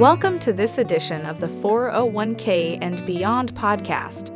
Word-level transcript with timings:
Welcome 0.00 0.38
to 0.38 0.54
this 0.54 0.78
edition 0.78 1.26
of 1.26 1.40
the 1.40 1.46
401k 1.46 2.78
and 2.80 3.04
Beyond 3.04 3.54
podcast. 3.54 4.30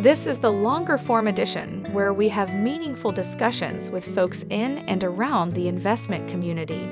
This 0.00 0.24
is 0.24 0.38
the 0.38 0.52
longer 0.52 0.96
form 0.96 1.26
edition 1.26 1.84
where 1.92 2.12
we 2.12 2.28
have 2.28 2.54
meaningful 2.54 3.10
discussions 3.10 3.90
with 3.90 4.04
folks 4.14 4.44
in 4.50 4.78
and 4.86 5.02
around 5.02 5.50
the 5.50 5.66
investment 5.66 6.28
community. 6.28 6.88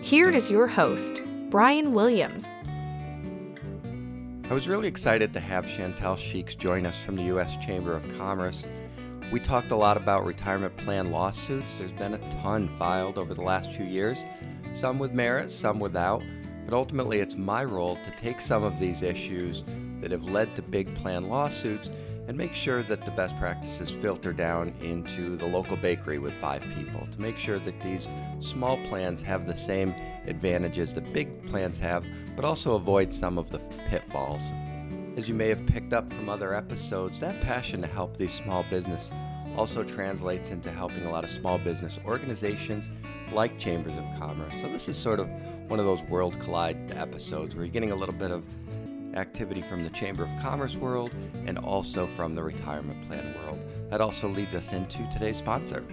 Here 0.00 0.30
is 0.30 0.50
your 0.50 0.66
host, 0.66 1.20
Brian 1.50 1.92
Williams. 1.92 2.48
I 4.48 4.54
was 4.54 4.66
really 4.66 4.88
excited 4.88 5.34
to 5.34 5.40
have 5.40 5.66
Chantel 5.66 6.16
Sheaks 6.16 6.56
join 6.56 6.86
us 6.86 6.98
from 6.98 7.14
the 7.14 7.24
U.S. 7.24 7.58
Chamber 7.58 7.94
of 7.94 8.08
Commerce. 8.16 8.64
We 9.30 9.38
talked 9.38 9.70
a 9.70 9.76
lot 9.76 9.98
about 9.98 10.24
retirement 10.24 10.74
plan 10.78 11.10
lawsuits. 11.10 11.76
There's 11.76 11.92
been 11.92 12.14
a 12.14 12.40
ton 12.40 12.70
filed 12.78 13.18
over 13.18 13.34
the 13.34 13.42
last 13.42 13.70
few 13.70 13.84
years, 13.84 14.24
some 14.74 14.98
with 14.98 15.12
merit, 15.12 15.50
some 15.50 15.78
without. 15.78 16.22
But 16.64 16.74
ultimately, 16.74 17.20
it's 17.20 17.36
my 17.36 17.64
role 17.64 17.96
to 17.96 18.10
take 18.20 18.40
some 18.40 18.64
of 18.64 18.80
these 18.80 19.02
issues 19.02 19.62
that 20.00 20.10
have 20.10 20.24
led 20.24 20.54
to 20.56 20.62
big 20.62 20.94
plan 20.94 21.28
lawsuits 21.28 21.90
and 22.26 22.36
make 22.36 22.54
sure 22.54 22.82
that 22.82 23.04
the 23.04 23.10
best 23.10 23.36
practices 23.38 23.90
filter 23.90 24.32
down 24.32 24.72
into 24.80 25.36
the 25.36 25.46
local 25.46 25.76
bakery 25.76 26.18
with 26.18 26.34
five 26.36 26.62
people 26.74 27.06
to 27.12 27.20
make 27.20 27.38
sure 27.38 27.58
that 27.58 27.80
these 27.82 28.08
small 28.40 28.78
plans 28.84 29.20
have 29.20 29.46
the 29.46 29.56
same 29.56 29.94
advantages 30.26 30.94
that 30.94 31.12
big 31.12 31.46
plans 31.46 31.78
have, 31.78 32.04
but 32.34 32.44
also 32.44 32.76
avoid 32.76 33.12
some 33.12 33.36
of 33.36 33.50
the 33.50 33.58
pitfalls. 33.88 34.50
As 35.16 35.28
you 35.28 35.34
may 35.34 35.48
have 35.48 35.66
picked 35.66 35.92
up 35.92 36.10
from 36.12 36.28
other 36.28 36.54
episodes, 36.54 37.20
that 37.20 37.40
passion 37.42 37.82
to 37.82 37.86
help 37.86 38.16
these 38.16 38.32
small 38.32 38.64
business 38.64 39.10
also 39.56 39.84
translates 39.84 40.50
into 40.50 40.70
helping 40.70 41.04
a 41.04 41.10
lot 41.10 41.24
of 41.24 41.30
small 41.30 41.58
business 41.58 42.00
organizations 42.04 42.88
like 43.32 43.58
chambers 43.58 43.94
of 43.96 44.04
commerce. 44.18 44.52
So 44.60 44.68
this 44.68 44.88
is 44.88 44.96
sort 44.96 45.20
of 45.20 45.28
one 45.68 45.80
of 45.80 45.86
those 45.86 46.02
world 46.02 46.38
collide 46.40 46.92
episodes 46.96 47.54
where 47.54 47.64
you're 47.64 47.72
getting 47.72 47.90
a 47.90 47.96
little 47.96 48.14
bit 48.14 48.30
of 48.30 48.44
activity 49.16 49.62
from 49.62 49.82
the 49.84 49.90
Chamber 49.90 50.24
of 50.24 50.30
Commerce 50.40 50.76
world 50.76 51.12
and 51.46 51.58
also 51.58 52.06
from 52.06 52.34
the 52.34 52.42
retirement 52.42 53.06
plan 53.08 53.34
world. 53.38 53.58
That 53.90 54.00
also 54.00 54.28
leads 54.28 54.54
us 54.54 54.72
into 54.72 55.06
today's 55.10 55.36
sponsor. 55.38 55.84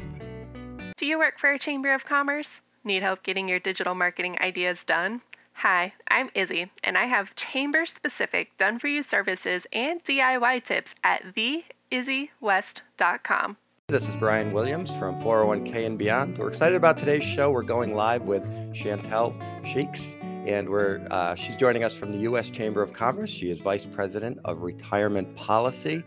Do 0.98 1.06
you 1.06 1.20
work 1.20 1.40
for 1.40 1.52
a 1.52 1.60
Chamber 1.60 1.94
of 1.94 2.06
Commerce? 2.06 2.62
Need 2.84 3.04
help 3.04 3.24
getting 3.24 3.48
your 3.48 3.60
digital 3.60 3.96
marketing 3.96 4.38
ideas 4.42 4.84
done? 4.84 5.22
Hi, 5.54 5.94
I'm 6.10 6.30
Izzy, 6.34 6.72
and 6.84 6.98
I 6.98 7.06
have 7.06 7.36
chamber 7.36 7.86
specific 7.86 8.58
done 8.58 8.80
for 8.80 8.88
you 8.88 9.04
services 9.04 9.68
and 9.72 10.04
DIY 10.04 10.64
tips 10.64 10.96
at 11.04 11.36
theizzywest.com. 11.36 13.58
This 13.92 14.08
is 14.08 14.16
Brian 14.16 14.54
Williams 14.54 14.90
from 14.96 15.20
401k 15.20 15.86
and 15.86 15.98
Beyond. 15.98 16.38
We're 16.38 16.48
excited 16.48 16.78
about 16.78 16.98
today's 16.98 17.26
show. 17.26 17.52
We're 17.52 17.62
going 17.62 17.94
live 17.94 18.24
with 18.24 18.42
Chantel 18.74 19.38
Sheaks, 19.66 20.16
and 20.48 20.70
we're 20.70 21.06
uh, 21.12 21.36
she's 21.36 21.58
joining 21.58 21.84
us 21.84 21.94
from 21.94 22.14
the 22.14 22.20
U.S. 22.20 22.50
Chamber 22.50 22.82
of 22.82 22.94
Commerce. 22.94 23.30
She 23.30 23.52
is 23.52 23.60
Vice 23.60 23.86
President 23.86 24.40
of 24.46 24.62
Retirement 24.62 25.36
Policy. 25.36 26.04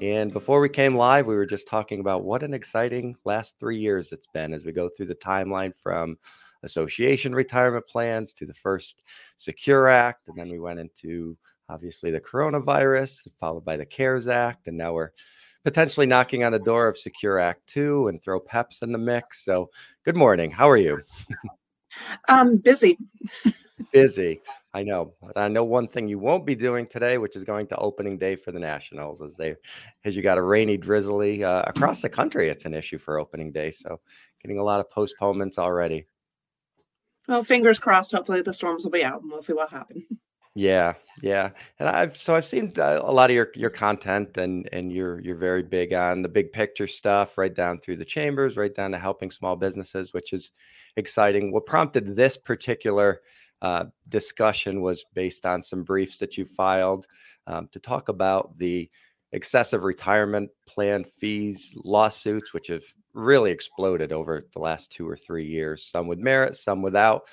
And 0.00 0.32
before 0.32 0.62
we 0.62 0.70
came 0.70 0.94
live, 0.94 1.26
we 1.26 1.34
were 1.34 1.44
just 1.44 1.68
talking 1.68 2.00
about 2.00 2.24
what 2.24 2.42
an 2.42 2.54
exciting 2.54 3.14
last 3.26 3.56
three 3.60 3.76
years 3.76 4.12
it's 4.12 4.28
been 4.28 4.54
as 4.54 4.64
we 4.64 4.72
go 4.72 4.88
through 4.88 5.04
the 5.04 5.14
timeline 5.14 5.76
from 5.76 6.16
association 6.62 7.34
retirement 7.34 7.86
plans 7.86 8.32
to 8.32 8.46
the 8.46 8.54
first 8.54 9.02
Secure 9.36 9.88
Act, 9.88 10.22
and 10.28 10.38
then 10.38 10.48
we 10.48 10.58
went 10.58 10.80
into 10.80 11.36
obviously 11.68 12.10
the 12.10 12.20
coronavirus, 12.20 13.28
followed 13.38 13.66
by 13.66 13.76
the 13.76 13.84
CARES 13.84 14.26
Act, 14.26 14.68
and 14.68 14.78
now 14.78 14.94
we're 14.94 15.10
potentially 15.66 16.06
knocking 16.06 16.44
on 16.44 16.52
the 16.52 16.60
door 16.60 16.86
of 16.86 16.96
Secure 16.96 17.40
Act 17.40 17.66
2 17.66 18.06
and 18.06 18.22
throw 18.22 18.38
PEPs 18.38 18.84
in 18.84 18.92
the 18.92 18.98
mix. 18.98 19.44
So, 19.44 19.68
good 20.04 20.14
morning. 20.14 20.48
How 20.48 20.70
are 20.70 20.76
you? 20.76 21.02
um, 22.28 22.58
busy. 22.58 22.96
busy. 23.92 24.40
I 24.74 24.84
know. 24.84 25.14
I 25.34 25.48
know 25.48 25.64
one 25.64 25.88
thing 25.88 26.06
you 26.06 26.20
won't 26.20 26.46
be 26.46 26.54
doing 26.54 26.86
today, 26.86 27.18
which 27.18 27.34
is 27.34 27.42
going 27.42 27.66
to 27.66 27.76
opening 27.78 28.16
day 28.16 28.36
for 28.36 28.52
the 28.52 28.60
Nationals, 28.60 29.20
as 29.20 29.36
they, 29.36 29.56
as 30.04 30.14
you 30.14 30.22
got 30.22 30.38
a 30.38 30.42
rainy, 30.42 30.76
drizzly 30.76 31.42
uh, 31.42 31.64
across 31.66 32.00
the 32.00 32.08
country. 32.08 32.48
It's 32.48 32.64
an 32.64 32.72
issue 32.72 32.98
for 32.98 33.18
opening 33.18 33.50
day, 33.50 33.72
so 33.72 33.98
getting 34.40 34.60
a 34.60 34.64
lot 34.64 34.78
of 34.78 34.88
postponements 34.88 35.58
already. 35.58 36.06
Well, 37.26 37.42
fingers 37.42 37.80
crossed. 37.80 38.12
Hopefully, 38.12 38.40
the 38.40 38.52
storms 38.52 38.84
will 38.84 38.92
be 38.92 39.02
out, 39.02 39.22
and 39.22 39.32
we'll 39.32 39.42
see 39.42 39.52
what 39.52 39.70
happens. 39.70 40.04
Yeah, 40.58 40.94
yeah, 41.20 41.50
and 41.78 41.86
I've 41.88 42.16
so 42.16 42.34
I've 42.34 42.46
seen 42.46 42.72
uh, 42.78 43.00
a 43.04 43.12
lot 43.12 43.28
of 43.28 43.34
your 43.36 43.50
your 43.54 43.68
content, 43.68 44.38
and 44.38 44.66
and 44.72 44.90
you're 44.90 45.20
you're 45.20 45.36
very 45.36 45.62
big 45.62 45.92
on 45.92 46.22
the 46.22 46.30
big 46.30 46.50
picture 46.50 46.86
stuff, 46.86 47.36
right 47.36 47.54
down 47.54 47.78
through 47.78 47.96
the 47.96 48.06
chambers, 48.06 48.56
right 48.56 48.74
down 48.74 48.92
to 48.92 48.98
helping 48.98 49.30
small 49.30 49.54
businesses, 49.56 50.14
which 50.14 50.32
is 50.32 50.52
exciting. 50.96 51.52
What 51.52 51.66
prompted 51.66 52.16
this 52.16 52.38
particular 52.38 53.20
uh, 53.60 53.84
discussion 54.08 54.80
was 54.80 55.04
based 55.12 55.44
on 55.44 55.62
some 55.62 55.82
briefs 55.84 56.16
that 56.18 56.38
you 56.38 56.46
filed 56.46 57.06
um, 57.46 57.68
to 57.72 57.78
talk 57.78 58.08
about 58.08 58.56
the 58.56 58.88
excessive 59.32 59.84
retirement 59.84 60.50
plan 60.66 61.04
fees 61.04 61.74
lawsuits, 61.84 62.54
which 62.54 62.68
have 62.68 62.84
really 63.12 63.50
exploded 63.50 64.10
over 64.10 64.46
the 64.54 64.58
last 64.60 64.90
two 64.90 65.06
or 65.06 65.16
three 65.18 65.44
years. 65.44 65.84
Some 65.84 66.06
with 66.06 66.18
merit, 66.18 66.56
some 66.56 66.80
without. 66.80 67.28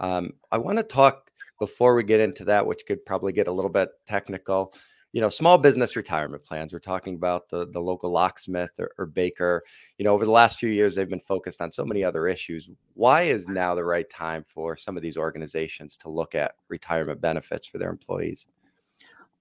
Um, 0.00 0.32
I 0.50 0.58
want 0.58 0.78
to 0.78 0.84
talk 0.84 1.30
before 1.62 1.94
we 1.94 2.02
get 2.02 2.18
into 2.18 2.44
that, 2.44 2.66
which 2.66 2.84
could 2.86 3.06
probably 3.06 3.32
get 3.32 3.46
a 3.46 3.52
little 3.52 3.70
bit 3.70 3.88
technical, 4.04 4.74
you 5.12 5.20
know, 5.20 5.28
small 5.28 5.58
business 5.58 5.94
retirement 5.94 6.42
plans. 6.42 6.72
We're 6.72 6.80
talking 6.80 7.14
about 7.14 7.48
the, 7.50 7.68
the 7.68 7.78
local 7.78 8.10
locksmith 8.10 8.72
or, 8.80 8.90
or 8.98 9.06
baker. 9.06 9.62
You 9.96 10.04
know, 10.04 10.12
over 10.12 10.24
the 10.24 10.32
last 10.32 10.58
few 10.58 10.70
years, 10.70 10.96
they've 10.96 11.08
been 11.08 11.20
focused 11.20 11.60
on 11.60 11.70
so 11.70 11.84
many 11.84 12.02
other 12.02 12.26
issues. 12.26 12.68
Why 12.94 13.22
is 13.22 13.44
mm-hmm. 13.44 13.54
now 13.54 13.76
the 13.76 13.84
right 13.84 14.10
time 14.10 14.42
for 14.42 14.76
some 14.76 14.96
of 14.96 15.04
these 15.04 15.16
organizations 15.16 15.96
to 15.98 16.08
look 16.08 16.34
at 16.34 16.56
retirement 16.68 17.20
benefits 17.20 17.68
for 17.68 17.78
their 17.78 17.90
employees? 17.90 18.48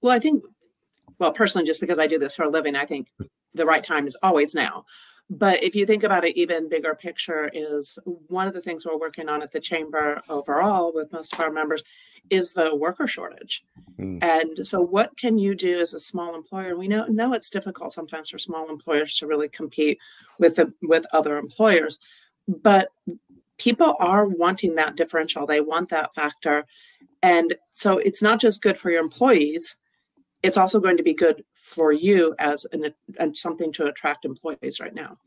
Well, 0.02 0.14
I 0.14 0.20
think, 0.20 0.44
well, 1.18 1.32
personally, 1.32 1.66
just 1.66 1.82
because 1.82 1.98
I 1.98 2.06
do 2.06 2.20
this 2.20 2.36
for 2.36 2.44
a 2.44 2.52
living, 2.52 2.76
I 2.76 2.86
think 2.86 3.08
the 3.56 3.66
right 3.66 3.84
time 3.84 4.06
is 4.06 4.16
always 4.22 4.54
now. 4.54 4.86
But 5.34 5.64
if 5.64 5.76
you 5.76 5.86
think 5.86 6.04
about 6.04 6.26
it, 6.26 6.36
even 6.36 6.68
bigger 6.68 6.94
picture 6.94 7.50
is 7.54 7.98
one 8.04 8.48
of 8.48 8.54
the 8.54 8.62
things 8.62 8.86
we're 8.86 9.00
working 9.00 9.30
on 9.30 9.42
at 9.42 9.54
the 9.54 9.62
chamber 9.62 10.22
overall 10.28 10.92
with 10.94 11.14
most 11.14 11.34
of 11.34 11.40
our 11.40 11.50
members 11.50 11.86
is 12.30 12.54
the 12.54 12.76
worker 12.76 13.08
shortage. 13.08 13.64
Mm. 13.98 14.22
And 14.22 14.68
so 14.68 14.82
what 14.82 15.18
can 15.18 15.38
you 15.38 15.56
do 15.56 15.80
as 15.80 15.94
a 15.94 16.00
small 16.00 16.36
employer? 16.36 16.78
We 16.78 16.90
know 16.90 17.06
know 17.06 17.32
it's 17.32 17.50
difficult 17.50 17.94
sometimes 17.94 18.30
for 18.30 18.38
small 18.38 18.70
employers 18.70 19.16
to 19.18 19.28
really 19.28 19.48
compete 19.48 20.00
with 20.38 20.58
the, 20.58 20.74
with 20.82 21.06
other 21.14 21.38
employers, 21.38 22.00
but 22.46 22.90
people 23.58 23.96
are 24.00 24.28
wanting 24.28 24.76
that 24.76 24.98
differential. 24.98 25.48
They 25.48 25.62
want 25.62 25.88
that 25.90 26.14
factor. 26.14 26.66
And 27.24 27.56
so 27.72 28.00
it's 28.00 28.22
not 28.22 28.42
just 28.42 28.62
good 28.62 28.78
for 28.78 28.92
your 28.92 29.02
employees, 29.02 29.78
it's 30.44 30.58
also 30.58 30.80
going 30.80 30.98
to 30.98 31.04
be 31.04 31.14
good 31.14 31.44
for 31.62 31.92
you 31.92 32.36
as 32.40 32.66
an 32.74 32.94
and 33.20 33.38
something 33.38 33.72
to 33.74 33.86
attract 33.86 34.26
employees 34.26 34.80
right 34.80 34.96
now. 34.96 35.18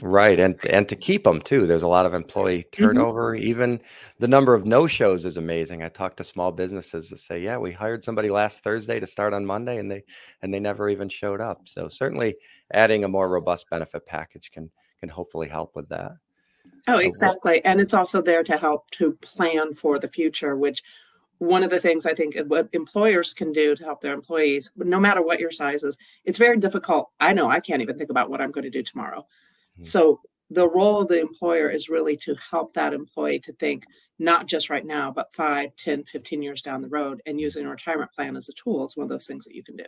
Right, 0.00 0.40
and 0.40 0.58
and 0.66 0.88
to 0.88 0.96
keep 0.96 1.24
them 1.24 1.40
too. 1.40 1.66
There's 1.66 1.82
a 1.82 1.88
lot 1.88 2.06
of 2.06 2.14
employee 2.14 2.64
mm-hmm. 2.64 2.82
turnover. 2.82 3.34
Mm-hmm. 3.34 3.44
Even 3.44 3.80
the 4.18 4.28
number 4.28 4.54
of 4.54 4.66
no 4.66 4.86
shows 4.86 5.24
is 5.24 5.36
amazing. 5.36 5.82
I 5.82 5.88
talked 5.88 6.16
to 6.16 6.24
small 6.24 6.50
businesses 6.50 7.10
that 7.10 7.20
say, 7.20 7.40
"Yeah, 7.40 7.58
we 7.58 7.72
hired 7.72 8.02
somebody 8.02 8.28
last 8.28 8.64
Thursday 8.64 8.98
to 8.98 9.06
start 9.06 9.34
on 9.34 9.46
Monday, 9.46 9.78
and 9.78 9.90
they 9.90 10.02
and 10.40 10.52
they 10.52 10.60
never 10.60 10.88
even 10.88 11.08
showed 11.08 11.40
up." 11.40 11.68
So 11.68 11.88
certainly, 11.88 12.34
adding 12.72 13.04
a 13.04 13.08
more 13.08 13.30
robust 13.30 13.68
benefit 13.70 14.06
package 14.06 14.50
can 14.50 14.70
can 14.98 15.10
hopefully 15.10 15.48
help 15.48 15.76
with 15.76 15.88
that. 15.90 16.12
Oh, 16.88 16.98
exactly, 16.98 17.64
and 17.64 17.80
it's 17.80 17.94
also 17.94 18.22
there 18.22 18.42
to 18.44 18.56
help 18.56 18.90
to 18.92 19.12
plan 19.20 19.74
for 19.74 19.98
the 19.98 20.08
future, 20.08 20.56
which 20.56 20.82
one 21.42 21.64
of 21.64 21.70
the 21.70 21.80
things 21.80 22.06
I 22.06 22.14
think 22.14 22.36
what 22.46 22.68
employers 22.72 23.32
can 23.32 23.50
do 23.50 23.74
to 23.74 23.84
help 23.84 24.00
their 24.00 24.14
employees, 24.14 24.70
no 24.76 25.00
matter 25.00 25.20
what 25.20 25.40
your 25.40 25.50
size 25.50 25.82
is, 25.82 25.98
it's 26.24 26.38
very 26.38 26.56
difficult. 26.56 27.10
I 27.18 27.32
know 27.32 27.50
I 27.50 27.58
can't 27.58 27.82
even 27.82 27.98
think 27.98 28.10
about 28.10 28.30
what 28.30 28.40
I'm 28.40 28.52
going 28.52 28.62
to 28.62 28.70
do 28.70 28.84
tomorrow. 28.84 29.22
Mm-hmm. 29.22 29.82
So 29.82 30.20
the 30.50 30.68
role 30.68 31.00
of 31.00 31.08
the 31.08 31.20
employer 31.20 31.68
is 31.68 31.88
really 31.88 32.16
to 32.18 32.36
help 32.50 32.74
that 32.74 32.94
employee 32.94 33.40
to 33.40 33.52
think 33.54 33.86
not 34.20 34.46
just 34.46 34.70
right 34.70 34.86
now, 34.86 35.10
but 35.10 35.34
5, 35.34 35.74
10, 35.74 36.04
15 36.04 36.42
years 36.42 36.62
down 36.62 36.80
the 36.80 36.88
road 36.88 37.20
and 37.26 37.40
using 37.40 37.66
a 37.66 37.70
retirement 37.70 38.12
plan 38.12 38.36
as 38.36 38.48
a 38.48 38.52
tool 38.52 38.84
is 38.84 38.96
one 38.96 39.02
of 39.02 39.10
those 39.10 39.26
things 39.26 39.44
that 39.44 39.56
you 39.56 39.64
can 39.64 39.74
do. 39.74 39.86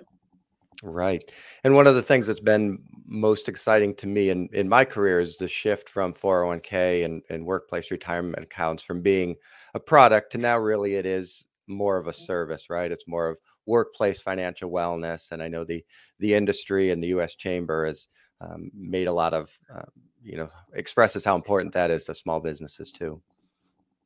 Right. 0.87 1.25
And 1.65 1.75
one 1.75 1.87
of 1.87 1.95
the 1.95 2.03
things 2.03 2.27
that's 2.27 2.41
been 2.41 2.79
most 3.07 3.49
exciting 3.49 3.95
to 3.95 4.07
me 4.07 4.29
in, 4.29 4.51
in 4.53 4.69
my 4.69 4.85
career 4.85 5.19
is 5.19 5.39
the 5.39 5.49
shift 5.49 5.89
from 5.89 6.13
401k 6.13 7.07
and, 7.07 7.23
and 7.31 7.47
workplace 7.47 7.91
retirement 7.91 8.45
accounts 8.45 8.83
from 8.83 9.01
being 9.01 9.35
a 9.73 9.81
product 9.81 10.33
to 10.33 10.39
now 10.39 10.59
really 10.59 10.97
it 10.97 11.07
is 11.07 11.47
more 11.67 11.97
of 11.97 12.07
a 12.07 12.13
service, 12.13 12.69
right? 12.69 12.93
It's 12.93 13.09
more 13.09 13.31
of 13.31 13.39
workplace 13.65 14.21
financial 14.21 14.71
wellness. 14.71 15.33
And 15.33 15.43
I 15.43 15.49
know 15.49 15.65
the 15.65 15.83
the 16.19 16.35
industry 16.35 16.91
and 16.91 17.03
the 17.03 17.09
US 17.09 17.35
Chamber 17.35 17.87
has 17.87 18.09
um, 18.43 18.71
made 18.75 19.09
a 19.09 19.13
lot 19.13 19.33
of, 19.33 19.51
uh, 19.75 19.89
you 20.23 20.37
know, 20.37 20.51
expresses 20.75 21.25
how 21.25 21.35
important 21.35 21.73
that 21.73 21.91
is 21.91 22.05
to 22.05 22.15
small 22.15 22.41
businesses 22.41 22.93
too. 22.93 23.19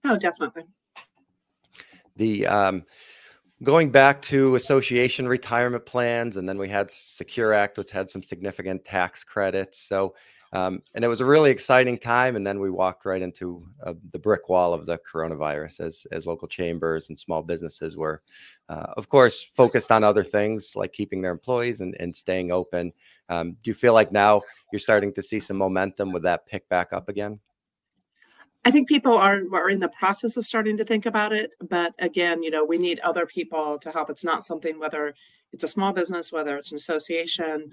Oh, 0.05 0.17
definitely. 0.17 0.63
The 2.15 2.47
um, 2.47 2.85
going 3.63 3.91
back 3.91 4.23
to 4.23 4.57
association 4.57 5.29
retirement 5.29 5.85
plans, 5.85 6.37
and 6.37 6.49
then 6.49 6.59
we 6.59 6.69
had 6.69 6.91
Secure 6.91 7.53
Act, 7.53 7.79
which 7.79 7.91
had 7.91 8.09
some 8.11 8.23
significant 8.23 8.85
tax 8.85 9.25
credits. 9.25 9.81
So 9.81 10.15
Um, 10.53 10.83
and 10.95 11.05
it 11.05 11.09
was 11.09 11.21
a 11.21 11.27
really 11.27 11.51
exciting 11.51 11.99
time. 11.99 12.37
And 12.37 12.47
then 12.47 12.59
we 12.59 12.71
walked 12.71 13.05
right 13.05 13.21
into 13.21 13.69
uh, 13.85 13.95
the 14.13 14.19
brick 14.19 14.49
wall 14.49 14.73
of 14.73 14.87
the 14.87 14.99
coronavirus 14.99 15.81
as, 15.81 16.07
as 16.11 16.27
local 16.27 16.49
chambers 16.49 17.11
and 17.11 17.19
small 17.19 17.43
businesses 17.43 17.97
were, 17.97 18.19
uh, 18.71 18.95
of 18.97 19.09
course, 19.09 19.43
focused 19.43 19.93
on 19.93 20.05
other 20.05 20.25
things 20.25 20.75
like 20.75 20.93
keeping 20.93 21.21
their 21.21 21.33
employees 21.33 21.81
and, 21.83 21.95
and 22.01 22.17
staying 22.17 22.51
open. 22.51 22.93
Um, 23.29 23.57
do 23.63 23.71
you 23.71 23.75
feel 23.75 23.93
like 23.93 24.11
now 24.11 24.41
you're 24.73 24.81
starting 24.81 25.13
to 25.15 25.23
see 25.23 25.41
some 25.41 25.59
momentum 25.59 26.13
with 26.13 26.23
that 26.23 26.47
pick 26.47 26.67
back 26.71 26.95
up 26.95 27.11
again? 27.11 27.41
I 28.65 28.71
think 28.71 28.89
people 28.89 29.15
are 29.15 29.41
are 29.53 29.71
in 29.71 29.81
the 29.81 29.89
process 29.89 30.37
of 30.37 30.47
starting 30.47 30.77
to 30.77 30.85
think 30.85 31.07
about 31.07 31.33
it, 31.33 31.53
but 31.61 31.95
again, 31.99 32.43
you 32.43 32.51
know, 32.51 32.65
we 32.65 32.79
need 32.79 33.01
other 33.01 33.27
people 33.27 33.79
to 33.79 33.91
help. 33.91 34.11
It's 34.11 34.25
not 34.25 34.45
something 34.45 34.79
whether 34.79 35.15
it's 35.53 35.65
a 35.65 35.69
small 35.69 35.93
business, 35.93 36.33
whether 36.33 36.57
it's 36.57 36.73
an 36.73 36.77
association. 36.77 37.71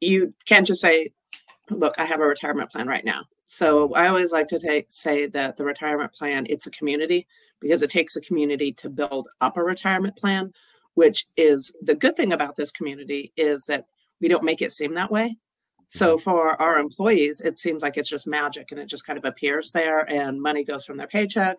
You 0.00 0.34
can't 0.46 0.66
just 0.66 0.80
say, 0.80 1.12
"Look, 1.70 1.94
I 1.98 2.04
have 2.04 2.20
a 2.20 2.26
retirement 2.26 2.70
plan 2.70 2.86
right 2.86 3.04
now." 3.04 3.22
So 3.46 3.88
mm-hmm. 3.88 3.96
I 3.96 4.08
always 4.08 4.32
like 4.32 4.48
to 4.48 4.58
take, 4.58 4.86
say 4.90 5.26
that 5.26 5.56
the 5.56 5.64
retirement 5.64 6.12
plan 6.12 6.46
it's 6.48 6.66
a 6.66 6.70
community 6.70 7.26
because 7.60 7.82
it 7.82 7.90
takes 7.90 8.16
a 8.16 8.20
community 8.20 8.72
to 8.74 8.90
build 8.90 9.28
up 9.40 9.56
a 9.56 9.62
retirement 9.62 10.16
plan. 10.16 10.52
Which 10.94 11.24
is 11.38 11.74
the 11.80 11.94
good 11.94 12.16
thing 12.16 12.32
about 12.32 12.56
this 12.56 12.70
community 12.70 13.32
is 13.36 13.64
that 13.66 13.86
we 14.20 14.28
don't 14.28 14.44
make 14.44 14.60
it 14.60 14.72
seem 14.72 14.94
that 14.94 15.10
way. 15.10 15.38
So 15.92 16.16
mm-hmm. 16.16 16.22
for 16.22 16.60
our 16.60 16.78
employees, 16.78 17.42
it 17.42 17.58
seems 17.58 17.82
like 17.82 17.98
it's 17.98 18.08
just 18.08 18.26
magic 18.26 18.72
and 18.72 18.80
it 18.80 18.86
just 18.86 19.06
kind 19.06 19.18
of 19.18 19.26
appears 19.26 19.72
there 19.72 20.10
and 20.10 20.40
money 20.40 20.64
goes 20.64 20.86
from 20.86 20.96
their 20.96 21.06
paycheck 21.06 21.58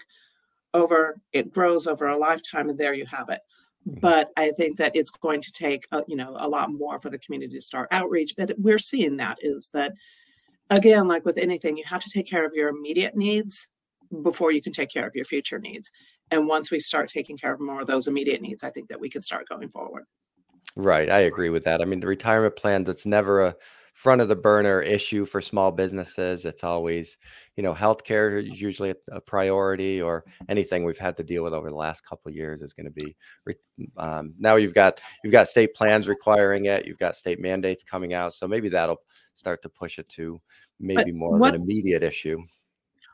over, 0.73 1.21
it 1.33 1.51
grows 1.51 1.85
over 1.85 2.07
a 2.07 2.17
lifetime 2.17 2.67
and 2.67 2.79
there 2.79 2.95
you 2.95 3.05
have 3.05 3.29
it. 3.29 3.41
Mm-hmm. 3.87 3.99
But 3.99 4.31
I 4.35 4.49
think 4.49 4.77
that 4.77 4.95
it's 4.95 5.11
going 5.11 5.39
to 5.41 5.51
take, 5.51 5.85
a, 5.91 6.01
you 6.07 6.15
know, 6.15 6.35
a 6.39 6.49
lot 6.49 6.71
more 6.71 6.99
for 6.99 7.11
the 7.11 7.19
community 7.19 7.53
to 7.53 7.61
start 7.61 7.89
outreach. 7.91 8.33
But 8.35 8.55
we're 8.57 8.79
seeing 8.79 9.17
that 9.17 9.37
is 9.43 9.69
that, 9.73 9.93
again, 10.71 11.07
like 11.07 11.25
with 11.25 11.37
anything, 11.37 11.77
you 11.77 11.83
have 11.85 12.03
to 12.03 12.09
take 12.09 12.27
care 12.27 12.43
of 12.43 12.55
your 12.55 12.69
immediate 12.69 13.15
needs 13.15 13.67
before 14.23 14.51
you 14.51 14.63
can 14.63 14.73
take 14.73 14.89
care 14.89 15.05
of 15.05 15.13
your 15.13 15.25
future 15.25 15.59
needs. 15.59 15.91
And 16.31 16.47
once 16.47 16.71
we 16.71 16.79
start 16.79 17.07
taking 17.07 17.37
care 17.37 17.53
of 17.53 17.59
more 17.59 17.81
of 17.81 17.87
those 17.87 18.07
immediate 18.07 18.41
needs, 18.41 18.63
I 18.63 18.71
think 18.71 18.89
that 18.89 18.99
we 18.99 19.09
can 19.09 19.21
start 19.21 19.47
going 19.47 19.69
forward. 19.69 20.05
Right. 20.75 21.11
I 21.11 21.19
agree 21.19 21.51
with 21.51 21.65
that. 21.65 21.83
I 21.83 21.85
mean, 21.85 21.99
the 21.99 22.07
retirement 22.07 22.55
plan, 22.55 22.83
that's 22.83 23.05
never 23.05 23.41
a 23.41 23.55
front 23.93 24.21
of 24.21 24.27
the 24.27 24.35
burner 24.35 24.81
issue 24.81 25.23
for 25.23 25.39
small 25.39 25.71
businesses. 25.71 26.45
It's 26.45 26.63
always, 26.63 27.17
you 27.55 27.63
know, 27.63 27.73
healthcare 27.73 28.51
is 28.51 28.59
usually 28.59 28.89
a, 28.89 28.95
a 29.11 29.21
priority, 29.21 30.01
or 30.01 30.25
anything 30.49 30.83
we've 30.83 30.97
had 30.97 31.15
to 31.17 31.23
deal 31.23 31.43
with 31.43 31.53
over 31.53 31.69
the 31.69 31.75
last 31.75 32.05
couple 32.05 32.29
of 32.29 32.35
years 32.35 32.61
is 32.61 32.73
going 32.73 32.87
to 32.87 32.91
be. 32.91 33.15
Um, 33.97 34.33
now 34.39 34.55
you've 34.55 34.73
got 34.73 34.99
you've 35.23 35.31
got 35.31 35.47
state 35.47 35.73
plans 35.75 36.09
requiring 36.09 36.65
it. 36.65 36.85
You've 36.85 36.97
got 36.97 37.15
state 37.15 37.39
mandates 37.39 37.83
coming 37.83 38.13
out, 38.13 38.33
so 38.33 38.47
maybe 38.47 38.67
that'll 38.69 39.01
start 39.35 39.61
to 39.61 39.69
push 39.69 39.99
it 39.99 40.09
to 40.09 40.39
maybe 40.79 41.11
but 41.11 41.13
more 41.13 41.37
what, 41.37 41.49
of 41.49 41.55
an 41.55 41.61
immediate 41.61 42.03
issue. 42.03 42.39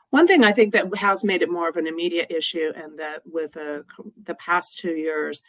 One 0.08 0.26
thing 0.26 0.44
I 0.44 0.52
think 0.52 0.72
that 0.72 0.94
has 0.96 1.24
made 1.24 1.42
it 1.42 1.50
more 1.50 1.68
of 1.68 1.76
an 1.76 1.86
immediate 1.86 2.30
issue, 2.30 2.72
and 2.74 2.98
that 2.98 3.22
with 3.24 3.56
uh, 3.56 3.82
the 4.24 4.34
past 4.34 4.78
two 4.78 4.92
years, 4.92 5.42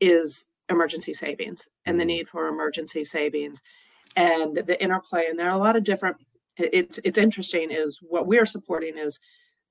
is 0.00 0.46
emergency 0.68 1.14
savings 1.14 1.68
and 1.86 1.98
the 1.98 2.02
mm-hmm. 2.02 2.08
need 2.08 2.28
for 2.28 2.48
emergency 2.48 3.04
savings 3.04 3.62
and 4.16 4.56
the 4.56 4.82
interplay 4.82 5.26
and 5.28 5.38
there 5.38 5.48
are 5.48 5.54
a 5.54 5.58
lot 5.58 5.76
of 5.76 5.84
different 5.84 6.16
it's 6.56 6.98
it's 7.04 7.18
interesting 7.18 7.70
is 7.70 7.98
what 8.02 8.26
we're 8.26 8.46
supporting 8.46 8.98
is 8.98 9.20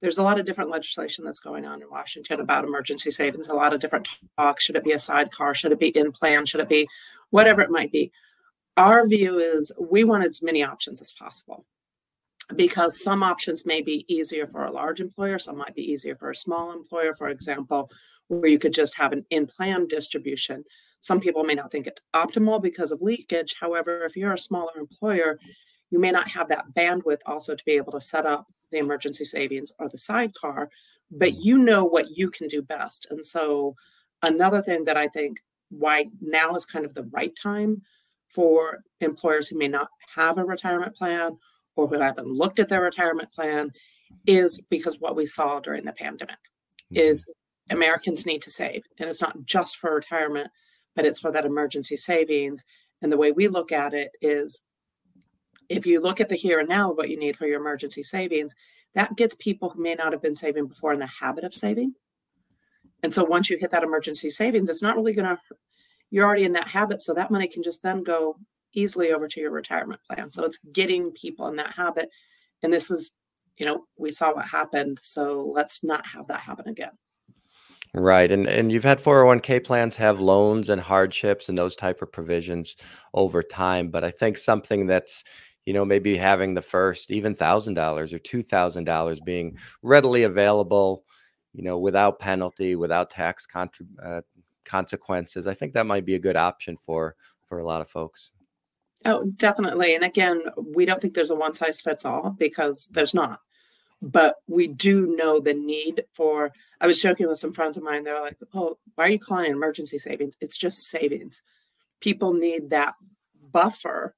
there's 0.01 0.17
a 0.17 0.23
lot 0.23 0.39
of 0.39 0.45
different 0.45 0.71
legislation 0.71 1.23
that's 1.23 1.39
going 1.39 1.65
on 1.65 1.81
in 1.81 1.89
Washington 1.89 2.39
about 2.39 2.63
emergency 2.63 3.11
savings, 3.11 3.47
a 3.47 3.55
lot 3.55 3.71
of 3.71 3.79
different 3.79 4.07
talk. 4.35 4.59
Should 4.59 4.75
it 4.75 4.83
be 4.83 4.93
a 4.93 4.99
sidecar? 4.99 5.53
Should 5.53 5.71
it 5.71 5.79
be 5.79 5.95
in 5.95 6.11
plan? 6.11 6.45
Should 6.45 6.61
it 6.61 6.69
be 6.69 6.89
whatever 7.29 7.61
it 7.61 7.69
might 7.69 7.91
be? 7.91 8.11
Our 8.77 9.07
view 9.07 9.37
is 9.37 9.71
we 9.79 10.03
want 10.03 10.25
as 10.25 10.41
many 10.41 10.63
options 10.63 11.01
as 11.01 11.11
possible 11.11 11.65
because 12.55 13.01
some 13.01 13.21
options 13.21 13.65
may 13.65 13.81
be 13.81 14.05
easier 14.13 14.47
for 14.47 14.65
a 14.65 14.71
large 14.71 14.99
employer, 14.99 15.37
some 15.37 15.57
might 15.57 15.75
be 15.75 15.83
easier 15.83 16.15
for 16.15 16.31
a 16.31 16.35
small 16.35 16.71
employer, 16.71 17.13
for 17.13 17.29
example, 17.29 17.91
where 18.27 18.49
you 18.49 18.57
could 18.57 18.73
just 18.73 18.97
have 18.97 19.13
an 19.13 19.25
in 19.29 19.45
plan 19.45 19.87
distribution. 19.87 20.63
Some 21.01 21.19
people 21.19 21.43
may 21.43 21.55
not 21.55 21.71
think 21.71 21.87
it's 21.87 22.01
optimal 22.13 22.61
because 22.61 22.91
of 22.91 23.01
leakage. 23.01 23.55
However, 23.59 24.05
if 24.05 24.15
you're 24.15 24.33
a 24.33 24.37
smaller 24.37 24.71
employer, 24.77 25.39
you 25.89 25.99
may 25.99 26.11
not 26.11 26.29
have 26.29 26.47
that 26.47 26.73
bandwidth 26.73 27.21
also 27.25 27.55
to 27.55 27.65
be 27.65 27.73
able 27.73 27.91
to 27.91 28.01
set 28.01 28.25
up 28.25 28.47
the 28.71 28.77
emergency 28.77 29.25
savings 29.25 29.73
or 29.79 29.89
the 29.89 29.97
sidecar, 29.97 30.69
but 31.09 31.43
you 31.43 31.57
know 31.57 31.83
what 31.83 32.17
you 32.17 32.29
can 32.29 32.47
do 32.47 32.61
best. 32.61 33.07
And 33.09 33.25
so, 33.25 33.75
another 34.21 34.61
thing 34.61 34.85
that 34.85 34.95
I 34.95 35.07
think 35.07 35.39
why 35.69 36.05
now 36.21 36.55
is 36.55 36.65
kind 36.65 36.85
of 36.85 36.93
the 36.93 37.09
right 37.11 37.35
time 37.35 37.81
for 38.27 38.83
employers 38.99 39.47
who 39.47 39.57
may 39.57 39.67
not 39.67 39.89
have 40.15 40.37
a 40.37 40.45
retirement 40.45 40.95
plan 40.95 41.37
or 41.75 41.87
who 41.87 41.99
haven't 41.99 42.27
looked 42.27 42.59
at 42.59 42.69
their 42.69 42.81
retirement 42.81 43.31
plan 43.31 43.71
is 44.25 44.61
because 44.69 44.99
what 44.99 45.15
we 45.15 45.25
saw 45.25 45.59
during 45.59 45.85
the 45.85 45.91
pandemic 45.91 46.35
mm-hmm. 46.35 46.97
is 46.97 47.29
Americans 47.69 48.25
need 48.25 48.41
to 48.43 48.51
save. 48.51 48.83
And 48.99 49.09
it's 49.09 49.21
not 49.21 49.45
just 49.45 49.77
for 49.77 49.95
retirement, 49.95 50.51
but 50.95 51.05
it's 51.05 51.19
for 51.19 51.31
that 51.31 51.45
emergency 51.45 51.97
savings. 51.97 52.63
And 53.01 53.11
the 53.11 53.17
way 53.17 53.31
we 53.31 53.47
look 53.47 53.71
at 53.71 53.93
it 53.93 54.11
is 54.21 54.61
if 55.69 55.85
you 55.85 56.01
look 56.01 56.19
at 56.19 56.29
the 56.29 56.35
here 56.35 56.59
and 56.59 56.69
now 56.69 56.91
of 56.91 56.97
what 56.97 57.09
you 57.09 57.17
need 57.17 57.37
for 57.37 57.47
your 57.47 57.59
emergency 57.59 58.03
savings, 58.03 58.53
that 58.93 59.15
gets 59.15 59.35
people 59.35 59.69
who 59.69 59.81
may 59.81 59.95
not 59.95 60.11
have 60.11 60.21
been 60.21 60.35
saving 60.35 60.67
before 60.67 60.93
in 60.93 60.99
the 60.99 61.07
habit 61.07 61.43
of 61.43 61.53
saving. 61.53 61.93
And 63.03 63.13
so 63.13 63.23
once 63.23 63.49
you 63.49 63.57
hit 63.57 63.71
that 63.71 63.83
emergency 63.83 64.29
savings, 64.29 64.69
it's 64.69 64.83
not 64.83 64.95
really 64.95 65.13
going 65.13 65.27
to, 65.27 65.39
you're 66.09 66.25
already 66.25 66.43
in 66.43 66.53
that 66.53 66.67
habit. 66.67 67.01
So 67.01 67.13
that 67.13 67.31
money 67.31 67.47
can 67.47 67.63
just 67.63 67.81
then 67.81 68.03
go 68.03 68.37
easily 68.73 69.11
over 69.11 69.27
to 69.27 69.39
your 69.39 69.51
retirement 69.51 70.01
plan. 70.07 70.31
So 70.31 70.43
it's 70.43 70.57
getting 70.57 71.11
people 71.11 71.47
in 71.47 71.55
that 71.55 71.73
habit. 71.73 72.09
And 72.61 72.71
this 72.71 72.91
is, 72.91 73.11
you 73.57 73.65
know, 73.65 73.85
we 73.97 74.11
saw 74.11 74.33
what 74.33 74.47
happened. 74.47 74.99
So 75.01 75.51
let's 75.53 75.83
not 75.83 76.05
have 76.05 76.27
that 76.27 76.41
happen 76.41 76.67
again. 76.67 76.91
Right. 77.93 78.31
And 78.31 78.47
and 78.47 78.71
you've 78.71 78.85
had 78.85 78.99
401k 78.99 79.65
plans 79.65 79.97
have 79.97 80.21
loans 80.21 80.69
and 80.69 80.79
hardships 80.79 81.49
and 81.49 81.57
those 81.57 81.75
type 81.75 82.01
of 82.01 82.11
provisions 82.11 82.77
over 83.13 83.43
time. 83.43 83.89
But 83.89 84.05
I 84.05 84.11
think 84.11 84.37
something 84.37 84.87
that's, 84.87 85.25
you 85.65 85.73
know, 85.73 85.83
maybe 85.83 86.15
having 86.15 86.53
the 86.53 86.61
first 86.61 87.11
even 87.11 87.35
thousand 87.35 87.73
dollars 87.73 88.13
or 88.13 88.19
two 88.19 88.43
thousand 88.43 88.85
dollars 88.85 89.19
being 89.19 89.57
readily 89.83 90.23
available, 90.23 91.03
you 91.53 91.63
know, 91.63 91.77
without 91.77 92.19
penalty, 92.19 92.77
without 92.77 93.09
tax 93.09 93.45
contra- 93.45 93.85
uh, 94.01 94.21
consequences. 94.63 95.45
I 95.45 95.53
think 95.53 95.73
that 95.73 95.85
might 95.85 96.05
be 96.05 96.15
a 96.15 96.19
good 96.19 96.37
option 96.37 96.77
for 96.77 97.15
for 97.45 97.59
a 97.59 97.65
lot 97.65 97.81
of 97.81 97.89
folks. 97.89 98.31
Oh, 99.03 99.25
definitely. 99.35 99.95
And 99.95 100.03
again, 100.05 100.43
we 100.55 100.85
don't 100.85 101.01
think 101.01 101.13
there's 101.13 101.31
a 101.31 101.35
one 101.35 101.55
size 101.55 101.81
fits 101.81 102.05
all 102.05 102.29
because 102.39 102.87
there's 102.93 103.13
not 103.13 103.41
but 104.01 104.35
we 104.47 104.67
do 104.67 105.15
know 105.15 105.39
the 105.39 105.53
need 105.53 106.03
for 106.11 106.51
i 106.79 106.87
was 106.87 107.01
joking 107.01 107.27
with 107.27 107.37
some 107.37 107.53
friends 107.53 107.77
of 107.77 107.83
mine 107.83 108.03
they're 108.03 108.21
like 108.21 108.37
oh 108.53 108.77
why 108.95 109.07
are 109.07 109.11
you 109.11 109.19
calling 109.19 109.45
it 109.45 109.51
emergency 109.51 109.97
savings? 109.97 110.35
It's 110.41 110.57
just 110.57 110.89
savings. 110.89 111.41
People 112.01 112.33
need 112.33 112.69
that 112.69 112.93
buffer 113.51 114.15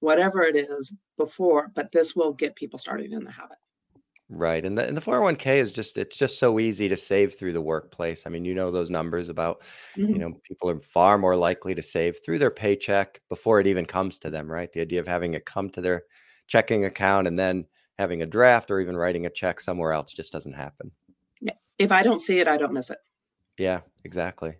whatever 0.00 0.42
it 0.42 0.54
is 0.54 0.92
before 1.16 1.70
but 1.74 1.92
this 1.92 2.14
will 2.14 2.32
get 2.32 2.54
people 2.54 2.78
started 2.78 3.12
in 3.12 3.24
the 3.24 3.32
habit. 3.32 3.58
Right 4.30 4.64
and 4.64 4.76
the, 4.76 4.86
and 4.86 4.96
the 4.96 5.00
401k 5.00 5.56
is 5.56 5.72
just 5.72 5.96
it's 5.96 6.16
just 6.16 6.38
so 6.38 6.60
easy 6.60 6.88
to 6.88 6.96
save 6.96 7.38
through 7.38 7.54
the 7.54 7.62
workplace. 7.62 8.26
I 8.26 8.30
mean 8.30 8.44
you 8.44 8.54
know 8.54 8.70
those 8.70 8.90
numbers 8.90 9.28
about 9.28 9.62
mm-hmm. 9.96 10.12
you 10.12 10.18
know 10.18 10.34
people 10.44 10.70
are 10.70 10.80
far 10.80 11.18
more 11.18 11.36
likely 11.36 11.74
to 11.74 11.82
save 11.82 12.18
through 12.22 12.38
their 12.38 12.50
paycheck 12.50 13.20
before 13.28 13.60
it 13.60 13.66
even 13.66 13.86
comes 13.86 14.18
to 14.18 14.30
them 14.30 14.50
right? 14.50 14.70
The 14.70 14.82
idea 14.82 15.00
of 15.00 15.08
having 15.08 15.34
it 15.34 15.46
come 15.46 15.70
to 15.70 15.80
their 15.80 16.02
checking 16.46 16.84
account 16.84 17.26
and 17.26 17.38
then 17.38 17.64
having 17.98 18.22
a 18.22 18.26
draft 18.26 18.70
or 18.70 18.80
even 18.80 18.96
writing 18.96 19.26
a 19.26 19.30
check 19.30 19.60
somewhere 19.60 19.92
else 19.92 20.12
just 20.12 20.32
doesn't 20.32 20.52
happen. 20.54 20.90
If 21.78 21.92
I 21.92 22.02
don't 22.02 22.20
see 22.20 22.40
it, 22.40 22.48
I 22.48 22.56
don't 22.56 22.72
miss 22.72 22.90
it. 22.90 22.98
Yeah, 23.56 23.80
exactly. 24.04 24.56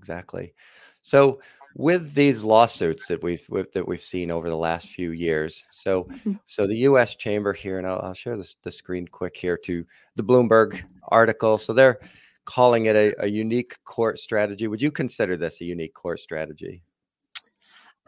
Exactly. 0.00 0.54
So 1.02 1.40
with 1.76 2.14
these 2.14 2.42
lawsuits 2.42 3.06
that 3.06 3.22
we've 3.22 3.46
that 3.72 3.86
we've 3.86 4.02
seen 4.02 4.30
over 4.30 4.48
the 4.48 4.56
last 4.56 4.88
few 4.88 5.12
years, 5.12 5.64
so 5.70 6.04
mm-hmm. 6.04 6.32
so 6.46 6.66
the 6.66 6.76
U.S. 6.78 7.14
Chamber 7.14 7.52
here, 7.52 7.78
and 7.78 7.86
I'll, 7.86 8.00
I'll 8.00 8.14
share 8.14 8.36
this, 8.36 8.56
the 8.62 8.72
screen 8.72 9.06
quick 9.06 9.36
here 9.36 9.56
to 9.58 9.84
the 10.16 10.24
Bloomberg 10.24 10.82
article. 11.08 11.58
So 11.58 11.72
they're 11.72 12.00
calling 12.46 12.86
it 12.86 12.96
a, 12.96 13.24
a 13.24 13.28
unique 13.28 13.76
court 13.84 14.18
strategy. 14.18 14.66
Would 14.66 14.82
you 14.82 14.90
consider 14.90 15.36
this 15.36 15.60
a 15.60 15.64
unique 15.64 15.94
court 15.94 16.18
strategy? 16.18 16.82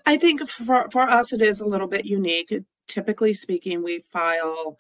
I 0.07 0.17
think 0.17 0.49
for, 0.49 0.89
for 0.91 1.03
us, 1.03 1.33
it 1.33 1.43
is 1.43 1.61
a 1.61 1.67
little 1.67 1.89
bit 1.89 2.07
unique 2.07 2.53
typically 2.89 3.35
speaking, 3.35 3.83
we 3.83 4.01
file 4.01 4.79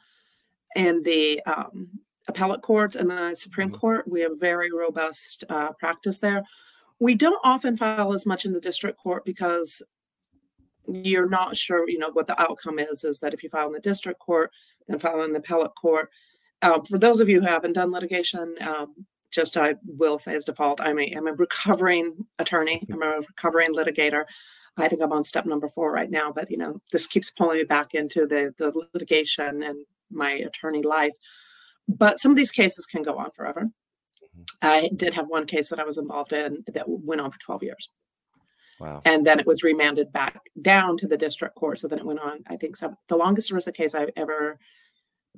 in 0.74 1.02
the 1.02 1.42
um, 1.44 1.88
appellate 2.26 2.62
courts 2.62 2.96
and 2.96 3.10
the 3.10 3.34
Supreme 3.34 3.68
mm-hmm. 3.68 3.78
Court. 3.78 4.08
We 4.08 4.20
have 4.20 4.38
very 4.38 4.70
robust 4.72 5.44
uh, 5.48 5.72
practice 5.72 6.20
there. 6.20 6.42
We 6.98 7.14
don't 7.14 7.40
often 7.44 7.76
file 7.76 8.12
as 8.12 8.26
much 8.26 8.44
in 8.44 8.52
the 8.52 8.60
district 8.60 8.98
court 8.98 9.24
because 9.24 9.82
you're 10.88 11.28
not 11.28 11.56
sure, 11.56 11.88
you 11.88 11.98
know, 11.98 12.10
what 12.10 12.26
the 12.26 12.40
outcome 12.40 12.78
is. 12.78 13.04
Is 13.04 13.20
that 13.20 13.34
if 13.34 13.42
you 13.42 13.48
file 13.48 13.68
in 13.68 13.72
the 13.72 13.80
district 13.80 14.20
court, 14.20 14.50
then 14.86 14.98
file 14.98 15.22
in 15.22 15.32
the 15.32 15.38
appellate 15.38 15.74
court. 15.80 16.10
Um, 16.62 16.84
for 16.84 16.98
those 16.98 17.20
of 17.20 17.28
you 17.28 17.40
who 17.40 17.46
haven't 17.46 17.74
done 17.74 17.92
litigation, 17.92 18.56
um, 18.60 19.06
just 19.30 19.56
I 19.56 19.76
will 19.86 20.18
say 20.18 20.34
as 20.34 20.44
default, 20.44 20.80
I'm 20.80 20.98
a, 20.98 21.12
I'm 21.16 21.28
a 21.28 21.34
recovering 21.34 22.26
attorney. 22.38 22.86
I'm 22.90 23.02
a 23.02 23.18
recovering 23.18 23.74
litigator. 23.74 24.24
I 24.78 24.88
think 24.88 25.02
I'm 25.02 25.12
on 25.12 25.24
step 25.24 25.46
number 25.46 25.68
four 25.68 25.92
right 25.92 26.10
now, 26.10 26.32
but 26.32 26.50
you 26.50 26.56
know, 26.56 26.80
this 26.92 27.06
keeps 27.06 27.30
pulling 27.30 27.58
me 27.58 27.64
back 27.64 27.94
into 27.94 28.26
the 28.26 28.54
the 28.58 28.72
litigation 28.94 29.62
and 29.62 29.84
my 30.10 30.32
attorney 30.32 30.82
life. 30.82 31.14
But 31.88 32.20
some 32.20 32.32
of 32.32 32.36
these 32.36 32.50
cases 32.50 32.86
can 32.86 33.02
go 33.02 33.16
on 33.16 33.30
forever. 33.30 33.62
Mm-hmm. 33.62 34.42
I 34.62 34.90
did 34.94 35.14
have 35.14 35.28
one 35.28 35.46
case 35.46 35.70
that 35.70 35.80
I 35.80 35.84
was 35.84 35.98
involved 35.98 36.32
in 36.32 36.64
that 36.72 36.84
went 36.86 37.20
on 37.20 37.30
for 37.30 37.38
12 37.38 37.62
years. 37.62 37.88
Wow. 38.78 39.02
And 39.04 39.26
then 39.26 39.40
it 39.40 39.46
was 39.46 39.62
remanded 39.62 40.12
back 40.12 40.40
down 40.60 40.98
to 40.98 41.08
the 41.08 41.16
district 41.16 41.56
court. 41.56 41.78
So 41.78 41.88
then 41.88 41.98
it 41.98 42.06
went 42.06 42.20
on, 42.20 42.40
I 42.46 42.56
think 42.56 42.76
some, 42.76 42.96
the 43.08 43.16
longest 43.16 43.50
ERISA 43.50 43.74
case 43.74 43.94
I 43.94 44.08
ever 44.16 44.58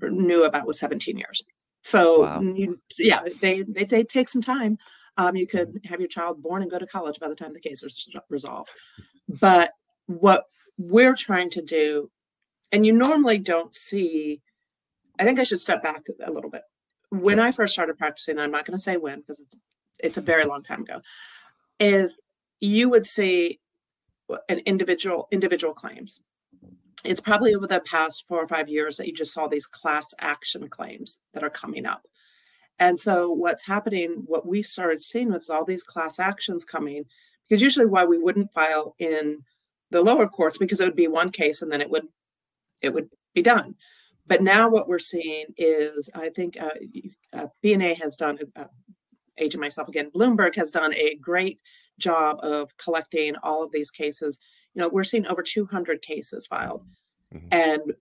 knew 0.02 0.44
about 0.44 0.66
was 0.66 0.78
17 0.78 1.16
years. 1.16 1.42
So 1.82 2.22
wow. 2.22 2.42
you, 2.42 2.80
yeah, 2.98 3.20
they, 3.40 3.62
they, 3.62 3.84
they 3.84 4.04
take 4.04 4.28
some 4.28 4.42
time. 4.42 4.76
Um, 5.16 5.36
you 5.36 5.46
could 5.46 5.80
have 5.84 6.00
your 6.00 6.08
child 6.08 6.42
born 6.42 6.62
and 6.62 6.70
go 6.70 6.78
to 6.78 6.86
college 6.86 7.18
by 7.18 7.28
the 7.28 7.34
time 7.34 7.52
the 7.52 7.60
case 7.60 7.82
is 7.82 8.14
resolved. 8.28 8.70
But 9.38 9.72
what 10.06 10.46
we're 10.76 11.14
trying 11.14 11.50
to 11.50 11.62
do, 11.62 12.10
and 12.72 12.84
you 12.84 12.92
normally 12.92 13.38
don't 13.38 13.74
see, 13.74 14.40
I 15.18 15.24
think 15.24 15.38
I 15.38 15.44
should 15.44 15.60
step 15.60 15.82
back 15.82 16.06
a 16.24 16.32
little 16.32 16.50
bit. 16.50 16.62
When 17.10 17.38
I 17.38 17.50
first 17.52 17.72
started 17.72 17.98
practicing, 17.98 18.38
I'm 18.38 18.50
not 18.50 18.64
going 18.64 18.76
to 18.76 18.82
say 18.82 18.96
when 18.96 19.20
because 19.20 19.40
it's, 19.40 19.56
it's 19.98 20.18
a 20.18 20.22
very 20.22 20.44
long 20.44 20.62
time 20.62 20.82
ago, 20.82 21.00
is 21.78 22.20
you 22.60 22.88
would 22.88 23.06
see 23.06 23.60
an 24.48 24.60
individual 24.60 25.28
individual 25.30 25.74
claims. 25.74 26.20
It's 27.04 27.20
probably 27.20 27.54
over 27.54 27.66
the 27.66 27.80
past 27.80 28.26
four 28.28 28.42
or 28.42 28.48
five 28.48 28.68
years 28.68 28.96
that 28.96 29.06
you 29.06 29.14
just 29.14 29.32
saw 29.32 29.46
these 29.48 29.66
class 29.66 30.12
action 30.18 30.68
claims 30.68 31.18
that 31.34 31.42
are 31.42 31.50
coming 31.50 31.86
up. 31.86 32.02
And 32.78 32.98
so 32.98 33.30
what's 33.30 33.66
happening, 33.66 34.22
what 34.26 34.46
we 34.46 34.62
started 34.62 35.02
seeing 35.02 35.32
with 35.32 35.50
all 35.50 35.64
these 35.64 35.82
class 35.82 36.18
actions 36.18 36.64
coming, 36.64 37.04
because 37.50 37.62
usually 37.62 37.86
why 37.86 38.04
we 38.04 38.16
wouldn't 38.16 38.54
file 38.54 38.94
in 38.98 39.42
the 39.90 40.00
lower 40.00 40.28
courts 40.28 40.56
because 40.56 40.80
it 40.80 40.84
would 40.84 40.94
be 40.94 41.08
one 41.08 41.30
case 41.30 41.60
and 41.60 41.72
then 41.72 41.80
it 41.80 41.90
would 41.90 42.06
it 42.80 42.94
would 42.94 43.10
be 43.34 43.42
done. 43.42 43.74
But 44.26 44.42
now 44.42 44.70
what 44.70 44.88
we're 44.88 45.00
seeing 45.00 45.46
is, 45.56 46.08
I 46.14 46.28
think 46.28 46.56
uh, 46.60 46.70
uh, 47.32 47.46
BNA 47.64 48.00
has 48.00 48.16
done, 48.16 48.38
uh, 48.54 48.66
aging 49.38 49.60
myself 49.60 49.88
again, 49.88 50.12
Bloomberg 50.14 50.54
has 50.54 50.70
done 50.70 50.94
a 50.94 51.16
great 51.16 51.58
job 51.98 52.38
of 52.40 52.76
collecting 52.76 53.34
all 53.42 53.64
of 53.64 53.72
these 53.72 53.90
cases. 53.90 54.38
You 54.72 54.82
know, 54.82 54.88
we're 54.88 55.02
seeing 55.02 55.26
over 55.26 55.42
200 55.42 56.00
cases 56.00 56.46
filed. 56.46 56.84
Mm-hmm. 57.34 57.48
And 57.50 57.94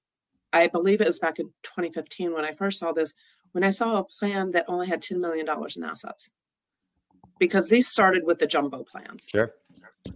I 0.53 0.68
believe 0.68 1.01
it 1.01 1.08
was 1.08 1.20
back 1.20 1.39
in 1.39 1.48
2015 1.63 2.32
when 2.32 2.46
I 2.46 2.51
first 2.51 2.79
saw 2.79 2.91
this, 2.91 3.15
when 3.51 3.63
I 3.63 3.72
saw 3.72 3.98
a 3.98 4.03
plan 4.03 4.51
that 4.51 4.65
only 4.68 4.86
had 4.86 5.01
$10 5.01 5.20
million 5.20 5.48
in 5.48 5.84
assets. 5.84 6.29
Because 7.39 7.69
these 7.69 7.88
started 7.88 8.25
with 8.25 8.39
the 8.39 8.48
jumbo 8.48 8.84
plans. 8.84 9.25
Sure. 9.27 9.53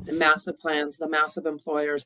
The 0.04 0.14
massive 0.14 0.60
plans, 0.60 0.98
the 0.98 1.10
massive 1.10 1.46
employers. 1.46 2.06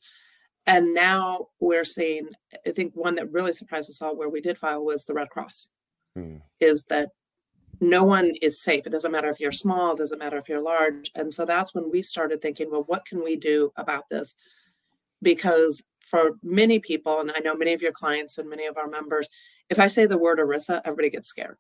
And 0.66 0.94
now 0.94 1.48
we're 1.60 1.86
seeing, 1.86 2.30
I 2.66 2.72
think 2.72 2.94
one 2.94 3.16
that 3.16 3.32
really 3.32 3.54
surprised 3.54 3.90
us 3.90 4.02
all 4.02 4.16
where 4.16 4.30
we 4.30 4.42
did 4.42 4.58
file 4.58 4.84
was 4.84 5.06
the 5.06 5.14
Red 5.14 5.30
Cross. 5.30 5.70
Mm. 6.18 6.42
Is 6.60 6.84
that 6.90 7.10
no 7.80 8.04
one 8.04 8.34
is 8.42 8.62
safe. 8.62 8.86
It 8.86 8.92
doesn't 8.92 9.12
matter 9.12 9.30
if 9.30 9.40
you're 9.40 9.52
small, 9.52 9.94
it 9.94 10.00
doesn't 10.00 10.20
matter 10.20 10.38
if 10.38 10.50
you're 10.50 10.62
large. 10.62 11.12
And 11.16 11.34
so 11.34 11.46
that's 11.46 11.74
when 11.74 11.92
we 11.92 12.02
started 12.02 12.42
thinking, 12.42 12.72
well, 12.72 12.84
what 12.88 13.06
can 13.06 13.24
we 13.24 13.36
do 13.36 13.72
about 13.76 14.10
this? 14.10 14.36
Because 15.22 15.84
for 16.00 16.32
many 16.44 16.80
people, 16.80 17.20
and 17.20 17.32
I 17.32 17.40
know 17.40 17.56
many 17.56 17.74
of 17.74 17.82
your 17.82 17.92
clients 17.92 18.38
and 18.38 18.50
many 18.50 18.66
of 18.66 18.78
our 18.78 18.88
members, 18.88 19.30
if 19.70 19.80
I 19.80 19.88
say 19.88 20.06
the 20.06 20.18
word 20.18 20.40
ERISA, 20.40 20.82
everybody 20.86 21.10
gets 21.10 21.30
scared. 21.30 21.58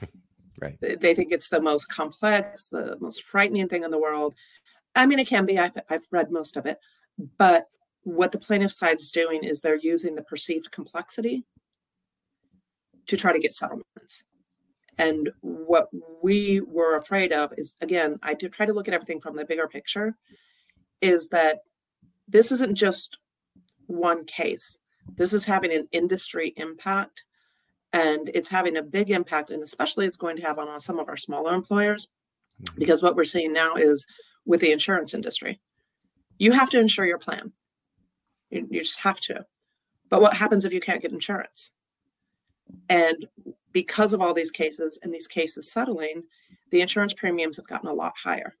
right. 0.60 0.78
They 0.80 1.14
think 1.14 1.32
it's 1.32 1.48
the 1.48 1.60
most 1.60 1.88
complex, 1.88 2.68
the 2.68 2.96
most 3.00 3.22
frightening 3.22 3.68
thing 3.68 3.84
in 3.84 3.90
the 3.90 3.98
world. 3.98 4.34
I 4.94 5.06
mean, 5.06 5.18
it 5.18 5.28
can 5.28 5.46
be. 5.46 5.58
I've, 5.58 5.76
I've 5.90 6.06
read 6.10 6.30
most 6.30 6.56
of 6.56 6.66
it. 6.66 6.78
But 7.38 7.68
what 8.02 8.32
the 8.32 8.38
plaintiff 8.38 8.72
side 8.72 9.00
is 9.00 9.10
doing 9.10 9.44
is 9.44 9.60
they're 9.60 9.76
using 9.76 10.14
the 10.14 10.22
perceived 10.22 10.70
complexity 10.70 11.44
to 13.06 13.16
try 13.16 13.32
to 13.32 13.38
get 13.38 13.54
settlements. 13.54 14.24
And 14.96 15.30
what 15.40 15.88
we 16.22 16.60
were 16.60 16.96
afraid 16.96 17.32
of 17.32 17.52
is, 17.58 17.76
again, 17.80 18.18
I 18.22 18.34
do 18.34 18.48
try 18.48 18.66
to 18.66 18.72
look 18.72 18.86
at 18.86 18.94
everything 18.94 19.20
from 19.20 19.36
the 19.36 19.44
bigger 19.44 19.66
picture, 19.66 20.16
is 21.00 21.28
that 21.30 21.60
this 22.28 22.52
isn't 22.52 22.76
just 22.76 23.18
one 23.86 24.24
case. 24.24 24.78
This 25.16 25.32
is 25.32 25.44
having 25.44 25.72
an 25.72 25.88
industry 25.92 26.54
impact 26.56 27.24
and 27.94 28.30
it's 28.34 28.50
having 28.50 28.76
a 28.76 28.82
big 28.82 29.10
impact. 29.10 29.50
And 29.50 29.62
especially 29.62 30.04
it's 30.04 30.18
going 30.18 30.36
to 30.36 30.42
have 30.42 30.58
on 30.58 30.80
some 30.80 30.98
of 30.98 31.08
our 31.08 31.16
smaller 31.16 31.54
employers, 31.54 32.08
mm-hmm. 32.62 32.78
because 32.78 33.02
what 33.02 33.16
we're 33.16 33.24
seeing 33.24 33.52
now 33.52 33.76
is 33.76 34.06
with 34.44 34.60
the 34.60 34.72
insurance 34.72 35.14
industry, 35.14 35.60
you 36.36 36.52
have 36.52 36.68
to 36.70 36.80
insure 36.80 37.06
your 37.06 37.18
plan. 37.18 37.52
You, 38.50 38.66
you 38.68 38.80
just 38.80 38.98
have 39.00 39.20
to. 39.20 39.46
But 40.10 40.20
what 40.20 40.34
happens 40.34 40.64
if 40.64 40.74
you 40.74 40.80
can't 40.80 41.00
get 41.00 41.12
insurance? 41.12 41.70
And 42.88 43.26
because 43.72 44.12
of 44.12 44.20
all 44.20 44.34
these 44.34 44.50
cases 44.50 44.98
and 45.02 45.14
these 45.14 45.28
cases 45.28 45.72
settling, 45.72 46.24
the 46.70 46.80
insurance 46.80 47.14
premiums 47.14 47.56
have 47.56 47.68
gotten 47.68 47.88
a 47.88 47.94
lot 47.94 48.14
higher. 48.16 48.56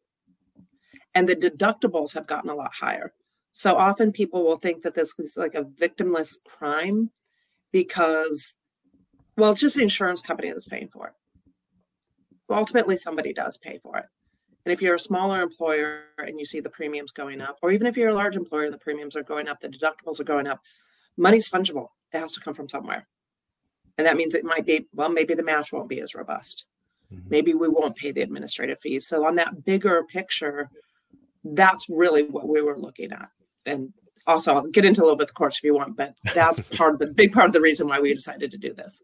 And 1.14 1.28
the 1.28 1.36
deductibles 1.36 2.14
have 2.14 2.26
gotten 2.26 2.50
a 2.50 2.54
lot 2.54 2.74
higher. 2.74 3.12
So 3.52 3.76
often 3.76 4.12
people 4.12 4.44
will 4.44 4.56
think 4.56 4.82
that 4.82 4.94
this 4.94 5.18
is 5.18 5.36
like 5.36 5.54
a 5.54 5.64
victimless 5.64 6.36
crime 6.44 7.10
because, 7.72 8.56
well, 9.36 9.50
it's 9.50 9.60
just 9.60 9.76
the 9.76 9.82
insurance 9.82 10.20
company 10.20 10.50
that's 10.50 10.66
paying 10.66 10.88
for 10.88 11.08
it. 11.08 11.14
ultimately, 12.50 12.96
somebody 12.96 13.32
does 13.32 13.56
pay 13.56 13.78
for 13.78 13.98
it. 13.98 14.06
And 14.64 14.72
if 14.72 14.80
you're 14.80 14.94
a 14.94 15.00
smaller 15.00 15.42
employer 15.42 16.04
and 16.18 16.38
you 16.38 16.46
see 16.46 16.60
the 16.60 16.70
premiums 16.70 17.12
going 17.12 17.40
up, 17.40 17.58
or 17.62 17.70
even 17.70 17.86
if 17.86 17.96
you're 17.96 18.08
a 18.08 18.14
large 18.14 18.36
employer 18.36 18.64
and 18.64 18.72
the 18.72 18.78
premiums 18.78 19.16
are 19.16 19.22
going 19.22 19.48
up, 19.48 19.60
the 19.60 19.68
deductibles 19.68 20.20
are 20.20 20.24
going 20.24 20.46
up, 20.46 20.60
money's 21.16 21.48
fungible. 21.48 21.88
It 22.12 22.18
has 22.18 22.32
to 22.32 22.40
come 22.40 22.54
from 22.54 22.68
somewhere. 22.68 23.06
And 23.98 24.06
that 24.06 24.16
means 24.16 24.34
it 24.34 24.44
might 24.44 24.64
be, 24.64 24.86
well, 24.94 25.10
maybe 25.10 25.34
the 25.34 25.44
match 25.44 25.72
won't 25.72 25.88
be 25.88 26.00
as 26.00 26.14
robust. 26.14 26.64
Mm-hmm. 27.12 27.28
Maybe 27.28 27.54
we 27.54 27.68
won't 27.68 27.96
pay 27.96 28.10
the 28.10 28.22
administrative 28.22 28.80
fees. 28.80 29.06
So, 29.06 29.26
on 29.26 29.36
that 29.36 29.64
bigger 29.64 30.02
picture, 30.04 30.70
that's 31.44 31.86
really 31.88 32.22
what 32.22 32.48
we 32.48 32.62
were 32.62 32.78
looking 32.78 33.12
at. 33.12 33.28
And 33.66 33.92
also, 34.26 34.54
I'll 34.54 34.66
get 34.68 34.84
into 34.84 35.00
a 35.00 35.04
little 35.04 35.16
bit 35.16 35.24
of 35.24 35.28
the 35.28 35.34
course 35.34 35.58
if 35.58 35.64
you 35.64 35.74
want, 35.74 35.96
but 35.96 36.14
that's 36.34 36.60
part 36.76 36.94
of 36.94 36.98
the 36.98 37.06
big 37.06 37.32
part 37.32 37.46
of 37.46 37.52
the 37.52 37.60
reason 37.60 37.88
why 37.88 38.00
we 38.00 38.14
decided 38.14 38.50
to 38.52 38.58
do 38.58 38.72
this. 38.72 39.02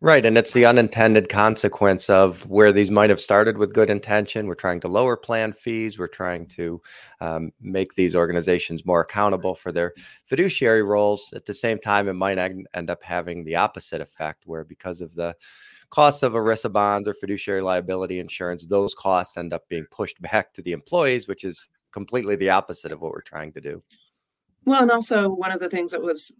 Right. 0.00 0.24
And 0.24 0.36
it's 0.36 0.52
the 0.52 0.66
unintended 0.66 1.28
consequence 1.28 2.10
of 2.10 2.46
where 2.48 2.72
these 2.72 2.90
might 2.90 3.08
have 3.10 3.20
started 3.20 3.56
with 3.56 3.72
good 3.72 3.88
intention. 3.88 4.46
We're 4.46 4.54
trying 4.54 4.80
to 4.80 4.88
lower 4.88 5.16
plan 5.16 5.52
fees. 5.52 5.98
We're 5.98 6.08
trying 6.08 6.46
to 6.48 6.82
um, 7.20 7.50
make 7.60 7.94
these 7.94 8.14
organizations 8.14 8.84
more 8.84 9.00
accountable 9.00 9.54
for 9.54 9.72
their 9.72 9.94
fiduciary 10.24 10.82
roles. 10.82 11.32
At 11.34 11.46
the 11.46 11.54
same 11.54 11.78
time, 11.78 12.08
it 12.08 12.14
might 12.14 12.38
end 12.38 12.90
up 12.90 13.02
having 13.02 13.44
the 13.44 13.56
opposite 13.56 14.00
effect, 14.00 14.42
where 14.46 14.64
because 14.64 15.00
of 15.00 15.14
the 15.14 15.34
cost 15.90 16.22
of 16.22 16.32
ERISA 16.32 16.72
bonds 16.72 17.08
or 17.08 17.14
fiduciary 17.14 17.62
liability 17.62 18.18
insurance, 18.18 18.66
those 18.66 18.94
costs 18.94 19.36
end 19.36 19.52
up 19.52 19.68
being 19.68 19.86
pushed 19.90 20.20
back 20.20 20.52
to 20.52 20.62
the 20.62 20.72
employees, 20.72 21.28
which 21.28 21.44
is 21.44 21.68
completely 21.92 22.36
the 22.36 22.50
opposite 22.50 22.92
of 22.92 23.00
what 23.00 23.12
we're 23.12 23.22
trying 23.22 23.52
to 23.52 23.60
do. 23.60 23.80
Well, 24.66 24.82
and 24.82 24.90
also 24.90 25.30
one 25.30 25.52
of 25.52 25.60
the 25.60 25.70
things 25.70 25.92
that 25.92 26.02
was 26.02 26.32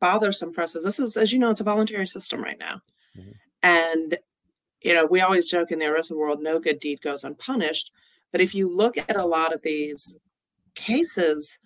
bothersome 0.00 0.52
for 0.52 0.62
us 0.62 0.74
is 0.74 0.84
this 0.84 1.00
is, 1.00 1.16
as 1.16 1.32
you 1.32 1.38
know, 1.38 1.50
it's 1.50 1.60
a 1.60 1.64
voluntary 1.64 2.06
system 2.06 2.42
right 2.42 2.58
now. 2.58 2.80
Mm-hmm. 3.18 3.30
And, 3.62 4.18
you 4.80 4.94
know, 4.94 5.04
we 5.04 5.20
always 5.20 5.50
joke 5.50 5.72
in 5.72 5.80
the 5.80 5.84
ERISA 5.86 6.16
world, 6.16 6.40
no 6.40 6.58
good 6.58 6.80
deed 6.80 7.02
goes 7.02 7.24
unpunished. 7.24 7.92
But 8.30 8.40
if 8.40 8.54
you 8.54 8.74
look 8.74 8.96
at 8.96 9.16
a 9.16 9.26
lot 9.26 9.52
of 9.52 9.62
these 9.62 10.16
cases, 10.74 11.58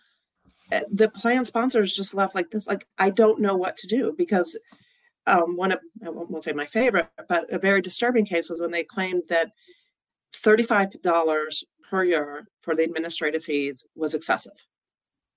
eh, 0.73 0.83
the 0.91 1.09
plan 1.09 1.45
sponsors 1.45 1.95
just 1.95 2.15
left 2.15 2.35
like 2.35 2.51
this, 2.51 2.67
like, 2.67 2.87
I 2.99 3.11
don't 3.11 3.41
know 3.41 3.57
what 3.57 3.77
to 3.79 3.87
do 3.87 4.15
because 4.17 4.59
um, 5.27 5.57
one 5.57 5.73
of, 5.73 5.81
I 6.05 6.11
won't 6.11 6.45
say 6.45 6.53
my 6.53 6.67
favorite, 6.67 7.09
but 7.29 7.53
a 7.53 7.59
very 7.59 7.83
disturbing 7.83 8.25
case 8.25 8.49
was 8.49 8.61
when 8.61 8.71
they 8.71 8.85
claimed 8.85 9.25
that 9.29 9.53
$35 10.35 11.65
per 11.89 12.05
year 12.05 12.49
for 12.61 12.75
the 12.75 12.85
administrative 12.85 13.45
fees 13.45 13.85
was 13.95 14.15
excessive. 14.15 14.67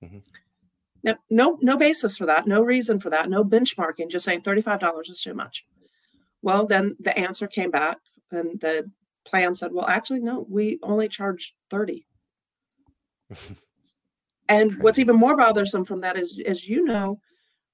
Mm-hmm. 0.04 0.20
No, 1.04 1.16
no, 1.30 1.58
no 1.62 1.78
basis 1.78 2.18
for 2.18 2.26
that, 2.26 2.48
no 2.48 2.62
reason 2.62 3.00
for 3.00 3.10
that, 3.10 3.30
no 3.30 3.44
benchmarking, 3.44 4.10
just 4.10 4.26
saying 4.26 4.42
$35 4.42 5.10
is 5.10 5.22
too 5.22 5.34
much. 5.34 5.66
Well, 6.42 6.66
then 6.66 6.96
the 7.00 7.18
answer 7.18 7.48
came 7.48 7.72
back 7.72 7.98
and 8.32 8.60
the 8.60 8.92
plan 9.26 9.56
said, 9.56 9.72
well, 9.72 9.88
actually, 9.88 10.20
no, 10.20 10.46
we 10.50 10.80
only 10.84 11.08
charge 11.08 11.56
30. 11.70 12.06
and 14.50 14.82
what's 14.82 15.00
even 15.00 15.16
more 15.16 15.38
bothersome 15.38 15.86
from 15.86 16.02
that 16.02 16.18
is, 16.18 16.42
as 16.46 16.68
you 16.68 16.84
know, 16.84 17.20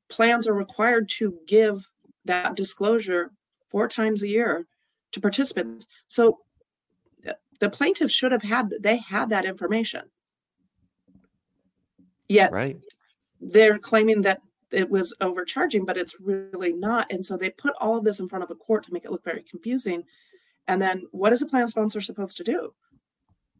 plans 0.09 0.47
are 0.47 0.53
required 0.53 1.09
to 1.09 1.39
give 1.47 1.89
that 2.25 2.55
disclosure 2.55 3.31
four 3.69 3.87
times 3.87 4.21
a 4.21 4.27
year 4.27 4.65
to 5.11 5.21
participants. 5.21 5.87
So 6.07 6.39
uh, 7.27 7.33
the 7.59 7.69
plaintiff 7.69 8.11
should 8.11 8.31
have 8.31 8.43
had, 8.43 8.71
they 8.79 8.97
had 8.97 9.29
that 9.29 9.45
information. 9.45 10.03
Yet 12.27 12.51
right 12.51 12.77
they're 13.45 13.77
claiming 13.77 14.21
that 14.23 14.41
it 14.71 14.89
was 14.89 15.13
overcharging, 15.21 15.85
but 15.85 15.97
it's 15.97 16.19
really 16.19 16.73
not. 16.73 17.11
And 17.11 17.25
so 17.25 17.37
they 17.37 17.51
put 17.51 17.75
all 17.79 17.97
of 17.97 18.03
this 18.03 18.19
in 18.19 18.27
front 18.27 18.43
of 18.43 18.51
a 18.51 18.55
court 18.55 18.83
to 18.85 18.93
make 18.93 19.05
it 19.05 19.11
look 19.11 19.23
very 19.23 19.43
confusing. 19.43 20.03
And 20.67 20.81
then 20.81 21.03
what 21.11 21.31
is 21.31 21.41
a 21.41 21.45
plan 21.45 21.67
sponsor 21.67 22.01
supposed 22.01 22.37
to 22.37 22.43
do? 22.43 22.73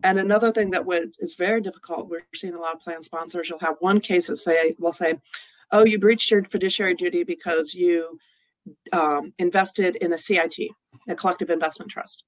And 0.03 0.19
another 0.19 0.51
thing 0.51 0.71
that 0.71 0.85
was 0.85 1.17
is 1.19 1.35
very 1.35 1.61
difficult, 1.61 2.09
we're 2.09 2.25
seeing 2.33 2.55
a 2.55 2.59
lot 2.59 2.75
of 2.75 2.81
plan 2.81 3.03
sponsors. 3.03 3.49
You'll 3.49 3.59
have 3.59 3.77
one 3.79 4.01
case 4.01 4.27
that 4.27 4.37
say 4.37 4.75
will 4.77 4.91
say, 4.91 5.19
"Oh, 5.71 5.85
you 5.85 5.97
breached 5.97 6.29
your 6.31 6.43
fiduciary 6.43 6.95
duty 6.95 7.23
because 7.23 7.73
you 7.73 8.19
um, 8.91 9.33
invested 9.39 9.95
in 9.97 10.11
a 10.11 10.17
CIT, 10.17 10.57
a 11.07 11.15
collective 11.15 11.49
investment 11.49 11.89
trust," 11.89 12.23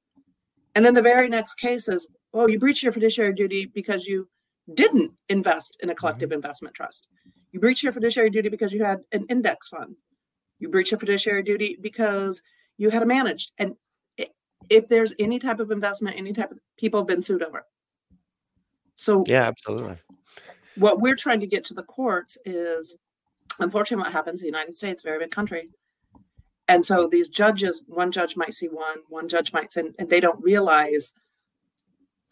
and 0.75 0.85
then 0.85 0.93
the 0.93 1.01
very 1.01 1.27
next 1.27 1.55
case 1.55 1.89
is, 1.89 2.07
"Oh, 2.33 2.47
you 2.47 2.57
breached 2.57 2.83
your 2.83 2.93
fiduciary 2.93 3.33
duty 3.33 3.65
because 3.65 4.07
you 4.07 4.29
didn't 4.73 5.13
invest 5.29 5.77
in 5.81 5.89
a 5.89 5.95
collective 5.95 6.29
mm-hmm. 6.29 6.35
investment 6.35 6.75
trust. 6.75 7.07
You 7.51 7.59
breached 7.59 7.83
your 7.83 7.91
fiduciary 7.91 8.29
duty 8.29 8.49
because 8.49 8.73
you 8.73 8.83
had 8.83 8.99
an 9.11 9.25
index 9.29 9.69
fund. 9.69 9.95
You 10.59 10.69
breached 10.69 10.91
your 10.91 10.99
fiduciary 10.99 11.43
duty 11.43 11.77
because 11.81 12.41
you 12.77 12.89
had 12.89 13.03
a 13.03 13.05
managed." 13.05 13.51
And 13.57 13.75
if 14.69 14.87
there's 14.87 15.13
any 15.19 15.39
type 15.39 15.59
of 15.59 15.71
investment, 15.71 16.17
any 16.17 16.33
type 16.33 16.51
of 16.51 16.59
people 16.77 16.99
have 16.99 17.07
been 17.07 17.21
sued 17.21 17.43
over. 17.43 17.65
So 18.95 19.23
yeah, 19.27 19.43
absolutely. 19.43 19.97
What 20.75 20.99
we're 20.99 21.15
trying 21.15 21.39
to 21.39 21.47
get 21.47 21.63
to 21.65 21.73
the 21.73 21.83
courts 21.83 22.37
is, 22.45 22.97
unfortunately, 23.59 24.03
what 24.03 24.11
happens 24.11 24.41
in 24.41 24.45
the 24.45 24.57
United 24.57 24.73
States, 24.73 25.03
very 25.03 25.19
big 25.19 25.31
country, 25.31 25.69
and 26.67 26.85
so 26.85 27.07
these 27.07 27.29
judges, 27.29 27.83
one 27.87 28.11
judge 28.11 28.35
might 28.35 28.53
see 28.53 28.67
one, 28.67 28.97
one 29.09 29.27
judge 29.27 29.53
might 29.53 29.71
see, 29.71 29.91
and 29.97 30.09
they 30.09 30.19
don't 30.19 30.43
realize 30.43 31.13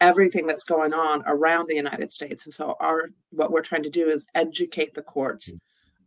everything 0.00 0.46
that's 0.46 0.64
going 0.64 0.92
on 0.92 1.22
around 1.26 1.68
the 1.68 1.76
United 1.76 2.12
States. 2.12 2.44
And 2.44 2.54
so 2.54 2.76
our 2.80 3.10
what 3.30 3.50
we're 3.50 3.62
trying 3.62 3.82
to 3.84 3.90
do 3.90 4.08
is 4.08 4.26
educate 4.34 4.94
the 4.94 5.02
courts 5.02 5.50
mm. 5.50 5.58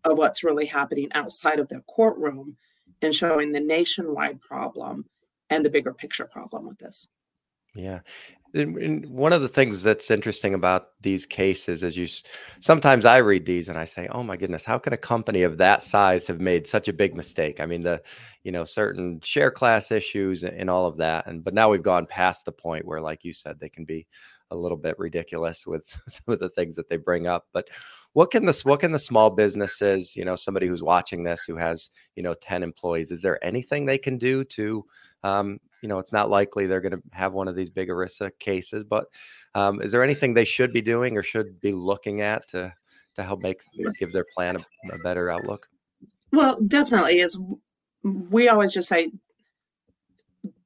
of 0.03 0.17
what's 0.17 0.43
really 0.43 0.67
happening 0.67 1.09
outside 1.13 1.59
of 1.59 1.69
the 1.69 1.81
courtroom 1.87 2.57
and 3.01 3.13
showing 3.13 3.51
the 3.51 3.59
nationwide 3.59 4.41
problem 4.41 5.05
and 5.49 5.65
the 5.65 5.69
bigger 5.69 5.93
picture 5.93 6.25
problem 6.25 6.67
with 6.67 6.77
this. 6.79 7.07
Yeah. 7.75 7.99
And 8.53 9.05
one 9.05 9.31
of 9.31 9.41
the 9.41 9.47
things 9.47 9.83
that's 9.83 10.09
interesting 10.09 10.55
about 10.55 10.89
these 11.01 11.25
cases 11.25 11.83
is 11.83 11.95
you 11.95 12.07
sometimes 12.61 13.05
I 13.05 13.17
read 13.17 13.45
these 13.45 13.69
and 13.69 13.77
I 13.77 13.85
say, 13.85 14.07
"Oh 14.11 14.23
my 14.23 14.37
goodness, 14.37 14.65
how 14.65 14.79
can 14.79 14.91
a 14.93 14.97
company 14.97 15.43
of 15.43 15.57
that 15.57 15.83
size 15.83 16.25
have 16.27 16.41
made 16.41 16.65
such 16.65 16.87
a 16.87 16.93
big 16.93 17.15
mistake?" 17.15 17.59
I 17.59 17.67
mean, 17.67 17.83
the 17.83 18.01
you 18.43 18.51
know 18.51 18.65
certain 18.65 19.19
share 19.21 19.51
class 19.51 19.91
issues 19.91 20.43
and 20.43 20.69
all 20.69 20.87
of 20.87 20.97
that, 20.97 21.27
and 21.27 21.43
but 21.43 21.53
now 21.53 21.69
we've 21.69 21.83
gone 21.83 22.07
past 22.07 22.45
the 22.45 22.51
point 22.51 22.85
where, 22.85 23.01
like 23.01 23.23
you 23.23 23.33
said, 23.33 23.59
they 23.59 23.69
can 23.69 23.85
be 23.85 24.07
a 24.51 24.55
little 24.55 24.77
bit 24.77 24.97
ridiculous 24.97 25.67
with 25.67 25.85
some 26.07 26.33
of 26.33 26.39
the 26.39 26.49
things 26.49 26.75
that 26.75 26.89
they 26.89 26.97
bring 26.97 27.27
up. 27.27 27.47
But 27.53 27.69
what 28.13 28.31
can 28.31 28.45
this 28.45 28.65
what 28.65 28.79
can 28.79 28.91
the 28.91 28.99
small 28.99 29.29
businesses, 29.29 30.15
you 30.15 30.25
know, 30.25 30.35
somebody 30.35 30.65
who's 30.67 30.81
watching 30.83 31.23
this 31.23 31.43
who 31.43 31.55
has 31.57 31.89
you 32.15 32.23
know 32.23 32.33
ten 32.33 32.63
employees, 32.63 33.11
is 33.11 33.21
there 33.21 33.43
anything 33.45 33.85
they 33.85 33.99
can 33.99 34.17
do 34.17 34.43
to 34.45 34.83
um, 35.23 35.59
you 35.81 35.89
know, 35.89 35.99
it's 35.99 36.13
not 36.13 36.29
likely 36.29 36.65
they're 36.65 36.81
going 36.81 36.93
to 36.93 37.01
have 37.11 37.33
one 37.33 37.47
of 37.47 37.55
these 37.55 37.69
big 37.69 37.89
ERISA 37.89 38.31
cases, 38.39 38.83
but 38.83 39.05
um, 39.55 39.81
is 39.81 39.91
there 39.91 40.03
anything 40.03 40.33
they 40.33 40.45
should 40.45 40.71
be 40.71 40.81
doing 40.81 41.17
or 41.17 41.23
should 41.23 41.59
be 41.61 41.71
looking 41.71 42.21
at 42.21 42.47
to 42.49 42.73
to 43.15 43.23
help 43.23 43.41
make 43.41 43.61
give 43.99 44.11
their 44.11 44.25
plan 44.35 44.55
a, 44.55 44.95
a 44.95 44.99
better 44.99 45.29
outlook? 45.29 45.67
Well, 46.31 46.59
definitely 46.61 47.19
is. 47.19 47.37
We 48.03 48.47
always 48.47 48.73
just 48.73 48.87
say, 48.87 49.11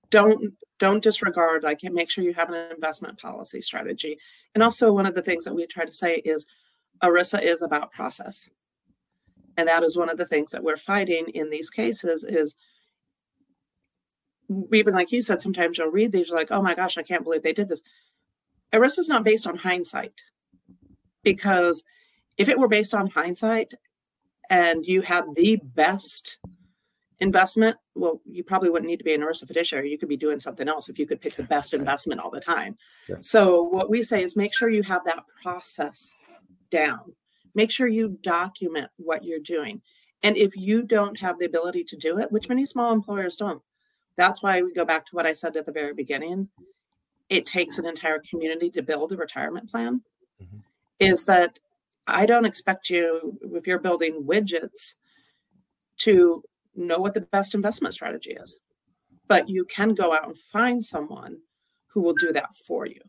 don't 0.10 0.54
don't 0.80 1.04
disregard. 1.04 1.64
Like, 1.64 1.80
make 1.84 2.12
sure 2.12 2.24
you 2.24 2.34
have 2.34 2.50
an 2.50 2.72
investment 2.72 3.20
policy 3.20 3.62
strategy. 3.62 4.18
And 4.54 4.62
also, 4.62 4.92
one 4.92 5.06
of 5.06 5.16
the 5.16 5.22
things 5.22 5.46
that 5.46 5.56
we 5.56 5.66
try 5.66 5.86
to 5.86 5.94
say 5.94 6.16
is, 6.26 6.46
ERISA 7.02 7.42
is 7.42 7.62
about 7.62 7.92
process, 7.92 8.50
and 9.58 9.68
that 9.68 9.84
is 9.84 9.98
one 9.98 10.10
of 10.10 10.18
the 10.18 10.26
things 10.26 10.52
that 10.52 10.64
we're 10.64 10.76
fighting 10.76 11.28
in 11.34 11.50
these 11.50 11.70
cases. 11.70 12.24
Is 12.24 12.56
even 14.74 14.94
like 14.94 15.12
you 15.12 15.22
said, 15.22 15.42
sometimes 15.42 15.78
you'll 15.78 15.90
read 15.90 16.12
these, 16.12 16.30
you're 16.30 16.38
like, 16.38 16.52
oh 16.52 16.62
my 16.62 16.76
gosh, 16.76 16.98
I 16.98 17.04
can't 17.04 17.24
believe 17.24 17.44
they 17.44 17.54
did 17.54 17.70
this. 17.70 17.82
ERISA 18.74 19.00
is 19.00 19.10
not 19.10 19.24
based 19.24 19.46
on 19.46 19.58
hindsight 19.58 20.22
because 21.24 21.84
if 22.38 22.50
it 22.50 22.58
were 22.58 22.68
based 22.68 22.94
on 22.94 23.08
hindsight 23.08 23.74
and 24.50 24.86
you 24.86 25.02
had 25.02 25.26
the 25.36 25.60
best 25.64 26.40
investment, 27.20 27.78
well, 27.96 28.22
you 28.26 28.44
probably 28.44 28.70
wouldn't 28.70 28.90
need 28.90 28.98
to 28.98 29.04
be 29.04 29.14
an 29.14 29.22
ERISA 29.22 29.48
fiduciary. 29.48 29.90
You 29.90 29.98
could 29.98 30.10
be 30.10 30.18
doing 30.18 30.40
something 30.40 30.68
else 30.68 30.90
if 30.90 31.00
you 31.00 31.06
could 31.06 31.22
pick 31.22 31.36
the 31.36 31.44
best 31.44 31.74
investment 31.74 32.20
all 32.20 32.32
the 32.32 32.40
time. 32.40 32.76
Yeah. 33.08 33.18
So, 33.22 33.64
what 33.64 33.90
we 33.90 34.04
say 34.04 34.24
is 34.24 34.36
make 34.36 34.54
sure 34.54 34.70
you 34.70 34.84
have 34.84 35.06
that 35.06 35.24
process 35.42 36.14
down. 36.70 37.14
Make 37.56 37.72
sure 37.72 37.88
you 37.88 38.18
document 38.22 38.90
what 38.98 39.24
you're 39.24 39.40
doing. 39.40 39.82
And 40.24 40.38
if 40.38 40.56
you 40.56 40.84
don't 40.84 41.20
have 41.20 41.38
the 41.38 41.46
ability 41.46 41.84
to 41.86 41.98
do 41.98 42.18
it, 42.18 42.32
which 42.32 42.50
many 42.50 42.66
small 42.66 42.94
employers 42.94 43.36
don't, 43.36 43.62
that's 44.16 44.44
why 44.44 44.62
we 44.62 44.74
go 44.74 44.86
back 44.86 45.06
to 45.08 45.16
what 45.16 45.26
I 45.26 45.34
said 45.34 45.56
at 45.56 45.66
the 45.66 45.72
very 45.72 45.94
beginning. 45.94 46.50
It 47.30 47.46
takes 47.46 47.78
an 47.78 47.88
entire 47.88 48.20
community 48.20 48.70
to 48.72 48.82
build 48.82 49.12
a 49.12 49.18
retirement 49.18 49.70
plan. 49.70 50.02
Mm-hmm. 50.42 50.58
Is 51.00 51.26
that 51.26 51.60
I 52.06 52.26
don't 52.26 52.46
expect 52.46 52.90
you, 52.90 53.40
if 53.54 53.66
you're 53.66 53.80
building 53.80 54.24
widgets, 54.24 54.96
to 56.00 56.44
know 56.76 57.00
what 57.00 57.14
the 57.14 57.22
best 57.22 57.56
investment 57.56 57.94
strategy 57.94 58.32
is. 58.32 58.60
But 59.28 59.50
you 59.50 59.66
can 59.66 59.94
go 59.94 60.14
out 60.14 60.28
and 60.28 60.38
find 60.38 60.84
someone 60.84 61.38
who 61.88 62.02
will 62.02 62.14
do 62.14 62.34
that 62.34 62.56
for 62.56 62.86
you 62.86 63.00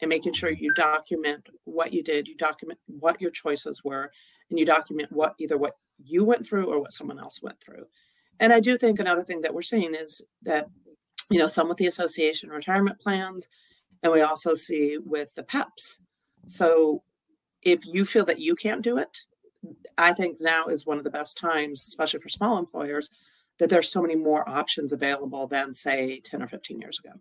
and 0.00 0.08
making 0.08 0.32
sure 0.32 0.50
you 0.50 0.72
document 0.74 1.48
what 1.64 1.92
you 1.92 2.02
did, 2.02 2.28
you 2.28 2.36
document 2.36 2.78
what 2.86 3.20
your 3.20 3.30
choices 3.30 3.82
were, 3.84 4.10
and 4.48 4.58
you 4.58 4.64
document 4.64 5.12
what 5.12 5.34
either 5.38 5.58
what 5.58 5.74
you 6.02 6.24
went 6.24 6.46
through 6.46 6.66
or 6.66 6.80
what 6.80 6.92
someone 6.92 7.18
else 7.18 7.42
went 7.42 7.60
through. 7.60 7.84
And 8.40 8.52
I 8.52 8.60
do 8.60 8.76
think 8.76 8.98
another 8.98 9.22
thing 9.22 9.40
that 9.42 9.54
we're 9.54 9.62
seeing 9.62 9.94
is 9.94 10.22
that, 10.42 10.68
you 11.30 11.38
know, 11.38 11.46
some 11.46 11.68
with 11.68 11.78
the 11.78 11.86
association 11.86 12.50
retirement 12.50 13.00
plans, 13.00 13.48
and 14.02 14.12
we 14.12 14.20
also 14.20 14.54
see 14.54 14.98
with 14.98 15.34
the 15.34 15.42
PEPs. 15.42 15.98
So 16.46 17.02
if 17.62 17.84
you 17.84 18.04
feel 18.04 18.24
that 18.26 18.40
you 18.40 18.54
can't 18.54 18.82
do 18.82 18.98
it, 18.98 19.22
I 19.96 20.12
think 20.12 20.40
now 20.40 20.66
is 20.66 20.86
one 20.86 20.98
of 20.98 21.04
the 21.04 21.10
best 21.10 21.36
times, 21.36 21.86
especially 21.88 22.20
for 22.20 22.28
small 22.28 22.58
employers, 22.58 23.10
that 23.58 23.68
there's 23.68 23.90
so 23.90 24.00
many 24.00 24.14
more 24.14 24.48
options 24.48 24.92
available 24.92 25.48
than 25.48 25.74
say 25.74 26.20
10 26.20 26.42
or 26.42 26.46
15 26.46 26.80
years 26.80 27.00
ago. 27.00 27.14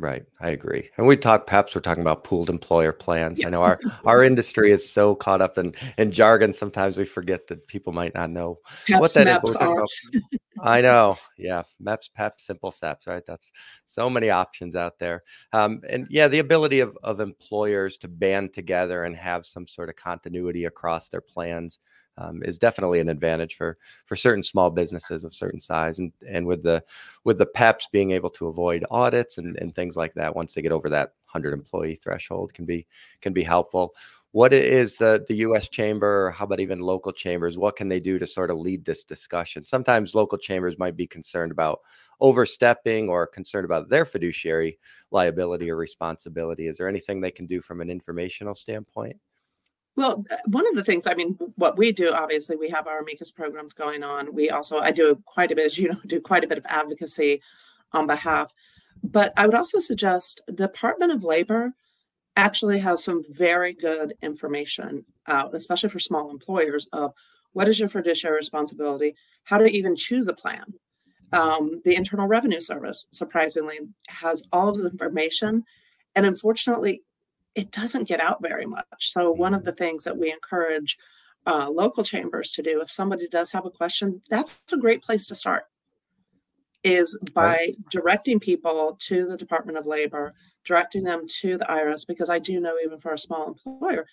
Right, 0.00 0.24
I 0.40 0.48
agree. 0.52 0.88
And 0.96 1.06
we 1.06 1.14
talk 1.14 1.46
PEPs, 1.46 1.74
we're 1.74 1.82
talking 1.82 2.00
about 2.00 2.24
pooled 2.24 2.48
employer 2.48 2.90
plans. 2.90 3.38
Yes. 3.38 3.48
I 3.48 3.50
know 3.50 3.62
our 3.62 3.78
our 4.06 4.24
industry 4.24 4.70
is 4.70 4.90
so 4.90 5.14
caught 5.14 5.42
up 5.42 5.58
in 5.58 5.74
in 5.98 6.10
jargon. 6.10 6.54
Sometimes 6.54 6.96
we 6.96 7.04
forget 7.04 7.48
that 7.48 7.66
people 7.66 7.92
might 7.92 8.14
not 8.14 8.30
know 8.30 8.56
PEPs, 8.88 8.98
what 8.98 9.12
that 9.12 9.44
is. 9.44 10.20
I 10.62 10.80
know, 10.80 11.16
yeah, 11.36 11.64
MEPS, 11.82 12.10
PEP, 12.14 12.40
simple 12.40 12.72
steps, 12.72 13.06
right? 13.06 13.22
That's 13.26 13.52
so 13.84 14.08
many 14.08 14.30
options 14.30 14.74
out 14.74 14.98
there. 14.98 15.22
Um, 15.52 15.82
and 15.88 16.06
yeah, 16.08 16.28
the 16.28 16.38
ability 16.38 16.80
of 16.80 16.96
of 17.02 17.20
employers 17.20 17.98
to 17.98 18.08
band 18.08 18.54
together 18.54 19.04
and 19.04 19.14
have 19.16 19.44
some 19.44 19.66
sort 19.66 19.90
of 19.90 19.96
continuity 19.96 20.64
across 20.64 21.08
their 21.08 21.20
plans 21.20 21.78
um, 22.20 22.42
is 22.44 22.58
definitely 22.58 23.00
an 23.00 23.08
advantage 23.08 23.56
for 23.56 23.78
for 24.04 24.16
certain 24.16 24.42
small 24.42 24.70
businesses 24.70 25.24
of 25.24 25.34
certain 25.34 25.60
size 25.60 25.98
and 25.98 26.12
and 26.28 26.46
with 26.46 26.62
the 26.62 26.82
with 27.24 27.38
the 27.38 27.46
peps 27.46 27.88
being 27.90 28.10
able 28.12 28.30
to 28.30 28.46
avoid 28.46 28.84
audits 28.90 29.38
and, 29.38 29.56
and 29.58 29.74
things 29.74 29.96
like 29.96 30.14
that 30.14 30.34
once 30.34 30.54
they 30.54 30.62
get 30.62 30.72
over 30.72 30.88
that 30.88 31.12
100 31.32 31.52
employee 31.52 31.96
threshold 31.96 32.52
can 32.54 32.64
be 32.64 32.86
can 33.20 33.32
be 33.32 33.42
helpful. 33.42 33.94
What 34.32 34.52
is 34.52 34.96
the 34.96 35.24
the 35.28 35.36
US 35.36 35.68
chamber 35.68 36.30
how 36.30 36.44
about 36.44 36.60
even 36.60 36.80
local 36.80 37.12
chambers 37.12 37.58
what 37.58 37.76
can 37.76 37.88
they 37.88 38.00
do 38.00 38.18
to 38.18 38.26
sort 38.26 38.50
of 38.50 38.58
lead 38.58 38.84
this 38.84 39.04
discussion? 39.04 39.64
Sometimes 39.64 40.14
local 40.14 40.38
chambers 40.38 40.78
might 40.78 40.96
be 40.96 41.06
concerned 41.06 41.52
about 41.52 41.80
overstepping 42.20 43.08
or 43.08 43.26
concerned 43.26 43.64
about 43.64 43.88
their 43.88 44.04
fiduciary 44.04 44.78
liability 45.10 45.70
or 45.70 45.76
responsibility. 45.76 46.68
Is 46.68 46.76
there 46.76 46.88
anything 46.88 47.20
they 47.20 47.30
can 47.30 47.46
do 47.46 47.60
from 47.62 47.80
an 47.80 47.90
informational 47.90 48.54
standpoint 48.54 49.16
well, 49.96 50.24
uh, 50.30 50.36
one 50.46 50.66
of 50.66 50.74
the 50.74 50.84
things, 50.84 51.06
I 51.06 51.14
mean, 51.14 51.36
what 51.56 51.76
we 51.76 51.92
do, 51.92 52.12
obviously, 52.12 52.56
we 52.56 52.68
have 52.70 52.86
our 52.86 53.00
amicus 53.00 53.30
programs 53.30 53.74
going 53.74 54.02
on. 54.02 54.32
We 54.34 54.50
also, 54.50 54.78
I 54.78 54.92
do 54.92 55.22
quite 55.26 55.50
a 55.50 55.56
bit, 55.56 55.66
as 55.66 55.78
you 55.78 55.88
know, 55.92 56.00
do 56.06 56.20
quite 56.20 56.44
a 56.44 56.48
bit 56.48 56.58
of 56.58 56.66
advocacy 56.68 57.42
on 57.92 58.06
behalf. 58.06 58.52
But 59.02 59.32
I 59.36 59.46
would 59.46 59.54
also 59.54 59.80
suggest 59.80 60.40
the 60.46 60.52
Department 60.52 61.12
of 61.12 61.24
Labor 61.24 61.72
actually 62.36 62.78
has 62.78 63.02
some 63.02 63.22
very 63.28 63.74
good 63.74 64.14
information 64.22 65.04
out, 65.26 65.54
especially 65.54 65.88
for 65.88 65.98
small 65.98 66.30
employers, 66.30 66.86
of 66.92 67.12
what 67.52 67.68
is 67.68 67.80
your 67.80 67.88
fiduciary 67.88 68.36
responsibility, 68.36 69.16
how 69.44 69.58
to 69.58 69.66
even 69.66 69.96
choose 69.96 70.28
a 70.28 70.32
plan. 70.32 70.64
Um, 71.32 71.80
the 71.84 71.94
Internal 71.94 72.26
Revenue 72.26 72.60
Service, 72.60 73.06
surprisingly, 73.10 73.78
has 74.08 74.42
all 74.52 74.68
of 74.68 74.78
the 74.78 74.88
information. 74.88 75.64
And 76.14 76.26
unfortunately, 76.26 77.02
it 77.60 77.70
doesn't 77.70 78.08
get 78.08 78.20
out 78.20 78.40
very 78.40 78.64
much. 78.64 79.12
So, 79.12 79.30
one 79.30 79.52
of 79.52 79.64
the 79.64 79.72
things 79.72 80.04
that 80.04 80.16
we 80.16 80.32
encourage 80.32 80.96
uh, 81.46 81.68
local 81.70 82.02
chambers 82.02 82.52
to 82.52 82.62
do, 82.62 82.80
if 82.80 82.90
somebody 82.90 83.28
does 83.28 83.50
have 83.52 83.66
a 83.66 83.70
question, 83.70 84.22
that's 84.30 84.58
a 84.72 84.78
great 84.78 85.02
place 85.02 85.26
to 85.26 85.34
start. 85.34 85.64
Is 86.82 87.18
by 87.34 87.72
directing 87.90 88.40
people 88.40 88.96
to 89.08 89.26
the 89.26 89.36
Department 89.36 89.76
of 89.76 89.84
Labor, 89.84 90.32
directing 90.64 91.04
them 91.04 91.26
to 91.40 91.58
the 91.58 91.66
IRS, 91.66 92.06
because 92.06 92.30
I 92.30 92.38
do 92.38 92.58
know 92.58 92.76
even 92.82 92.98
for 92.98 93.12
a 93.12 93.18
small 93.18 93.46
employer, 93.46 94.06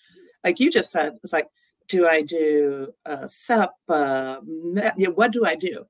like 0.44 0.60
you 0.60 0.70
just 0.70 0.92
said, 0.92 1.14
it's 1.24 1.32
like, 1.32 1.48
do 1.88 2.06
I 2.06 2.22
do 2.22 2.94
a 3.06 3.30
SEP? 3.30 3.72
Uh, 3.88 4.40
what 4.42 5.32
do 5.32 5.46
I 5.46 5.56
do? 5.56 5.86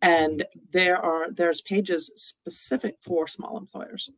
And 0.00 0.46
there 0.72 0.96
are 0.96 1.30
there's 1.30 1.60
pages 1.60 2.10
specific 2.16 2.96
for 3.02 3.28
small 3.28 3.58
employers 3.58 4.08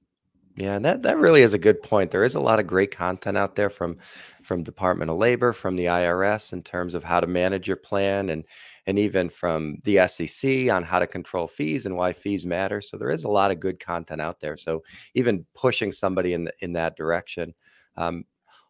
Yeah, 0.56 0.78
that 0.78 1.02
that 1.02 1.18
really 1.18 1.42
is 1.42 1.52
a 1.52 1.58
good 1.58 1.82
point. 1.82 2.12
There 2.12 2.22
is 2.22 2.36
a 2.36 2.40
lot 2.40 2.60
of 2.60 2.66
great 2.68 2.92
content 2.96 3.36
out 3.36 3.56
there 3.56 3.70
from 3.70 3.98
from 4.42 4.62
Department 4.62 5.10
of 5.10 5.16
Labor, 5.16 5.52
from 5.52 5.74
the 5.74 5.86
IRS 5.86 6.52
in 6.52 6.62
terms 6.62 6.94
of 6.94 7.02
how 7.02 7.18
to 7.20 7.26
manage 7.26 7.66
your 7.66 7.76
plan 7.76 8.28
and 8.28 8.46
and 8.86 8.96
even 8.98 9.28
from 9.30 9.78
the 9.84 9.98
SEC 10.06 10.68
on 10.70 10.84
how 10.84 11.00
to 11.00 11.06
control 11.08 11.48
fees 11.48 11.86
and 11.86 11.96
why 11.96 12.12
fees 12.12 12.46
matter. 12.46 12.80
So 12.80 12.96
there 12.96 13.10
is 13.10 13.24
a 13.24 13.28
lot 13.28 13.50
of 13.50 13.58
good 13.58 13.80
content 13.80 14.20
out 14.20 14.38
there. 14.40 14.56
So 14.56 14.84
even 15.14 15.46
pushing 15.54 15.90
somebody 15.90 16.34
in 16.34 16.44
the, 16.44 16.52
in 16.60 16.74
that 16.74 16.96
direction. 16.96 17.54
Um, 17.96 18.24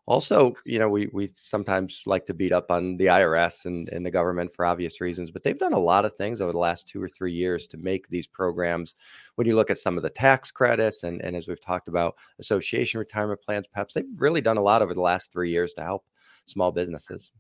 also, 0.07 0.55
you 0.67 0.79
know, 0.79 0.89
we 0.89 1.09
we 1.13 1.31
sometimes 1.35 2.03
like 2.05 2.27
to 2.27 2.35
beat 2.35 2.53
up 2.53 2.71
on 2.71 2.97
the 2.99 3.07
IRS 3.07 3.65
and, 3.65 3.89
and 3.89 4.05
the 4.05 4.11
government 4.11 4.53
for 4.53 4.67
obvious 4.67 5.01
reasons, 5.01 5.31
but 5.31 5.43
they've 5.43 5.59
done 5.59 5.73
a 5.73 5.79
lot 5.79 6.05
of 6.05 6.15
things 6.17 6.43
over 6.43 6.53
the 6.53 6.59
last 6.59 6.87
two 6.87 7.03
or 7.03 7.09
three 7.09 7.33
years 7.33 7.67
to 7.69 7.79
make 7.79 8.09
these 8.09 8.27
programs. 8.27 8.95
When 9.37 9.47
you 9.47 9.57
look 9.57 9.71
at 9.71 9.79
some 9.79 9.97
of 9.97 10.03
the 10.03 10.11
tax 10.11 10.51
credits 10.51 11.05
and, 11.05 11.23
and 11.23 11.35
as 11.35 11.49
we've 11.49 11.61
talked 11.61 11.89
about, 11.89 12.17
association 12.39 12.99
retirement 12.99 13.41
plans, 13.41 13.67
perhaps 13.67 13.95
they've 13.95 14.05
really 14.19 14.43
done 14.43 14.59
a 14.59 14.63
lot 14.63 14.83
over 14.83 14.93
the 14.93 15.01
last 15.01 15.33
three 15.33 15.51
years 15.51 15.73
to 15.75 15.83
help 15.83 16.05
small 16.45 16.71
businesses. 16.71 17.31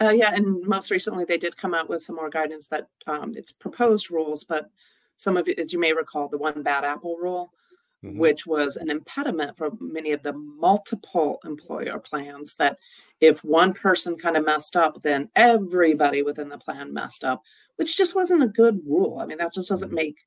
Uh, 0.00 0.12
yeah, 0.14 0.34
and 0.34 0.66
most 0.66 0.90
recently 0.90 1.24
they 1.24 1.38
did 1.38 1.56
come 1.56 1.72
out 1.72 1.88
with 1.88 2.02
some 2.02 2.16
more 2.16 2.28
guidance 2.28 2.66
that 2.66 2.88
um, 3.06 3.32
it's 3.36 3.52
proposed 3.52 4.10
rules, 4.10 4.42
but 4.42 4.70
some 5.16 5.36
of 5.36 5.48
it, 5.48 5.58
as 5.58 5.72
you 5.72 5.78
may 5.78 5.92
recall, 5.92 6.28
the 6.28 6.36
one 6.36 6.62
bad 6.62 6.84
apple 6.84 7.16
rule 7.16 7.52
mm-hmm. 8.06 8.18
which 8.18 8.46
was 8.46 8.76
an 8.76 8.90
impediment 8.90 9.56
for 9.56 9.70
many 9.80 10.12
of 10.12 10.22
the 10.22 10.32
multiple 10.32 11.38
employer 11.44 11.98
plans 11.98 12.54
that 12.56 12.78
if 13.20 13.44
one 13.44 13.72
person 13.72 14.16
kind 14.16 14.36
of 14.36 14.44
messed 14.44 14.76
up, 14.76 15.02
then 15.02 15.28
everybody 15.34 16.22
within 16.22 16.48
the 16.48 16.58
plan 16.58 16.92
messed 16.92 17.24
up, 17.24 17.42
which 17.76 17.96
just 17.96 18.14
wasn't 18.14 18.42
a 18.42 18.48
good 18.48 18.80
rule. 18.86 19.18
I 19.20 19.26
mean, 19.26 19.38
that 19.38 19.54
just 19.54 19.68
doesn't 19.68 19.88
mm-hmm. 19.88 19.94
make 19.94 20.18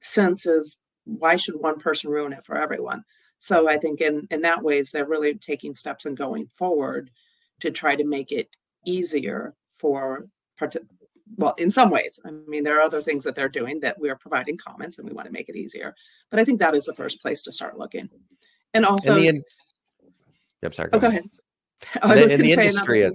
sense 0.00 0.46
as 0.46 0.76
why 1.04 1.36
should 1.36 1.60
one 1.60 1.78
person 1.78 2.10
ruin 2.10 2.32
it 2.32 2.44
for 2.44 2.56
everyone? 2.56 3.04
So 3.38 3.68
I 3.68 3.78
think 3.78 4.00
in 4.00 4.26
in 4.30 4.42
that 4.42 4.62
ways 4.62 4.90
they're 4.90 5.06
really 5.06 5.34
taking 5.34 5.74
steps 5.74 6.04
and 6.04 6.16
going 6.16 6.48
forward 6.52 7.10
to 7.60 7.70
try 7.70 7.94
to 7.96 8.04
make 8.04 8.32
it 8.32 8.56
easier 8.84 9.54
for 9.74 10.26
part- 10.58 10.76
well, 11.36 11.54
in 11.58 11.70
some 11.70 11.90
ways. 11.90 12.20
I 12.24 12.30
mean, 12.30 12.64
there 12.64 12.78
are 12.78 12.82
other 12.82 13.02
things 13.02 13.24
that 13.24 13.34
they're 13.34 13.48
doing 13.48 13.80
that 13.80 13.98
we 14.00 14.10
are 14.10 14.16
providing 14.16 14.56
comments 14.56 14.98
and 14.98 15.08
we 15.08 15.14
want 15.14 15.26
to 15.26 15.32
make 15.32 15.48
it 15.48 15.56
easier. 15.56 15.94
But 16.30 16.40
I 16.40 16.44
think 16.44 16.58
that 16.58 16.74
is 16.74 16.86
the 16.86 16.94
first 16.94 17.20
place 17.20 17.42
to 17.42 17.52
start 17.52 17.78
looking. 17.78 18.08
And 18.74 18.84
also, 18.84 19.14
the 19.14 19.28
in- 19.28 19.42
I'm 20.64 20.72
sorry. 20.72 20.90
Go 20.90 20.98
oh, 20.98 21.00
go 21.00 21.08
ahead. 21.08 21.24
Oh, 22.02 22.08
the, 22.08 22.34
in 22.34 22.42
the 22.42 22.52
industry, 22.52 23.10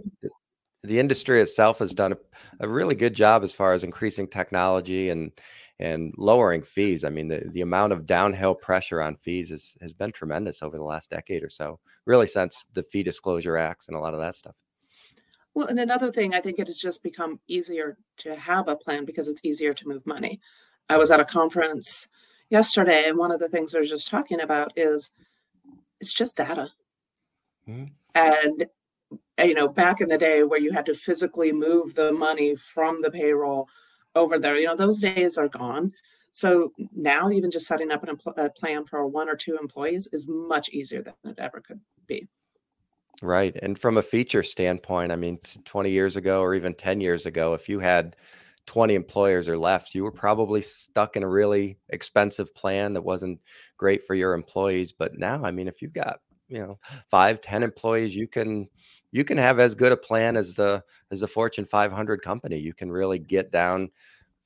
the 0.84 0.99
industry 0.99 1.41
itself 1.41 1.80
has 1.80 1.93
done 1.93 2.13
a, 2.13 2.17
a, 2.62 2.69
really 2.69 2.95
good 2.95 3.13
job 3.13 3.43
as 3.43 3.54
far 3.54 3.73
as 3.73 3.84
increasing 3.84 4.28
technology 4.28 5.10
and 5.10 5.32
and 5.80 6.13
lowering 6.17 6.62
fees. 6.62 7.04
I 7.04 7.10
mean, 7.10 7.28
the, 7.28 7.43
the 7.52 7.62
amount 7.62 7.91
of 7.91 8.06
downhill 8.06 8.56
pressure 8.56 9.02
on 9.02 9.17
fees 9.17 9.52
is, 9.52 9.76
has 9.82 9.91
been 9.91 10.12
tremendous 10.12 10.62
over 10.62 10.78
the 10.78 10.84
last 10.84 11.10
decade 11.10 11.43
or 11.43 11.49
so, 11.49 11.80
really 12.06 12.28
since 12.28 12.63
the 12.73 12.84
fee 12.84 13.04
disclosure 13.04 13.58
acts 13.58 13.88
and 13.88 13.97
a 13.97 13.99
lot 13.99 14.13
of 14.13 14.21
that 14.21 14.36
stuff. 14.36 14.56
Well, 15.56 15.68
and 15.68 15.80
another 15.80 16.12
thing, 16.12 16.34
I 16.34 16.42
think 16.42 16.58
it 16.58 16.68
has 16.68 16.80
just 16.80 17.04
become 17.04 17.39
easier 17.48 17.98
to 18.18 18.36
have 18.36 18.68
a 18.68 18.76
plan 18.76 19.06
because 19.06 19.28
it's 19.28 19.46
easier 19.46 19.74
to 19.74 19.88
move 19.88 20.06
money. 20.06 20.39
I 20.89 20.98
was 20.98 21.12
at 21.12 21.20
a 21.20 21.26
conference 21.26 22.08
yesterday, 22.50 23.08
and 23.08 23.18
one 23.18 23.32
of 23.32 23.39
the 23.39 23.50
things 23.50 23.72
they're 23.72 23.84
just 23.84 24.08
talking 24.08 24.42
about 24.42 24.74
is 24.76 25.12
it's 26.00 26.13
just 26.13 26.38
data. 26.38 26.70
Mm-hmm. 27.68 27.86
And 28.16 28.66
you 29.39 29.54
know, 29.54 29.68
back 29.68 30.02
in 30.02 30.10
the 30.10 30.18
day 30.18 30.44
where 30.44 30.60
you 30.60 30.72
had 30.72 30.86
to 30.86 30.94
physically 30.94 31.52
move 31.52 31.96
the 31.96 32.12
money 32.12 32.56
from 32.56 33.02
the 33.02 33.12
payroll 33.12 33.68
over 34.16 34.38
there, 34.38 34.58
you 34.58 34.68
know, 34.68 34.76
those 34.76 35.00
days 35.00 35.38
are 35.38 35.48
gone. 35.48 35.92
So 36.34 36.74
now, 36.96 37.30
even 37.30 37.52
just 37.52 37.68
setting 37.68 37.92
up 37.92 38.04
an 38.04 38.18
a 38.38 38.50
plan 38.50 38.86
for 38.86 39.06
one 39.06 39.30
or 39.30 39.36
two 39.36 39.58
employees 39.60 40.08
is 40.12 40.28
much 40.28 40.70
easier 40.70 41.02
than 41.02 41.13
it 41.26 41.38
ever 41.38 41.62
could 41.62 41.80
be. 42.08 42.28
Right. 43.24 43.56
And 43.62 43.80
from 43.80 43.98
a 43.98 44.04
feature 44.04 44.44
standpoint, 44.44 45.12
I 45.14 45.16
mean, 45.16 45.40
20 45.66 45.92
years 45.92 46.18
ago 46.18 46.42
or 46.42 46.56
even 46.56 46.74
10 46.76 47.00
years 47.00 47.26
ago, 47.26 47.54
if 47.54 47.70
you 47.70 47.80
had 47.80 48.18
20 48.66 48.96
employers 48.96 49.48
or 49.48 49.58
left, 49.58 49.96
you 49.96 50.04
were 50.04 50.12
probably 50.12 50.62
stuck 50.62 51.16
in 51.16 51.24
a 51.24 51.30
really 51.30 51.78
expensive 51.90 52.54
plan 52.56 52.94
that 52.94 53.04
wasn't 53.04 53.40
great 53.78 54.06
for 54.06 54.14
your 54.16 54.34
employees. 54.34 54.92
But 54.92 55.18
now, 55.18 55.44
I 55.46 55.52
mean, 55.52 55.70
if 55.70 55.82
you've 55.82 55.94
got, 55.94 56.20
you 56.50 56.60
know, 56.60 56.80
five, 57.10 57.42
10 57.42 57.64
employees, 57.64 58.14
you 58.16 58.28
can 58.28 58.68
you 59.14 59.24
can 59.24 59.38
have 59.38 59.60
as 59.60 59.76
good 59.76 59.94
a 59.94 59.98
plan 59.98 60.36
as 60.36 60.56
the 60.56 60.84
as 61.12 61.22
the 61.22 61.28
Fortune 61.28 61.66
500 61.66 62.22
company. 62.22 62.58
You 62.60 62.74
can 62.74 62.92
really 62.92 63.20
get 63.20 63.52
down 63.52 63.90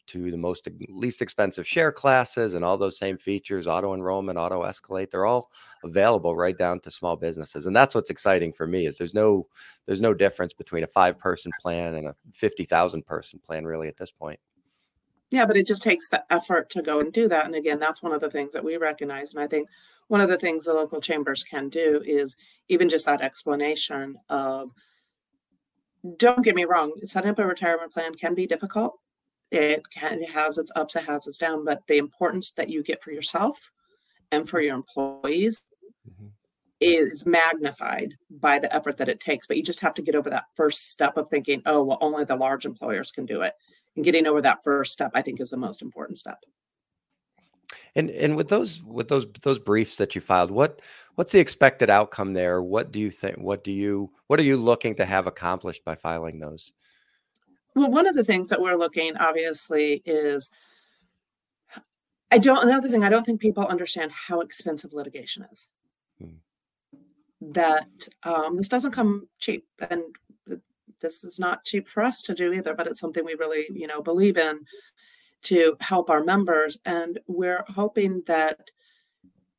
to 0.07 0.31
the 0.31 0.37
most 0.37 0.67
least 0.89 1.21
expensive 1.21 1.67
share 1.67 1.91
classes 1.91 2.53
and 2.53 2.63
all 2.63 2.77
those 2.77 2.97
same 2.97 3.17
features 3.17 3.67
auto 3.67 3.93
enrollment 3.93 4.37
auto 4.37 4.63
escalate 4.63 5.09
they're 5.11 5.25
all 5.25 5.51
available 5.83 6.35
right 6.35 6.57
down 6.57 6.79
to 6.79 6.89
small 6.89 7.15
businesses 7.15 7.65
and 7.65 7.75
that's 7.75 7.93
what's 7.93 8.09
exciting 8.09 8.51
for 8.51 8.65
me 8.65 8.87
is 8.87 8.97
there's 8.97 9.13
no 9.13 9.47
there's 9.85 10.01
no 10.01 10.13
difference 10.13 10.53
between 10.53 10.83
a 10.83 10.87
five 10.87 11.19
person 11.19 11.51
plan 11.61 11.95
and 11.95 12.07
a 12.07 12.15
50,000 12.31 13.05
person 13.05 13.39
plan 13.39 13.65
really 13.65 13.87
at 13.87 13.97
this 13.97 14.11
point. 14.11 14.39
Yeah 15.29 15.45
but 15.45 15.57
it 15.57 15.67
just 15.67 15.81
takes 15.81 16.09
the 16.09 16.23
effort 16.29 16.69
to 16.71 16.81
go 16.81 16.99
and 16.99 17.11
do 17.11 17.27
that 17.27 17.45
and 17.45 17.55
again 17.55 17.79
that's 17.79 18.01
one 18.01 18.13
of 18.13 18.21
the 18.21 18.31
things 18.31 18.53
that 18.53 18.63
we 18.63 18.77
recognize 18.77 19.33
and 19.33 19.43
i 19.43 19.47
think 19.47 19.67
one 20.07 20.21
of 20.21 20.29
the 20.29 20.37
things 20.37 20.65
the 20.65 20.73
local 20.73 21.01
chambers 21.01 21.43
can 21.43 21.67
do 21.67 22.01
is 22.05 22.37
even 22.69 22.87
just 22.87 23.05
that 23.05 23.21
explanation 23.21 24.17
of 24.29 24.71
don't 26.15 26.43
get 26.43 26.55
me 26.55 26.63
wrong 26.63 26.93
setting 27.03 27.29
up 27.29 27.39
a 27.39 27.45
retirement 27.45 27.91
plan 27.91 28.15
can 28.15 28.33
be 28.33 28.47
difficult 28.47 28.99
it 29.51 29.89
can 29.89 30.21
it 30.21 30.31
has 30.31 30.57
its 30.57 30.71
ups, 30.75 30.95
it 30.95 31.03
has 31.05 31.27
its 31.27 31.37
downs, 31.37 31.63
but 31.65 31.85
the 31.87 31.97
importance 31.97 32.51
that 32.51 32.69
you 32.69 32.83
get 32.83 33.01
for 33.01 33.11
yourself 33.11 33.71
and 34.31 34.47
for 34.47 34.61
your 34.61 34.75
employees 34.75 35.65
mm-hmm. 36.09 36.27
is 36.79 37.25
magnified 37.25 38.15
by 38.29 38.59
the 38.59 38.73
effort 38.75 38.97
that 38.97 39.09
it 39.09 39.19
takes. 39.19 39.47
But 39.47 39.57
you 39.57 39.63
just 39.63 39.79
have 39.81 39.93
to 39.95 40.01
get 40.01 40.15
over 40.15 40.29
that 40.29 40.45
first 40.55 40.91
step 40.91 41.17
of 41.17 41.29
thinking, 41.29 41.61
oh, 41.65 41.83
well, 41.83 41.97
only 42.01 42.25
the 42.25 42.35
large 42.35 42.65
employers 42.65 43.11
can 43.11 43.25
do 43.25 43.41
it. 43.41 43.53
And 43.95 44.03
getting 44.05 44.27
over 44.27 44.41
that 44.41 44.63
first 44.63 44.93
step, 44.93 45.11
I 45.15 45.21
think, 45.21 45.39
is 45.39 45.49
the 45.49 45.57
most 45.57 45.81
important 45.81 46.19
step. 46.19 46.39
And 47.95 48.11
and 48.11 48.35
with 48.35 48.49
those 48.49 48.83
with 48.83 49.07
those 49.07 49.25
those 49.43 49.59
briefs 49.59 49.95
that 49.95 50.13
you 50.13 50.21
filed, 50.21 50.51
what 50.51 50.81
what's 51.15 51.31
the 51.31 51.39
expected 51.39 51.89
outcome 51.89 52.33
there? 52.33 52.61
What 52.61 52.91
do 52.91 52.99
you 52.99 53.09
think? 53.09 53.37
What 53.37 53.63
do 53.63 53.71
you 53.71 54.11
what 54.27 54.39
are 54.39 54.43
you 54.43 54.57
looking 54.57 54.93
to 54.95 55.05
have 55.05 55.25
accomplished 55.25 55.83
by 55.83 55.95
filing 55.95 56.39
those? 56.39 56.73
Well, 57.77 57.91
one 57.91 58.07
of 58.07 58.15
the 58.15 58.23
things 58.23 58.49
that 58.49 58.59
we're 58.59 58.75
looking 58.75 59.15
obviously 59.17 60.01
is 60.03 60.49
I 62.31 62.39
don't 62.39 62.63
another 62.63 62.89
thing 62.89 63.03
I 63.03 63.09
don't 63.09 63.23
think 63.23 63.39
people 63.39 63.67
understand 63.67 64.11
how 64.11 64.41
expensive 64.41 64.93
litigation 64.93 65.45
is. 65.51 65.69
Hmm. 66.19 66.37
That 67.39 68.07
um, 68.23 68.57
this 68.57 68.67
doesn't 68.67 68.93
come 68.93 69.27
cheap, 69.37 69.67
and 69.91 70.01
this 71.01 71.23
is 71.23 71.37
not 71.37 71.65
cheap 71.65 71.87
for 71.87 72.01
us 72.01 72.23
to 72.23 72.33
do 72.33 72.51
either. 72.51 72.73
But 72.73 72.87
it's 72.87 72.99
something 72.99 73.23
we 73.23 73.35
really, 73.35 73.67
you 73.71 73.85
know, 73.85 74.01
believe 74.01 74.37
in 74.37 74.61
to 75.43 75.77
help 75.79 76.09
our 76.09 76.23
members, 76.23 76.79
and 76.83 77.19
we're 77.27 77.63
hoping 77.67 78.23
that 78.25 78.71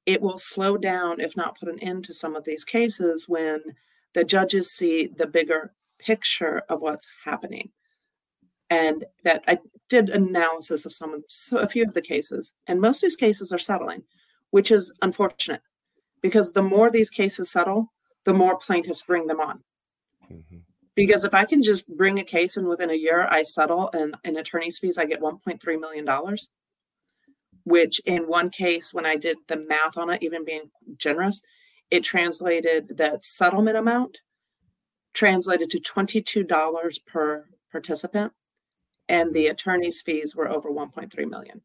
it 0.06 0.20
will 0.20 0.38
slow 0.38 0.76
down, 0.76 1.20
if 1.20 1.36
not 1.36 1.56
put 1.56 1.68
an 1.68 1.78
end 1.78 2.04
to 2.06 2.14
some 2.14 2.34
of 2.34 2.44
these 2.44 2.64
cases, 2.64 3.28
when 3.28 3.60
the 4.14 4.24
judges 4.24 4.72
see 4.72 5.06
the 5.06 5.26
bigger 5.26 5.72
picture 6.00 6.62
of 6.68 6.80
what's 6.80 7.06
happening 7.24 7.70
and 8.70 9.04
that 9.24 9.42
I 9.46 9.58
did 9.88 10.10
analysis 10.10 10.84
of 10.84 10.92
some 10.92 11.14
of 11.14 11.24
so 11.28 11.58
a 11.58 11.66
few 11.66 11.84
of 11.84 11.94
the 11.94 12.02
cases, 12.02 12.52
and 12.66 12.80
most 12.80 13.02
of 13.02 13.08
these 13.08 13.16
cases 13.16 13.52
are 13.52 13.58
settling, 13.58 14.02
which 14.50 14.70
is 14.70 14.94
unfortunate 15.02 15.62
because 16.20 16.52
the 16.52 16.62
more 16.62 16.90
these 16.90 17.10
cases 17.10 17.50
settle, 17.50 17.92
the 18.24 18.34
more 18.34 18.58
plaintiffs 18.58 19.02
bring 19.02 19.26
them 19.26 19.40
on. 19.40 19.62
Mm-hmm. 20.30 20.58
Because 20.94 21.24
if 21.24 21.32
I 21.32 21.44
can 21.44 21.62
just 21.62 21.88
bring 21.96 22.18
a 22.18 22.24
case 22.24 22.56
and 22.56 22.66
within 22.66 22.90
a 22.90 22.94
year 22.94 23.28
I 23.30 23.44
settle 23.44 23.88
and 23.92 24.16
in 24.24 24.36
attorney's 24.36 24.78
fees 24.78 24.98
I 24.98 25.06
get 25.06 25.20
1.3 25.20 25.80
million 25.80 26.04
dollars, 26.04 26.50
which 27.64 28.00
in 28.04 28.26
one 28.26 28.50
case 28.50 28.92
when 28.92 29.06
I 29.06 29.16
did 29.16 29.38
the 29.46 29.64
math 29.68 29.96
on 29.96 30.10
it, 30.10 30.22
even 30.22 30.44
being 30.44 30.70
generous, 30.96 31.40
it 31.90 32.02
translated 32.02 32.96
that 32.98 33.24
settlement 33.24 33.76
amount 33.76 34.18
translated 35.14 35.70
to 35.70 35.80
$22 35.80 37.06
per 37.06 37.46
participant 37.70 38.32
and 39.08 39.32
the 39.32 39.48
attorney's 39.48 40.02
fees 40.02 40.36
were 40.36 40.48
over 40.48 40.70
1.3 40.70 41.28
million. 41.28 41.60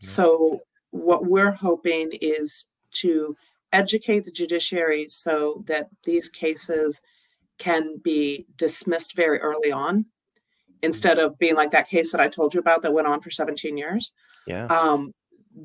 So 0.00 0.62
what 0.90 1.26
we're 1.26 1.52
hoping 1.52 2.10
is 2.20 2.66
to 2.94 3.36
educate 3.72 4.24
the 4.24 4.30
judiciary 4.30 5.08
so 5.08 5.62
that 5.66 5.88
these 6.04 6.28
cases 6.28 7.00
can 7.58 7.98
be 8.02 8.46
dismissed 8.56 9.14
very 9.14 9.38
early 9.38 9.70
on 9.72 10.06
instead 10.82 11.18
of 11.18 11.38
being 11.38 11.54
like 11.54 11.70
that 11.70 11.88
case 11.88 12.10
that 12.12 12.20
I 12.20 12.28
told 12.28 12.54
you 12.54 12.60
about 12.60 12.82
that 12.82 12.92
went 12.92 13.06
on 13.06 13.20
for 13.20 13.30
17 13.30 13.76
years. 13.76 14.12
Yeah. 14.46 14.66
Um, 14.66 15.14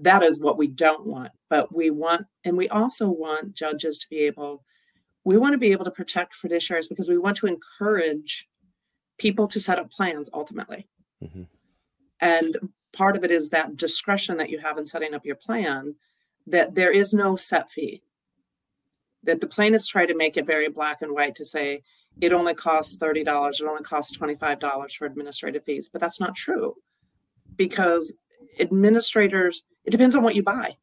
that 0.02 0.22
is 0.22 0.40
what 0.40 0.58
we 0.58 0.68
don't 0.68 1.06
want. 1.06 1.32
But 1.50 1.76
we 1.76 1.90
want, 1.90 2.28
and 2.44 2.56
we 2.56 2.70
also 2.70 3.10
want 3.10 3.56
judges 3.56 3.98
to 4.00 4.10
be 4.10 4.20
able, 4.20 4.64
we 5.24 5.38
want 5.38 5.54
to 5.54 5.58
be 5.58 5.72
able 5.72 5.86
to 5.86 5.92
protect 5.92 6.36
fiduciaries 6.36 6.88
because 6.88 7.10
we 7.10 7.18
want 7.18 7.38
to 7.38 7.48
encourage 7.48 8.48
people 9.18 9.48
to 9.48 9.60
set 9.60 9.80
up 9.80 9.92
plans 9.92 10.30
ultimately. 10.34 10.88
Mm-hmm. 11.24 11.44
And 12.20 12.58
part 12.94 13.16
of 13.16 13.24
it 13.24 13.32
is 13.32 13.50
that 13.50 13.78
discretion 13.78 14.38
that 14.38 14.50
you 14.50 14.60
have 14.60 14.78
in 14.78 14.86
setting 14.86 15.14
up 15.14 15.26
your 15.26 15.36
plan 15.36 15.96
that 16.48 16.76
there 16.76 16.92
is 16.92 17.14
no 17.14 17.36
set 17.36 17.70
fee. 17.70 18.02
That 19.24 19.42
the 19.42 19.48
plaintiffs 19.48 19.88
try 19.88 20.06
to 20.06 20.16
make 20.16 20.38
it 20.38 20.46
very 20.46 20.70
black 20.70 21.02
and 21.02 21.12
white 21.12 21.36
to 21.36 21.46
say 21.46 21.84
it 22.22 22.34
only 22.34 22.54
costs 22.54 22.98
$30, 22.98 23.22
it 23.60 23.68
only 23.68 23.84
costs 23.84 24.18
$25 24.18 24.92
for 24.94 25.06
administrative 25.06 25.64
fees, 25.64 25.90
but 25.90 26.02
that's 26.02 26.20
not 26.20 26.36
true 26.36 26.76
because 27.56 28.14
administrators, 28.60 29.66
it 29.86 29.92
depends 29.92 30.16
on 30.16 30.24
what 30.24 30.36
you 30.36 30.44
buy. 30.44 30.78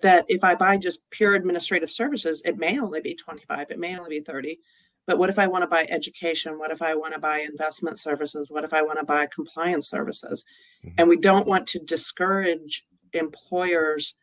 That 0.00 0.24
if 0.28 0.42
I 0.44 0.54
buy 0.54 0.78
just 0.78 1.08
pure 1.10 1.34
administrative 1.34 1.90
services, 1.90 2.42
it 2.44 2.56
may 2.56 2.78
only 2.78 3.00
be 3.00 3.14
25, 3.14 3.70
it 3.70 3.78
may 3.78 3.96
only 3.98 4.18
be 4.18 4.20
30. 4.20 4.58
But 5.06 5.18
what 5.18 5.30
if 5.30 5.38
I 5.38 5.48
want 5.48 5.62
to 5.62 5.68
buy 5.68 5.86
education? 5.88 6.58
What 6.58 6.70
if 6.70 6.80
I 6.80 6.94
want 6.94 7.14
to 7.14 7.20
buy 7.20 7.40
investment 7.40 7.98
services? 7.98 8.50
What 8.50 8.64
if 8.64 8.72
I 8.72 8.82
want 8.82 8.98
to 8.98 9.04
buy 9.04 9.26
compliance 9.26 9.88
services? 9.88 10.44
Mm-hmm. 10.84 10.94
And 10.98 11.08
we 11.08 11.16
don't 11.16 11.46
want 11.46 11.66
to 11.68 11.80
discourage 11.80 12.84
employers 13.12 14.18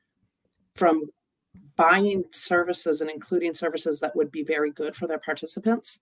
from 0.73 1.09
buying 1.75 2.23
services 2.31 3.01
and 3.01 3.09
including 3.09 3.53
services 3.53 3.99
that 3.99 4.15
would 4.15 4.31
be 4.31 4.43
very 4.43 4.71
good 4.71 4.95
for 4.95 5.07
their 5.07 5.19
participants 5.19 5.99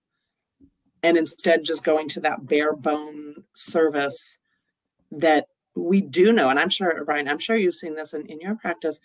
and 1.02 1.16
instead 1.16 1.64
just 1.64 1.84
going 1.84 2.08
to 2.08 2.20
that 2.20 2.46
bare 2.46 2.74
bone 2.74 3.44
service 3.54 4.38
that 5.10 5.46
we 5.76 6.00
do 6.00 6.32
know 6.32 6.48
and 6.48 6.58
i'm 6.58 6.68
sure 6.68 7.04
brian 7.04 7.28
i'm 7.28 7.38
sure 7.38 7.56
you've 7.56 7.74
seen 7.74 7.94
this 7.94 8.12
in, 8.12 8.26
in 8.26 8.40
your 8.40 8.56
practice 8.56 8.98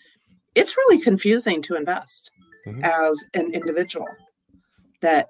it's 0.55 0.77
really 0.77 0.99
confusing 0.99 1.61
to 1.61 1.75
invest 1.75 2.31
mm-hmm. 2.65 2.83
as 2.83 3.23
an 3.33 3.53
individual 3.53 4.07
that 5.01 5.29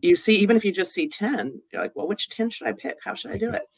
you 0.00 0.14
see 0.14 0.36
even 0.36 0.56
if 0.56 0.64
you 0.64 0.72
just 0.72 0.92
see 0.92 1.08
10 1.08 1.60
you're 1.72 1.82
like 1.82 1.94
well 1.94 2.08
which 2.08 2.28
10 2.28 2.50
should 2.50 2.66
i 2.66 2.72
pick 2.72 2.98
how 3.04 3.14
should 3.14 3.30
i 3.30 3.38
do 3.38 3.46
mm-hmm. 3.46 3.56
it 3.56 3.68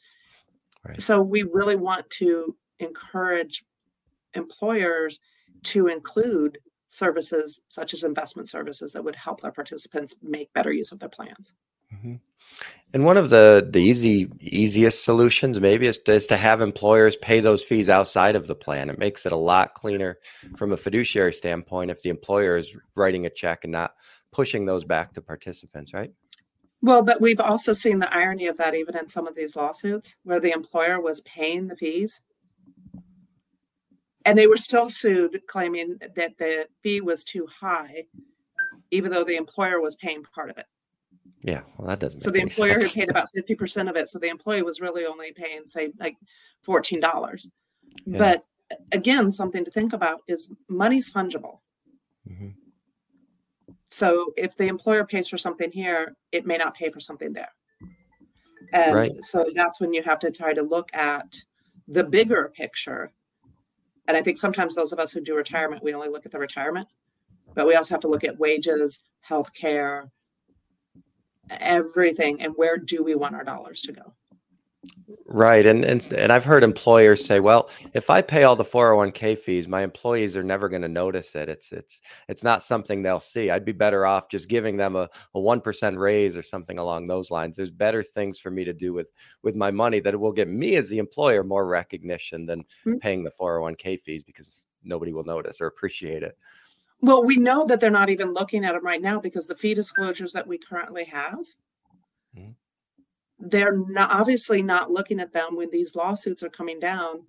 right. 0.86 1.00
so 1.00 1.22
we 1.22 1.42
really 1.42 1.76
want 1.76 2.08
to 2.10 2.56
encourage 2.78 3.64
employers 4.34 5.20
to 5.62 5.88
include 5.88 6.58
services 6.90 7.60
such 7.68 7.94
as 7.94 8.02
investment 8.02 8.48
services 8.48 8.92
that 8.92 9.04
would 9.04 9.16
help 9.16 9.40
their 9.40 9.52
participants 9.52 10.14
make 10.22 10.52
better 10.52 10.72
use 10.72 10.92
of 10.92 10.98
their 10.98 11.08
plans. 11.08 11.52
Mm-hmm. 11.94 12.16
And 12.92 13.04
one 13.04 13.16
of 13.16 13.30
the 13.30 13.68
the 13.70 13.80
easy 13.80 14.28
easiest 14.40 15.04
solutions 15.04 15.60
maybe 15.60 15.86
is, 15.86 15.98
is 16.06 16.26
to 16.26 16.36
have 16.36 16.60
employers 16.60 17.16
pay 17.16 17.38
those 17.38 17.62
fees 17.62 17.88
outside 17.88 18.34
of 18.34 18.48
the 18.48 18.56
plan. 18.56 18.90
It 18.90 18.98
makes 18.98 19.24
it 19.24 19.32
a 19.32 19.36
lot 19.36 19.74
cleaner 19.74 20.18
from 20.56 20.72
a 20.72 20.76
fiduciary 20.76 21.32
standpoint 21.32 21.92
if 21.92 22.02
the 22.02 22.10
employer 22.10 22.56
is 22.56 22.76
writing 22.96 23.24
a 23.24 23.30
check 23.30 23.60
and 23.62 23.72
not 23.72 23.94
pushing 24.32 24.66
those 24.66 24.84
back 24.84 25.12
to 25.14 25.22
participants, 25.22 25.92
right? 25.92 26.12
Well, 26.82 27.02
but 27.02 27.20
we've 27.20 27.40
also 27.40 27.72
seen 27.72 27.98
the 27.98 28.12
irony 28.14 28.46
of 28.46 28.56
that 28.56 28.74
even 28.74 28.96
in 28.96 29.08
some 29.08 29.26
of 29.26 29.34
these 29.34 29.56
lawsuits 29.56 30.16
where 30.22 30.40
the 30.40 30.52
employer 30.52 31.00
was 31.00 31.20
paying 31.22 31.66
the 31.66 31.76
fees 31.76 32.22
and 34.24 34.36
they 34.36 34.46
were 34.46 34.56
still 34.56 34.88
sued 34.88 35.40
claiming 35.46 35.98
that 36.16 36.36
the 36.38 36.66
fee 36.82 37.00
was 37.00 37.24
too 37.24 37.46
high 37.46 38.04
even 38.90 39.10
though 39.10 39.24
the 39.24 39.36
employer 39.36 39.80
was 39.80 39.96
paying 39.96 40.22
part 40.34 40.50
of 40.50 40.58
it 40.58 40.66
yeah 41.42 41.62
well 41.78 41.88
that 41.88 41.98
doesn't 41.98 42.20
so 42.20 42.30
the 42.30 42.40
employer 42.40 42.80
sense. 42.80 42.94
had 42.94 43.00
paid 43.00 43.10
about 43.10 43.28
50% 43.36 43.88
of 43.88 43.96
it 43.96 44.08
so 44.08 44.18
the 44.18 44.28
employee 44.28 44.62
was 44.62 44.80
really 44.80 45.06
only 45.06 45.32
paying 45.32 45.62
say 45.66 45.90
like 45.98 46.16
$14 46.66 47.50
yeah. 48.06 48.18
but 48.18 48.44
again 48.92 49.30
something 49.30 49.64
to 49.64 49.70
think 49.70 49.92
about 49.92 50.20
is 50.28 50.52
money's 50.68 51.12
fungible 51.12 51.60
mm-hmm. 52.28 52.48
So 53.90 54.32
if 54.36 54.56
the 54.56 54.66
employer 54.66 55.04
pays 55.04 55.28
for 55.28 55.38
something 55.38 55.70
here 55.70 56.16
it 56.32 56.46
may 56.46 56.56
not 56.56 56.74
pay 56.74 56.88
for 56.90 57.00
something 57.00 57.32
there 57.32 57.52
and 58.72 58.94
right. 58.94 59.24
so 59.24 59.50
that's 59.54 59.80
when 59.80 59.92
you 59.92 60.02
have 60.02 60.18
to 60.18 60.30
try 60.30 60.54
to 60.54 60.62
look 60.62 60.88
at 60.94 61.36
the 61.88 62.04
bigger 62.04 62.52
picture 62.54 63.12
and 64.10 64.16
I 64.16 64.22
think 64.22 64.38
sometimes 64.38 64.74
those 64.74 64.92
of 64.92 64.98
us 64.98 65.12
who 65.12 65.20
do 65.20 65.36
retirement, 65.36 65.84
we 65.84 65.94
only 65.94 66.08
look 66.08 66.26
at 66.26 66.32
the 66.32 66.38
retirement, 66.40 66.88
but 67.54 67.64
we 67.64 67.76
also 67.76 67.94
have 67.94 68.00
to 68.00 68.08
look 68.08 68.24
at 68.24 68.40
wages, 68.40 69.04
health 69.20 69.54
care, 69.54 70.10
everything, 71.48 72.42
and 72.42 72.52
where 72.56 72.76
do 72.76 73.04
we 73.04 73.14
want 73.14 73.36
our 73.36 73.44
dollars 73.44 73.82
to 73.82 73.92
go? 73.92 74.12
Right. 75.26 75.66
And, 75.66 75.84
and 75.84 76.12
and 76.14 76.32
I've 76.32 76.44
heard 76.44 76.64
employers 76.64 77.24
say, 77.24 77.38
well, 77.38 77.68
if 77.92 78.08
I 78.08 78.22
pay 78.22 78.44
all 78.44 78.56
the 78.56 78.64
401k 78.64 79.38
fees, 79.38 79.68
my 79.68 79.82
employees 79.82 80.36
are 80.36 80.42
never 80.42 80.68
going 80.68 80.82
to 80.82 80.88
notice 80.88 81.34
it. 81.34 81.48
It's 81.48 81.70
it's 81.70 82.00
it's 82.28 82.42
not 82.42 82.62
something 82.62 83.02
they'll 83.02 83.20
see. 83.20 83.50
I'd 83.50 83.64
be 83.64 83.72
better 83.72 84.06
off 84.06 84.28
just 84.28 84.48
giving 84.48 84.76
them 84.76 84.96
a, 84.96 85.08
a 85.34 85.38
1% 85.38 85.98
raise 85.98 86.34
or 86.34 86.42
something 86.42 86.78
along 86.78 87.06
those 87.06 87.30
lines. 87.30 87.56
There's 87.56 87.70
better 87.70 88.02
things 88.02 88.40
for 88.40 88.50
me 88.50 88.64
to 88.64 88.72
do 88.72 88.94
with 88.94 89.08
with 89.42 89.54
my 89.54 89.70
money 89.70 90.00
that 90.00 90.18
will 90.18 90.32
get 90.32 90.48
me 90.48 90.76
as 90.76 90.88
the 90.88 90.98
employer 90.98 91.44
more 91.44 91.66
recognition 91.66 92.46
than 92.46 92.60
mm-hmm. 92.60 92.96
paying 92.96 93.22
the 93.22 93.30
401k 93.30 94.00
fees 94.00 94.24
because 94.24 94.64
nobody 94.82 95.12
will 95.12 95.24
notice 95.24 95.60
or 95.60 95.66
appreciate 95.66 96.22
it. 96.22 96.36
Well, 97.02 97.22
we 97.22 97.36
know 97.36 97.66
that 97.66 97.80
they're 97.80 97.90
not 97.90 98.10
even 98.10 98.32
looking 98.32 98.64
at 98.64 98.72
them 98.72 98.84
right 98.84 99.00
now 99.00 99.20
because 99.20 99.46
the 99.46 99.54
fee 99.54 99.74
disclosures 99.74 100.32
that 100.32 100.46
we 100.46 100.58
currently 100.58 101.04
have 101.04 101.38
mm-hmm 102.36 102.50
they're 103.40 103.76
not, 103.76 104.10
obviously 104.10 104.62
not 104.62 104.90
looking 104.90 105.20
at 105.20 105.32
them 105.32 105.56
when 105.56 105.70
these 105.70 105.96
lawsuits 105.96 106.42
are 106.42 106.50
coming 106.50 106.78
down 106.78 107.22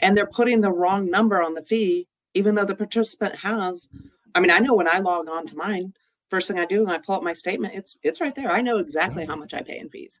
and 0.00 0.16
they're 0.16 0.26
putting 0.26 0.60
the 0.60 0.72
wrong 0.72 1.10
number 1.10 1.42
on 1.42 1.54
the 1.54 1.64
fee 1.64 2.08
even 2.34 2.54
though 2.54 2.64
the 2.64 2.74
participant 2.74 3.34
has 3.34 3.88
i 4.34 4.40
mean 4.40 4.50
i 4.50 4.58
know 4.58 4.74
when 4.74 4.88
i 4.88 4.98
log 4.98 5.28
on 5.28 5.46
to 5.46 5.56
mine 5.56 5.92
first 6.28 6.48
thing 6.48 6.58
i 6.58 6.64
do 6.64 6.84
when 6.84 6.94
i 6.94 6.98
pull 6.98 7.16
up 7.16 7.22
my 7.22 7.32
statement 7.32 7.74
it's 7.74 7.98
it's 8.02 8.20
right 8.20 8.34
there. 8.34 8.50
I 8.50 8.60
know 8.60 8.78
exactly 8.78 9.24
how 9.24 9.36
much 9.36 9.54
i 9.54 9.62
pay 9.62 9.78
in 9.78 9.88
fees. 9.88 10.20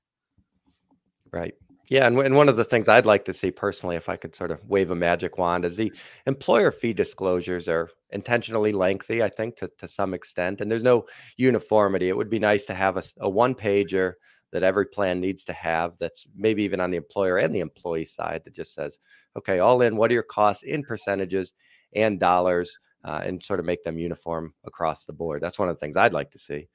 Right. 1.32 1.54
Yeah 1.90 2.06
and, 2.06 2.18
and 2.18 2.34
one 2.34 2.48
of 2.48 2.56
the 2.56 2.64
things 2.64 2.88
i'd 2.88 3.06
like 3.06 3.24
to 3.26 3.34
see 3.34 3.50
personally 3.50 3.96
if 3.96 4.08
i 4.08 4.16
could 4.16 4.34
sort 4.34 4.50
of 4.50 4.64
wave 4.68 4.90
a 4.90 4.96
magic 4.96 5.38
wand 5.38 5.64
is 5.64 5.76
the 5.76 5.92
employer 6.26 6.70
fee 6.70 6.92
disclosures 6.92 7.68
are 7.68 7.90
intentionally 8.10 8.72
lengthy 8.72 9.22
i 9.22 9.28
think 9.28 9.56
to, 9.56 9.70
to 9.78 9.86
some 9.86 10.14
extent 10.14 10.60
and 10.60 10.70
there's 10.70 10.82
no 10.82 11.04
uniformity. 11.36 12.08
It 12.08 12.16
would 12.16 12.30
be 12.30 12.38
nice 12.38 12.64
to 12.66 12.74
have 12.74 12.96
a, 12.96 13.02
a 13.20 13.28
one 13.28 13.54
pager 13.54 14.14
that 14.54 14.62
every 14.62 14.86
plan 14.86 15.20
needs 15.20 15.44
to 15.44 15.52
have 15.52 15.94
that's 15.98 16.28
maybe 16.36 16.62
even 16.62 16.80
on 16.80 16.92
the 16.92 16.96
employer 16.96 17.38
and 17.38 17.52
the 17.52 17.60
employee 17.60 18.04
side 18.04 18.40
that 18.44 18.54
just 18.54 18.72
says 18.72 19.00
okay 19.36 19.58
all 19.58 19.82
in 19.82 19.96
what 19.96 20.10
are 20.10 20.14
your 20.14 20.22
costs 20.22 20.62
in 20.62 20.82
percentages 20.84 21.52
and 21.94 22.20
dollars 22.20 22.78
uh, 23.04 23.20
and 23.24 23.42
sort 23.42 23.58
of 23.60 23.66
make 23.66 23.82
them 23.82 23.98
uniform 23.98 24.54
across 24.64 25.04
the 25.04 25.12
board? 25.12 25.42
That's 25.42 25.58
one 25.58 25.68
of 25.68 25.74
the 25.74 25.80
things 25.80 25.96
i'd 25.96 26.14
like 26.14 26.30
to 26.30 26.38
see. 26.38 26.68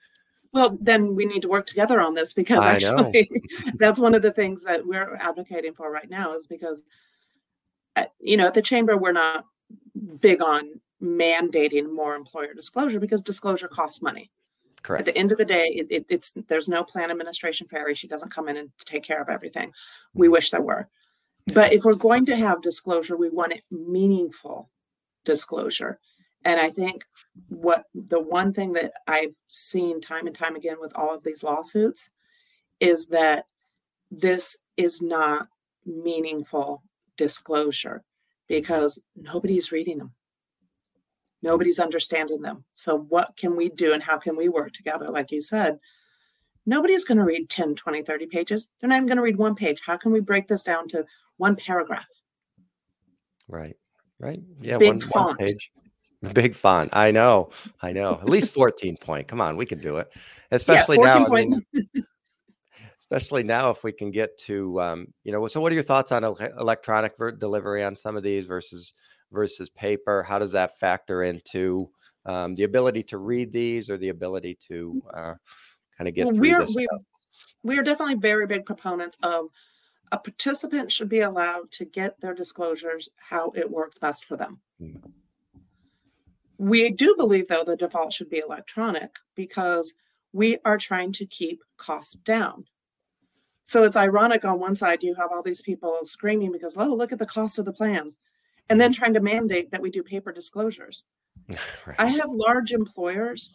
Well 0.52 0.78
then 0.82 1.15
we 1.15 1.26
need 1.26 1.42
to 1.44 1.48
work 1.48 1.68
together 1.68 2.02
on 2.02 2.13
this 2.13 2.34
because 2.34 2.63
actually 2.63 3.32
that's 3.76 4.00
one 4.00 4.13
of 4.13 4.22
the 4.22 4.34
things 4.34 4.63
that 4.65 4.86
we're 4.86 5.15
advocating 5.15 5.74
for 5.74 5.89
right 5.89 6.10
now 6.10 6.36
is 6.36 6.48
because 6.48 6.84
uh, 7.96 8.06
you 8.20 8.36
know 8.36 8.48
at 8.48 8.56
the 8.56 8.62
chamber 8.62 8.98
we're 8.98 9.13
not 9.13 9.46
big 10.20 10.42
on 10.42 10.82
mandating 11.02 11.94
more 11.94 12.13
employer 12.13 12.54
disclosure 12.54 13.00
because 13.00 13.22
disclosure 13.22 13.70
costs 13.70 14.02
money 14.02 14.30
Correct. 14.84 15.08
At 15.08 15.13
the 15.13 15.20
end 15.20 15.32
of 15.32 15.38
the 15.38 15.46
day, 15.46 15.68
it, 15.68 15.88
it, 15.89 16.06
it's 16.10 16.32
there's 16.48 16.70
no 16.70 16.84
plan 16.84 17.12
administration 17.12 17.68
fairy. 17.68 17.96
She 17.96 18.08
doesn't 18.08 18.34
come 18.34 18.48
in 18.48 18.58
and 18.58 18.70
take 18.86 19.04
care 19.04 19.22
of 19.22 19.30
everything. 19.30 19.72
We 20.13 20.28
mm-hmm. 20.28 20.34
wish 20.34 20.52
there 20.52 20.62
were. 20.62 20.89
But 21.54 21.74
if 21.74 21.84
we're 21.84 21.94
going 21.94 22.26
to 22.28 22.36
have 22.36 22.62
disclosure, 22.62 23.18
we 23.18 23.30
want 23.30 23.54
it 23.54 23.63
meaningful 23.72 24.70
disclosure. 25.26 26.00
And 26.46 26.60
I 26.60 26.70
think 26.70 27.06
what 27.48 27.86
the 27.94 28.20
one 28.20 28.54
thing 28.54 28.74
that 28.74 28.94
I've 29.08 29.36
seen 29.48 30.00
time 30.00 30.28
and 30.28 30.36
time 30.36 30.56
again 30.56 30.78
with 30.80 30.94
all 30.96 31.13
of 31.13 31.24
these 31.24 31.44
lawsuits 31.44 32.12
is 32.80 33.08
that 33.08 33.46
this 34.12 34.58
is 34.78 35.02
not 35.02 35.48
meaningful 35.86 36.84
disclosure 37.18 38.04
because 38.48 39.00
nobody's 39.15 39.72
reading 39.72 39.98
them 39.98 40.13
nobody's 41.41 41.80
understanding 41.80 42.41
them. 42.41 42.63
So 42.73 42.97
what 42.97 43.36
can 43.38 43.56
we 43.56 43.69
do 43.69 43.93
and 43.93 44.04
how 44.04 44.17
can 44.17 44.36
we 44.36 44.49
work 44.49 44.73
together? 44.73 45.10
Like 45.10 45.32
you 45.32 45.41
said 45.41 45.80
nobody's 46.65 47.04
going 47.04 47.17
to 47.17 47.23
read 47.23 47.49
10 47.49 47.75
20 47.75 48.02
30 48.04 48.25
pages. 48.28 48.69
They're 48.80 48.89
not 48.89 48.97
even 48.97 49.08
going 49.08 49.17
to 49.17 49.23
read 49.23 49.38
one 49.38 49.56
page. 49.56 49.82
How 49.86 49.97
can 49.97 50.12
we 50.12 50.19
break 50.19 50.47
this 50.47 50.63
down 50.63 50.88
to 50.89 51.06
one 51.38 51.56
paragraph? 51.56 52.08
Right 53.47 53.75
right. 54.19 54.41
Yeah 54.62 54.78
big 54.78 54.89
one, 54.89 54.99
font. 54.99 55.28
one 55.28 55.47
page. 55.47 55.71
Big 56.34 56.54
font. 56.54 56.89
I 56.93 57.12
know. 57.12 57.49
I 57.82 57.93
know. 57.93 58.19
At 58.21 58.30
least 58.30 58.52
14 58.52 58.97
point. 59.02 59.28
Come 59.28 59.41
on 59.41 59.58
we 59.58 59.65
can 59.65 59.80
do 59.80 59.97
it. 59.97 60.10
Especially 60.52 60.97
yeah, 60.97 61.19
now 61.19 61.25
I 61.25 61.30
mean, 61.30 61.62
especially 62.99 63.43
now 63.43 63.69
if 63.69 63.84
we 63.84 63.91
can 63.91 64.12
get 64.12 64.38
to 64.39 64.80
um, 64.82 65.08
you 65.23 65.32
know 65.32 65.47
so 65.47 65.60
what 65.60 65.71
are 65.71 65.75
your 65.75 65.84
thoughts 65.84 66.12
on 66.12 66.23
electronic 66.23 67.15
delivery 67.39 67.84
on 67.84 67.95
some 67.95 68.15
of 68.15 68.23
these 68.23 68.45
versus 68.45 68.93
versus 69.32 69.70
paper? 69.70 70.24
How 70.24 70.39
does 70.39 70.52
that 70.54 70.78
factor 70.80 71.24
into 71.24 71.89
um, 72.26 72.56
the 72.56 72.63
ability 72.63 73.04
to 73.04 73.18
read 73.18 73.52
these 73.52 73.89
or 73.89 73.98
the 73.98 74.10
ability 74.10 74.58
to 74.68 75.02
mm. 75.06 75.18
uh, 75.18 75.36
kind 75.98 76.08
of 76.08 76.13
get 76.13 76.26
well, 76.26 76.36
through 76.36 76.50
we're, 76.50 76.60
this? 76.60 76.76
We're, 76.76 76.88
we 77.63 77.78
are 77.78 77.84
definitely 77.84 78.15
very 78.15 78.48
big 78.48 78.65
proponents 78.65 79.18
of 79.24 79.48
a 80.12 80.18
participant 80.18 80.92
should 80.92 81.10
be 81.10 81.20
allowed 81.20 81.72
to 81.74 81.86
get 81.86 82.20
their 82.22 82.34
disclosures 82.34 83.10
how 83.30 83.52
it 83.56 83.70
works 83.70 84.00
best 84.00 84.26
for 84.26 84.36
them. 84.36 84.62
Mm. 84.82 85.12
We 86.58 86.89
do 86.92 87.15
believe, 87.15 87.48
though, 87.48 87.63
the 87.63 87.78
default 87.78 88.12
should 88.12 88.30
be 88.30 88.39
electronic 88.39 89.12
because 89.36 89.94
we 90.34 90.58
are 90.65 90.78
trying 90.78 91.13
to 91.13 91.26
keep 91.26 91.62
costs 91.78 92.15
down. 92.15 92.65
So 93.63 93.84
it's 93.84 93.96
ironic 93.96 94.44
on 94.44 94.60
one 94.60 94.76
side, 94.76 95.04
you 95.04 95.15
have 95.15 95.32
all 95.32 95.44
these 95.44 95.62
people 95.62 96.00
screaming 96.04 96.52
because, 96.52 96.76
oh, 96.76 96.94
look 96.94 97.12
at 97.12 97.20
the 97.20 97.26
cost 97.26 97.60
of 97.60 97.65
the 97.65 97.72
plans. 97.72 98.18
And 98.69 98.79
then 98.79 98.91
trying 98.91 99.13
to 99.13 99.19
mandate 99.19 99.71
that 99.71 99.82
we 99.82 99.89
do 99.89 100.03
paper 100.03 100.32
disclosures. 100.32 101.05
right. 101.86 101.95
I 101.97 102.08
have 102.08 102.29
large 102.29 102.71
employers 102.71 103.53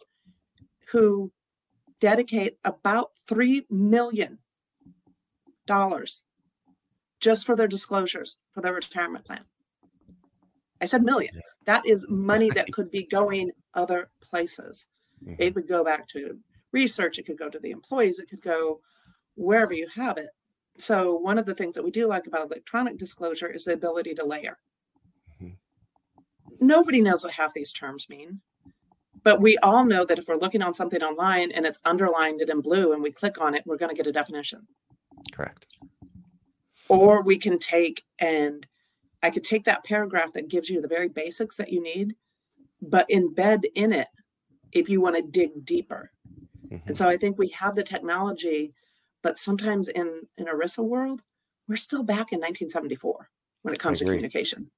who 0.89 1.31
dedicate 1.99 2.57
about 2.63 3.11
$3 3.29 3.65
million 3.69 4.39
just 7.19 7.45
for 7.45 7.55
their 7.55 7.67
disclosures 7.67 8.37
for 8.51 8.61
their 8.61 8.73
retirement 8.73 9.25
plan. 9.25 9.41
I 10.81 10.85
said 10.85 11.03
million. 11.03 11.41
That 11.65 11.85
is 11.85 12.05
money 12.09 12.49
that 12.51 12.71
could 12.71 12.91
be 12.91 13.05
going 13.05 13.51
other 13.73 14.09
places. 14.21 14.87
Mm-hmm. 15.23 15.35
It 15.39 15.55
would 15.55 15.67
go 15.67 15.83
back 15.83 16.07
to 16.09 16.37
research, 16.71 17.17
it 17.17 17.25
could 17.25 17.39
go 17.39 17.49
to 17.49 17.59
the 17.59 17.71
employees, 17.71 18.19
it 18.19 18.29
could 18.29 18.41
go 18.41 18.81
wherever 19.35 19.73
you 19.73 19.87
have 19.95 20.17
it. 20.17 20.29
So, 20.77 21.15
one 21.15 21.37
of 21.37 21.45
the 21.45 21.55
things 21.55 21.75
that 21.75 21.83
we 21.83 21.91
do 21.91 22.05
like 22.05 22.27
about 22.27 22.45
electronic 22.45 22.97
disclosure 22.97 23.49
is 23.49 23.63
the 23.63 23.73
ability 23.73 24.13
to 24.15 24.25
layer. 24.25 24.57
Nobody 26.65 27.01
knows 27.01 27.23
what 27.23 27.33
half 27.33 27.53
these 27.53 27.71
terms 27.71 28.09
mean, 28.09 28.41
but 29.23 29.41
we 29.41 29.57
all 29.57 29.85
know 29.85 30.05
that 30.05 30.17
if 30.17 30.27
we're 30.27 30.37
looking 30.37 30.61
on 30.61 30.73
something 30.73 31.01
online 31.01 31.51
and 31.51 31.65
it's 31.65 31.79
underlined 31.85 32.41
it 32.41 32.49
in 32.49 32.61
blue 32.61 32.93
and 32.93 33.03
we 33.03 33.11
click 33.11 33.39
on 33.39 33.55
it, 33.55 33.63
we're 33.65 33.77
going 33.77 33.89
to 33.89 33.95
get 33.95 34.07
a 34.07 34.11
definition. 34.11 34.67
Correct. 35.31 35.65
Or 36.89 37.21
we 37.21 37.37
can 37.37 37.59
take 37.59 38.03
and 38.19 38.65
I 39.21 39.31
could 39.31 39.43
take 39.43 39.63
that 39.65 39.83
paragraph 39.83 40.33
that 40.33 40.49
gives 40.49 40.69
you 40.69 40.81
the 40.81 40.87
very 40.87 41.09
basics 41.09 41.57
that 41.57 41.71
you 41.71 41.81
need, 41.81 42.15
but 42.81 43.09
embed 43.09 43.63
in 43.73 43.91
it 43.91 44.07
if 44.71 44.89
you 44.89 45.01
want 45.01 45.15
to 45.15 45.23
dig 45.23 45.65
deeper. 45.65 46.11
Mm-hmm. 46.67 46.87
And 46.87 46.97
so 46.97 47.07
I 47.07 47.17
think 47.17 47.37
we 47.37 47.49
have 47.49 47.75
the 47.75 47.83
technology, 47.83 48.73
but 49.23 49.37
sometimes 49.37 49.87
in 49.87 50.21
in 50.37 50.45
ERISA 50.45 50.83
world, 50.83 51.21
we're 51.67 51.75
still 51.75 52.03
back 52.03 52.31
in 52.31 52.39
1974 52.39 53.29
when 53.63 53.73
it 53.73 53.79
comes 53.79 53.99
to 53.99 54.05
communication. 54.05 54.69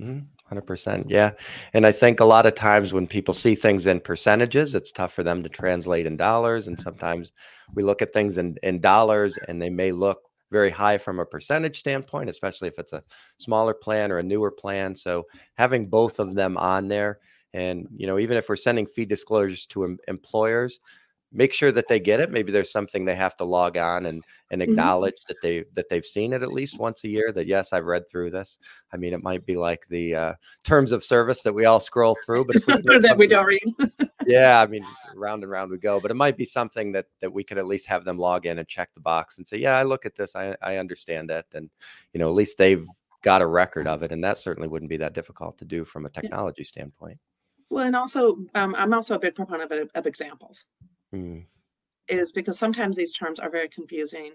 Mm-hmm. 0.00 0.26
100%. 0.50 1.06
Yeah. 1.08 1.32
And 1.72 1.86
I 1.86 1.92
think 1.92 2.20
a 2.20 2.24
lot 2.24 2.46
of 2.46 2.54
times 2.54 2.92
when 2.92 3.06
people 3.06 3.34
see 3.34 3.54
things 3.54 3.86
in 3.86 4.00
percentages, 4.00 4.74
it's 4.74 4.92
tough 4.92 5.12
for 5.12 5.22
them 5.22 5.42
to 5.42 5.48
translate 5.48 6.06
in 6.06 6.16
dollars. 6.16 6.68
And 6.68 6.78
sometimes 6.78 7.32
we 7.74 7.82
look 7.82 8.02
at 8.02 8.12
things 8.12 8.36
in, 8.38 8.56
in 8.62 8.80
dollars 8.80 9.38
and 9.48 9.60
they 9.60 9.70
may 9.70 9.92
look 9.92 10.20
very 10.50 10.70
high 10.70 10.98
from 10.98 11.18
a 11.18 11.26
percentage 11.26 11.78
standpoint, 11.78 12.30
especially 12.30 12.68
if 12.68 12.78
it's 12.78 12.92
a 12.92 13.02
smaller 13.38 13.74
plan 13.74 14.12
or 14.12 14.18
a 14.18 14.22
newer 14.22 14.50
plan. 14.50 14.94
So 14.94 15.24
having 15.54 15.88
both 15.88 16.20
of 16.20 16.34
them 16.34 16.56
on 16.56 16.88
there, 16.88 17.18
and 17.54 17.86
you 17.96 18.06
know, 18.06 18.18
even 18.18 18.36
if 18.36 18.48
we're 18.48 18.56
sending 18.56 18.86
fee 18.86 19.04
disclosures 19.04 19.66
to 19.66 19.84
em- 19.84 19.98
employers, 20.08 20.80
make 21.34 21.52
sure 21.52 21.72
that 21.72 21.88
they 21.88 21.98
get 21.98 22.20
it. 22.20 22.30
Maybe 22.30 22.52
there's 22.52 22.70
something 22.70 23.04
they 23.04 23.16
have 23.16 23.36
to 23.38 23.44
log 23.44 23.76
on 23.76 24.06
and 24.06 24.22
and 24.50 24.62
mm-hmm. 24.62 24.70
acknowledge 24.70 25.14
mm-hmm. 25.14 25.32
that 25.32 25.42
they 25.42 25.64
that 25.74 25.88
they've 25.88 26.04
seen 26.04 26.32
it 26.32 26.42
at 26.42 26.52
least 26.52 26.78
once 26.78 27.04
a 27.04 27.08
year. 27.08 27.32
That 27.32 27.46
yes, 27.46 27.72
I've 27.72 27.84
read 27.84 28.08
through 28.08 28.30
this. 28.30 28.58
I 28.92 28.96
mean, 28.96 29.12
it 29.12 29.22
might 29.22 29.44
be 29.44 29.56
like 29.56 29.86
the 29.88 30.14
uh, 30.14 30.34
terms 30.62 30.92
of 30.92 31.04
service 31.04 31.42
that 31.42 31.52
we 31.52 31.64
all 31.64 31.80
scroll 31.80 32.16
through, 32.24 32.46
but 32.46 32.56
if 32.56 32.66
we 32.66 32.74
that 33.00 33.18
we 33.18 33.26
don't 33.26 33.46
read. 33.46 33.92
yeah, 34.26 34.60
I 34.60 34.66
mean, 34.66 34.84
round 35.16 35.42
and 35.42 35.50
round 35.50 35.70
we 35.70 35.78
go. 35.78 36.00
But 36.00 36.12
it 36.12 36.14
might 36.14 36.36
be 36.36 36.46
something 36.46 36.92
that 36.92 37.06
that 37.20 37.32
we 37.32 37.44
could 37.44 37.58
at 37.58 37.66
least 37.66 37.86
have 37.88 38.04
them 38.04 38.18
log 38.18 38.46
in 38.46 38.58
and 38.58 38.68
check 38.68 38.94
the 38.94 39.00
box 39.00 39.36
and 39.36 39.46
say, 39.46 39.58
yeah, 39.58 39.76
I 39.76 39.82
look 39.82 40.06
at 40.06 40.14
this, 40.14 40.36
I 40.36 40.56
I 40.62 40.76
understand 40.76 41.30
it, 41.30 41.46
and 41.54 41.68
you 42.12 42.20
know, 42.20 42.28
at 42.28 42.34
least 42.34 42.58
they've 42.58 42.86
got 43.22 43.42
a 43.42 43.46
record 43.46 43.88
of 43.88 44.02
it, 44.02 44.12
and 44.12 44.22
that 44.22 44.38
certainly 44.38 44.68
wouldn't 44.68 44.90
be 44.90 44.98
that 44.98 45.14
difficult 45.14 45.58
to 45.58 45.64
do 45.64 45.84
from 45.84 46.06
a 46.06 46.10
technology 46.10 46.62
yeah. 46.62 46.68
standpoint. 46.68 47.18
Well, 47.70 47.86
and 47.86 47.96
also, 47.96 48.36
um, 48.54 48.74
I'm 48.76 48.94
also 48.94 49.16
a 49.16 49.18
big 49.18 49.34
proponent 49.34 49.72
of, 49.72 49.90
of 49.94 50.06
examples. 50.06 50.66
Mm. 51.14 51.46
Is 52.08 52.32
because 52.32 52.58
sometimes 52.58 52.96
these 52.96 53.12
terms 53.12 53.40
are 53.40 53.50
very 53.50 53.68
confusing. 53.68 54.32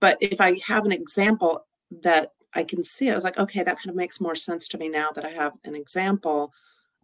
But 0.00 0.18
if 0.20 0.40
I 0.40 0.58
have 0.66 0.84
an 0.84 0.92
example 0.92 1.66
that 2.02 2.32
I 2.54 2.64
can 2.64 2.82
see 2.82 3.08
it, 3.08 3.12
I 3.12 3.14
was 3.14 3.24
like, 3.24 3.38
okay, 3.38 3.62
that 3.62 3.76
kind 3.76 3.90
of 3.90 3.96
makes 3.96 4.20
more 4.20 4.34
sense 4.34 4.66
to 4.68 4.78
me 4.78 4.88
now 4.88 5.10
that 5.14 5.24
I 5.24 5.30
have 5.30 5.52
an 5.64 5.74
example 5.74 6.52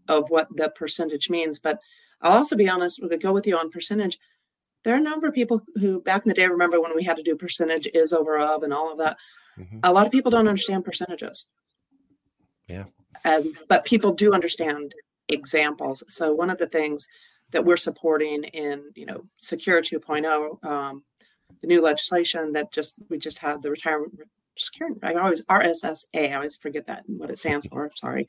of 0.09 0.29
what 0.31 0.49
the 0.57 0.71
percentage 0.71 1.31
means. 1.31 1.59
But 1.59 1.79
I'll 2.21 2.39
also 2.39 2.57
be 2.57 2.69
honest, 2.69 3.03
we 3.03 3.09
could 3.09 3.23
go 3.23 3.33
with 3.33 3.47
you 3.47 3.57
on 3.59 3.71
percentage. 3.71 4.19
There 4.83 4.95
are 4.95 4.99
a 4.99 5.03
number 5.03 5.27
of 5.27 5.35
people 5.35 5.63
who 5.77 6.01
back 6.01 6.25
in 6.25 6.29
the 6.29 6.35
day 6.35 6.47
remember 6.47 6.81
when 6.81 6.95
we 6.95 7.05
had 7.05 7.17
to 7.17 7.23
do 7.23 7.37
percentage 7.37 7.89
is 7.93 8.13
over 8.13 8.39
of 8.39 8.63
and 8.63 8.73
all 8.73 8.93
of 8.93 8.99
that. 8.99 9.17
Mm-hmm. 9.59 9.81
A 9.83 9.93
lot 9.93 10.07
of 10.07 10.13
people 10.13 10.31
don't 10.31 10.49
understand 10.49 10.85
percentages. 10.85 11.47
Yeah. 12.69 12.85
And 13.25 13.57
but 13.69 13.85
people 13.85 14.13
do 14.13 14.33
understand 14.33 14.95
examples. 15.29 16.05
So 16.09 16.33
one 16.33 16.51
of 16.51 16.59
the 16.59 16.69
things 16.69 17.09
that 17.53 17.65
we're 17.65 17.77
supporting 17.77 18.45
in, 18.45 18.93
you 18.95 19.07
know, 19.07 19.25
Secure 19.41 19.81
2.0, 19.81 20.65
um, 20.65 21.05
the 21.61 21.67
new 21.67 21.81
legislation 21.81 22.53
that 22.53 22.73
just 22.73 22.95
we 23.09 23.19
just 23.19 23.39
had 23.39 23.63
the 23.63 23.71
retirement 23.71 24.21
security. 24.59 24.99
I 25.03 25.15
always 25.15 25.43
RSSA. 25.47 26.07
I 26.15 26.35
always 26.35 26.57
forget 26.57 26.87
that 26.87 27.05
what 27.07 27.31
it 27.31 27.39
stands 27.39 27.67
for. 27.67 27.91
Sorry. 27.95 28.27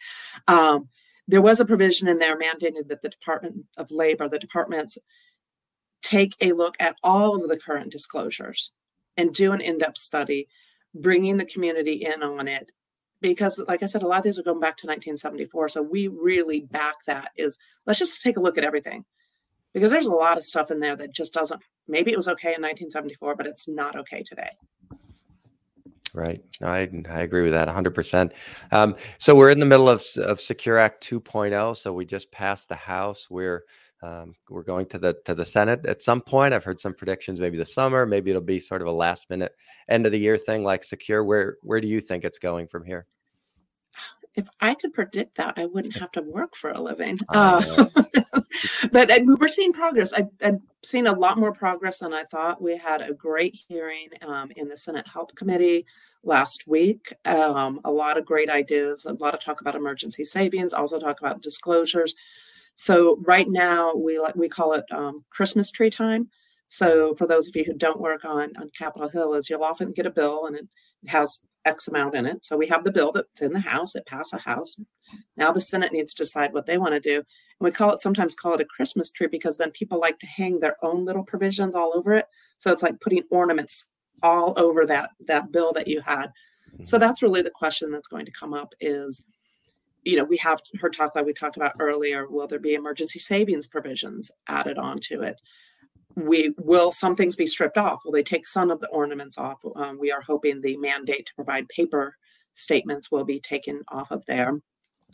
Um, 0.47 0.89
there 1.27 1.41
was 1.41 1.60
a 1.60 1.65
provision 1.65 2.08
in 2.08 2.19
there 2.19 2.38
mandating 2.38 2.88
that 2.88 3.01
the 3.01 3.10
Department 3.10 3.65
of 3.75 3.91
Labor, 3.91 4.30
the 4.30 4.39
departments, 4.39 4.97
take 6.01 6.36
a 6.39 6.53
look 6.53 6.75
at 6.80 6.95
all 7.03 7.36
of 7.36 7.49
the 7.49 7.58
current 7.58 7.91
disclosures 7.91 8.73
and 9.17 9.34
do 9.34 9.51
an 9.51 9.60
in-depth 9.60 9.97
study, 9.97 10.47
bringing 10.93 11.38
the 11.38 11.45
community 11.45 12.06
in 12.06 12.23
on 12.23 12.47
it. 12.47 12.71
Because, 13.19 13.60
like 13.67 13.82
I 13.82 13.88
said, 13.88 14.03
a 14.03 14.08
lot 14.08 14.19
of 14.19 14.23
these 14.23 14.38
are 14.38 14.43
going 14.43 14.60
back 14.60 14.77
to 14.77 14.88
1974. 14.88 15.69
So 15.69 15.82
we 15.82 16.08
really 16.08 16.62
back 16.62 17.03
that 17.06 17.32
is 17.36 17.58
let's 17.86 17.99
just 17.99 18.21
take 18.21 18.38
a 18.38 18.41
look 18.41 18.58
at 18.58 18.63
everything. 18.63 19.06
Because 19.73 19.91
there's 19.91 20.06
a 20.06 20.12
lot 20.12 20.38
of 20.38 20.43
stuff 20.43 20.71
in 20.71 20.80
there 20.80 20.95
that 20.95 21.13
just 21.13 21.34
doesn't, 21.34 21.62
maybe 21.88 22.12
it 22.12 22.17
was 22.17 22.27
okay 22.27 22.49
in 22.49 22.62
1974, 22.62 23.36
but 23.36 23.47
it's 23.47 23.67
not 23.67 23.95
okay 23.95 24.23
today. 24.23 24.49
Right. 26.13 26.41
I, 26.63 26.89
I 27.10 27.21
agree 27.21 27.43
with 27.43 27.53
that 27.53 27.67
100%. 27.67 28.32
Um, 28.71 28.95
so 29.19 29.36
we're 29.36 29.51
in 29.51 29.60
the 29.60 29.65
middle 29.65 29.89
of, 29.89 30.03
of 30.17 30.41
Secure 30.41 30.77
Act 30.77 31.08
2.0. 31.08 31.77
So 31.77 31.93
we 31.93 32.06
just 32.06 32.32
passed 32.32 32.69
the 32.69 32.75
House. 32.75 33.27
We're 33.30 33.65
um, 34.03 34.36
we're 34.49 34.63
going 34.63 34.86
to 34.88 34.99
the 34.99 35.17
to 35.25 35.33
the 35.33 35.45
Senate 35.45 35.86
at 35.86 36.03
some 36.03 36.21
point. 36.21 36.53
I've 36.53 36.63
heard 36.63 36.79
some 36.79 36.93
predictions, 36.93 37.39
maybe 37.39 37.57
the 37.57 37.65
summer, 37.65 38.05
maybe 38.05 38.29
it'll 38.29 38.41
be 38.41 38.60
sort 38.60 38.81
of 38.81 38.88
a 38.88 38.91
last 38.91 39.29
minute 39.29 39.55
end 39.89 40.05
of 40.05 40.12
the 40.12 40.19
year 40.19 40.38
thing 40.38 40.63
like 40.63 40.83
Secure. 40.83 41.23
Where 41.23 41.57
where 41.62 41.81
do 41.81 41.88
you 41.88 41.99
think 41.99 42.23
it's 42.23 42.39
going 42.39 42.67
from 42.67 42.86
here? 42.86 43.07
if 44.38 44.47
I 44.62 44.75
could 44.75 44.93
predict 44.93 45.36
that, 45.38 45.55
I 45.57 45.65
wouldn't 45.65 45.97
have 45.99 46.12
to 46.13 46.21
work 46.21 46.55
for 46.55 46.69
a 46.69 46.79
living. 46.79 47.19
Uh, 47.27 47.86
but 48.91 49.10
we're 49.25 49.47
seeing 49.47 49.73
progress. 49.73 50.13
I, 50.13 50.27
have 50.41 50.62
seen 50.83 51.07
a 51.07 51.13
lot 51.13 51.38
more 51.38 51.51
progress 51.51 51.99
than 51.99 52.13
I 52.13 52.23
thought. 52.23 52.62
We 52.62 52.77
had 52.77 53.01
a 53.01 53.13
great 53.13 53.57
hearing 53.67 54.10
um, 54.21 54.51
in 54.55 54.69
the 54.69 54.77
Senate 54.77 55.07
Health 55.07 55.36
Committee 55.36 55.86
last 56.23 56.67
week. 56.67 57.13
Um, 57.25 57.81
a 57.83 57.91
lot 57.91 58.17
of 58.17 58.25
great 58.25 58.49
ideas, 58.49 59.05
a 59.05 59.13
lot 59.13 59.33
of 59.33 59.39
talk 59.39 59.60
about 59.60 59.75
emergency 59.75 60.23
savings, 60.23 60.71
also 60.71 60.99
talk 60.99 61.19
about 61.19 61.41
disclosures. 61.41 62.15
So 62.77 63.17
right 63.25 63.47
now 63.49 63.93
we 63.95 64.21
we 64.35 64.47
call 64.47 64.73
it 64.73 64.85
um, 64.91 65.25
Christmas 65.31 65.71
tree 65.71 65.89
time. 65.89 66.29
So 66.67 67.15
for 67.15 67.25
those 67.25 67.47
of 67.47 67.55
you 67.55 67.63
who 67.63 67.73
don't 67.73 67.99
work 67.99 68.23
on 68.23 68.55
on 68.57 68.69
Capitol 68.77 69.09
Hill, 69.09 69.33
is 69.33 69.49
you'll 69.49 69.63
often 69.63 69.91
get 69.91 70.05
a 70.05 70.11
bill 70.11 70.45
and 70.45 70.55
it, 70.55 70.67
has 71.07 71.39
X 71.65 71.87
amount 71.87 72.15
in 72.15 72.25
it. 72.25 72.45
So 72.45 72.55
we 72.55 72.67
have 72.67 72.83
the 72.83 72.91
bill 72.91 73.11
that's 73.11 73.41
in 73.41 73.53
the 73.53 73.59
House. 73.59 73.95
It 73.95 74.05
passed 74.05 74.31
the 74.31 74.37
House. 74.37 74.79
Now 75.35 75.51
the 75.51 75.61
Senate 75.61 75.91
needs 75.91 76.13
to 76.13 76.23
decide 76.23 76.53
what 76.53 76.65
they 76.65 76.77
want 76.77 76.93
to 76.93 76.99
do. 76.99 77.15
And 77.17 77.25
we 77.59 77.71
call 77.71 77.93
it 77.93 77.99
sometimes 77.99 78.35
call 78.35 78.53
it 78.53 78.61
a 78.61 78.65
Christmas 78.65 79.11
tree 79.11 79.27
because 79.27 79.57
then 79.57 79.71
people 79.71 79.99
like 79.99 80.19
to 80.19 80.27
hang 80.27 80.59
their 80.59 80.75
own 80.83 81.03
little 81.03 81.23
provisions 81.23 81.75
all 81.75 81.93
over 81.95 82.13
it. 82.13 82.25
So 82.59 82.71
it's 82.71 82.83
like 82.83 82.99
putting 83.01 83.23
ornaments 83.31 83.87
all 84.21 84.53
over 84.57 84.85
that 84.85 85.11
that 85.27 85.51
bill 85.51 85.73
that 85.73 85.87
you 85.87 86.01
had. 86.01 86.27
So 86.83 86.97
mm-hmm. 86.97 87.07
that's 87.07 87.23
really 87.23 87.41
the 87.41 87.49
question 87.49 87.91
that's 87.91 88.07
going 88.07 88.25
to 88.25 88.31
come 88.31 88.53
up 88.53 88.73
is 88.79 89.25
you 90.08 90.15
know, 90.15 90.24
we 90.24 90.38
have 90.38 90.62
heard 90.80 90.93
talk 90.93 91.15
like 91.15 91.26
we 91.26 91.34
talked 91.34 91.58
about 91.58 91.74
earlier. 91.80 92.28
Will 92.28 92.48
there 92.48 92.60
be 92.60 92.74
emergency 92.74 93.20
savings 93.20 93.67
provisions 93.67 94.32
added 94.48 94.78
onto 94.78 95.22
it? 95.22 95.39
we 96.17 96.52
will 96.58 96.91
some 96.91 97.15
things 97.15 97.36
be 97.36 97.46
stripped 97.46 97.78
off 97.78 98.02
will 98.04 98.12
they 98.12 98.24
take 98.24 98.48
some 98.48 98.72
of 98.72 98.80
the 98.80 98.88
ornaments 98.88 99.38
off 99.38 99.62
um, 99.76 100.00
we 100.00 100.12
are 100.12 100.22
hoping 100.22 100.60
the 100.60 100.76
mandate 100.78 101.28
to 101.28 101.36
provide 101.36 101.70
paper 101.70 102.15
statements 102.54 103.12
will 103.12 103.24
be 103.24 103.39
taken 103.39 103.84
off 103.89 104.10
of 104.10 104.26
there 104.26 104.60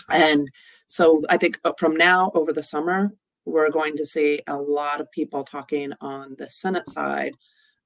and 0.09 0.49
so 0.87 1.21
i 1.29 1.35
think 1.35 1.59
uh, 1.65 1.73
from 1.77 1.97
now 1.97 2.31
over 2.33 2.53
the 2.53 2.63
summer 2.63 3.11
we're 3.43 3.69
going 3.69 3.97
to 3.97 4.05
see 4.05 4.41
a 4.47 4.55
lot 4.55 5.01
of 5.01 5.11
people 5.11 5.43
talking 5.43 5.91
on 5.99 6.35
the 6.37 6.49
senate 6.49 6.87
side 6.87 7.33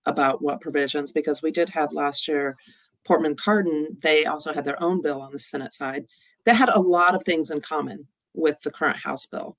about 0.06 0.44
what 0.44 0.62
provisions 0.62 1.12
because 1.12 1.42
we 1.42 1.50
did 1.50 1.70
have 1.70 1.92
last 1.94 2.28
year 2.28 2.56
portman 3.04 3.36
cardin 3.36 4.00
they 4.04 4.26
also 4.26 4.54
had 4.54 4.64
their 4.64 4.82
own 4.82 5.02
bill 5.02 5.22
on 5.22 5.34
the 5.34 5.40
senate 5.40 5.74
side 5.74 6.06
that 6.48 6.56
had 6.56 6.70
a 6.70 6.80
lot 6.80 7.14
of 7.14 7.22
things 7.24 7.52
in 7.52 7.62
common 7.62 8.08
with 8.34 8.60
the 8.62 8.72
current 8.72 8.98
house 8.98 9.28
bill 9.28 9.56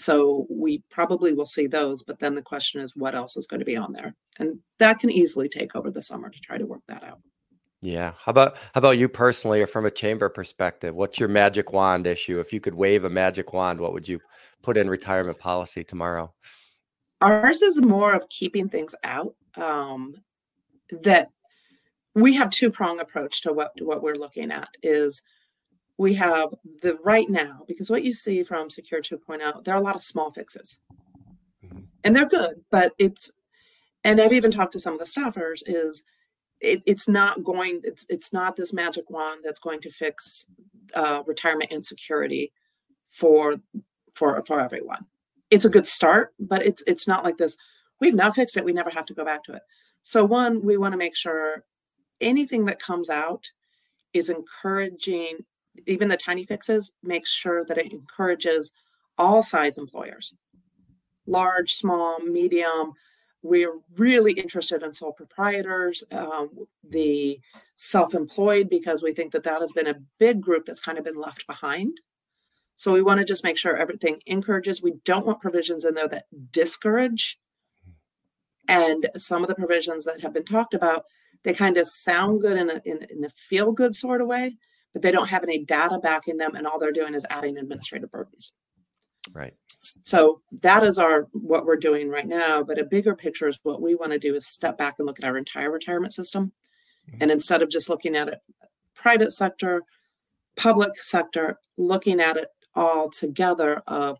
so 0.00 0.46
we 0.48 0.82
probably 0.90 1.34
will 1.34 1.46
see 1.46 1.66
those, 1.66 2.02
but 2.02 2.18
then 2.18 2.34
the 2.34 2.40
question 2.40 2.80
is 2.80 2.96
what 2.96 3.14
else 3.14 3.36
is 3.36 3.46
going 3.46 3.60
to 3.60 3.66
be 3.66 3.76
on 3.76 3.92
there? 3.92 4.14
And 4.38 4.58
that 4.78 4.98
can 4.98 5.10
easily 5.10 5.46
take 5.46 5.76
over 5.76 5.90
the 5.90 6.02
summer 6.02 6.30
to 6.30 6.40
try 6.40 6.56
to 6.56 6.64
work 6.64 6.80
that 6.88 7.04
out. 7.04 7.20
Yeah. 7.82 8.12
How 8.18 8.30
about 8.30 8.54
how 8.56 8.78
about 8.78 8.98
you 8.98 9.10
personally 9.10 9.60
or 9.60 9.66
from 9.66 9.84
a 9.84 9.90
chamber 9.90 10.30
perspective? 10.30 10.94
What's 10.94 11.18
your 11.18 11.28
magic 11.28 11.72
wand 11.72 12.06
issue? 12.06 12.40
If 12.40 12.52
you 12.52 12.60
could 12.60 12.74
wave 12.74 13.04
a 13.04 13.10
magic 13.10 13.52
wand, 13.52 13.78
what 13.78 13.92
would 13.92 14.08
you 14.08 14.20
put 14.62 14.78
in 14.78 14.88
retirement 14.88 15.38
policy 15.38 15.84
tomorrow? 15.84 16.32
Ours 17.20 17.60
is 17.60 17.80
more 17.82 18.14
of 18.14 18.28
keeping 18.30 18.70
things 18.70 18.94
out. 19.04 19.34
Um, 19.56 20.14
that 21.02 21.28
we 22.14 22.34
have 22.34 22.50
two 22.50 22.70
prong 22.70 23.00
approach 23.00 23.42
to 23.42 23.52
what 23.52 23.72
what 23.80 24.02
we're 24.02 24.14
looking 24.14 24.50
at 24.50 24.68
is 24.82 25.22
we 26.00 26.14
have 26.14 26.54
the 26.80 26.94
right 27.04 27.28
now, 27.28 27.62
because 27.68 27.90
what 27.90 28.02
you 28.02 28.14
see 28.14 28.42
from 28.42 28.70
Secure 28.70 29.02
2.0, 29.02 29.64
there 29.64 29.74
are 29.74 29.78
a 29.78 29.82
lot 29.82 29.96
of 29.96 30.02
small 30.02 30.30
fixes. 30.30 30.80
Mm-hmm. 31.62 31.80
And 32.02 32.16
they're 32.16 32.24
good, 32.24 32.64
but 32.70 32.94
it's, 32.98 33.30
and 34.02 34.18
I've 34.18 34.32
even 34.32 34.50
talked 34.50 34.72
to 34.72 34.80
some 34.80 34.94
of 34.94 34.98
the 34.98 35.04
staffers, 35.04 35.62
is 35.66 36.02
it, 36.58 36.82
it's 36.86 37.06
not 37.06 37.44
going, 37.44 37.82
it's, 37.84 38.06
it's 38.08 38.32
not 38.32 38.56
this 38.56 38.72
magic 38.72 39.10
wand 39.10 39.40
that's 39.44 39.60
going 39.60 39.82
to 39.82 39.90
fix 39.90 40.46
uh, 40.94 41.22
retirement 41.26 41.70
insecurity 41.70 42.50
for 43.10 43.56
for 44.14 44.42
for 44.46 44.58
everyone. 44.58 45.04
It's 45.50 45.66
a 45.66 45.70
good 45.70 45.86
start, 45.86 46.32
but 46.38 46.64
it's 46.64 46.82
it's 46.86 47.06
not 47.06 47.24
like 47.24 47.36
this. 47.36 47.58
We've 48.00 48.14
now 48.14 48.30
fixed 48.30 48.56
it. 48.56 48.64
We 48.64 48.72
never 48.72 48.90
have 48.90 49.06
to 49.06 49.14
go 49.14 49.24
back 49.24 49.44
to 49.44 49.52
it. 49.52 49.62
So 50.02 50.24
one, 50.24 50.62
we 50.64 50.78
want 50.78 50.92
to 50.92 50.98
make 50.98 51.14
sure 51.14 51.64
anything 52.22 52.64
that 52.66 52.80
comes 52.80 53.10
out 53.10 53.50
is 54.14 54.30
encouraging 54.30 55.44
even 55.86 56.08
the 56.08 56.16
tiny 56.16 56.44
fixes 56.44 56.92
makes 57.02 57.30
sure 57.30 57.64
that 57.64 57.78
it 57.78 57.92
encourages 57.92 58.72
all 59.18 59.42
size 59.42 59.78
employers 59.78 60.36
large 61.26 61.72
small 61.74 62.18
medium. 62.20 62.92
We're 63.42 63.74
really 63.96 64.32
interested 64.32 64.82
in 64.82 64.92
sole 64.92 65.12
proprietors 65.12 66.04
um, 66.12 66.50
the 66.86 67.40
self-employed 67.76 68.68
because 68.68 69.02
we 69.02 69.14
think 69.14 69.32
that 69.32 69.44
that 69.44 69.62
has 69.62 69.72
been 69.72 69.86
a 69.86 70.00
big 70.18 70.42
group 70.42 70.66
that's 70.66 70.80
kind 70.80 70.98
of 70.98 71.04
been 71.04 71.18
left 71.18 71.46
behind. 71.46 72.00
So 72.76 72.92
we 72.92 73.02
want 73.02 73.18
to 73.18 73.24
just 73.24 73.44
make 73.44 73.56
sure 73.56 73.76
everything 73.76 74.20
encourages. 74.26 74.82
We 74.82 74.94
don't 75.04 75.26
want 75.26 75.40
provisions 75.40 75.84
in 75.84 75.94
there 75.94 76.08
that 76.08 76.26
discourage 76.50 77.38
and 78.68 79.08
some 79.16 79.42
of 79.42 79.48
the 79.48 79.54
provisions 79.54 80.04
that 80.04 80.20
have 80.20 80.34
been 80.34 80.44
talked 80.44 80.74
about 80.74 81.04
they 81.42 81.54
kind 81.54 81.78
of 81.78 81.88
sound 81.88 82.42
good 82.42 82.58
in 82.58 82.68
a, 82.68 82.82
in, 82.84 83.06
in 83.10 83.24
a 83.24 83.28
feel 83.30 83.72
good 83.72 83.96
sort 83.96 84.20
of 84.20 84.26
way 84.26 84.58
but 84.92 85.02
they 85.02 85.10
don't 85.10 85.28
have 85.28 85.42
any 85.42 85.64
data 85.64 85.98
backing 85.98 86.36
them 86.36 86.54
and 86.54 86.66
all 86.66 86.78
they're 86.78 86.92
doing 86.92 87.14
is 87.14 87.26
adding 87.30 87.56
administrative 87.56 88.10
burdens. 88.10 88.52
Right. 89.32 89.54
So 89.68 90.40
that 90.62 90.82
is 90.82 90.98
our 90.98 91.28
what 91.32 91.66
we're 91.66 91.76
doing 91.76 92.08
right 92.08 92.26
now 92.26 92.62
but 92.62 92.78
a 92.78 92.84
bigger 92.84 93.14
picture 93.14 93.48
is 93.48 93.58
what 93.62 93.82
we 93.82 93.94
want 93.94 94.12
to 94.12 94.18
do 94.18 94.34
is 94.34 94.46
step 94.46 94.76
back 94.76 94.96
and 94.98 95.06
look 95.06 95.18
at 95.18 95.24
our 95.24 95.36
entire 95.36 95.70
retirement 95.70 96.12
system. 96.12 96.52
Mm-hmm. 97.08 97.22
and 97.22 97.30
instead 97.30 97.62
of 97.62 97.70
just 97.70 97.88
looking 97.88 98.14
at 98.14 98.28
it 98.28 98.40
private 98.94 99.32
sector 99.32 99.82
public 100.56 100.96
sector 100.98 101.58
looking 101.78 102.20
at 102.20 102.36
it 102.36 102.48
all 102.74 103.08
together 103.10 103.82
of 103.86 104.18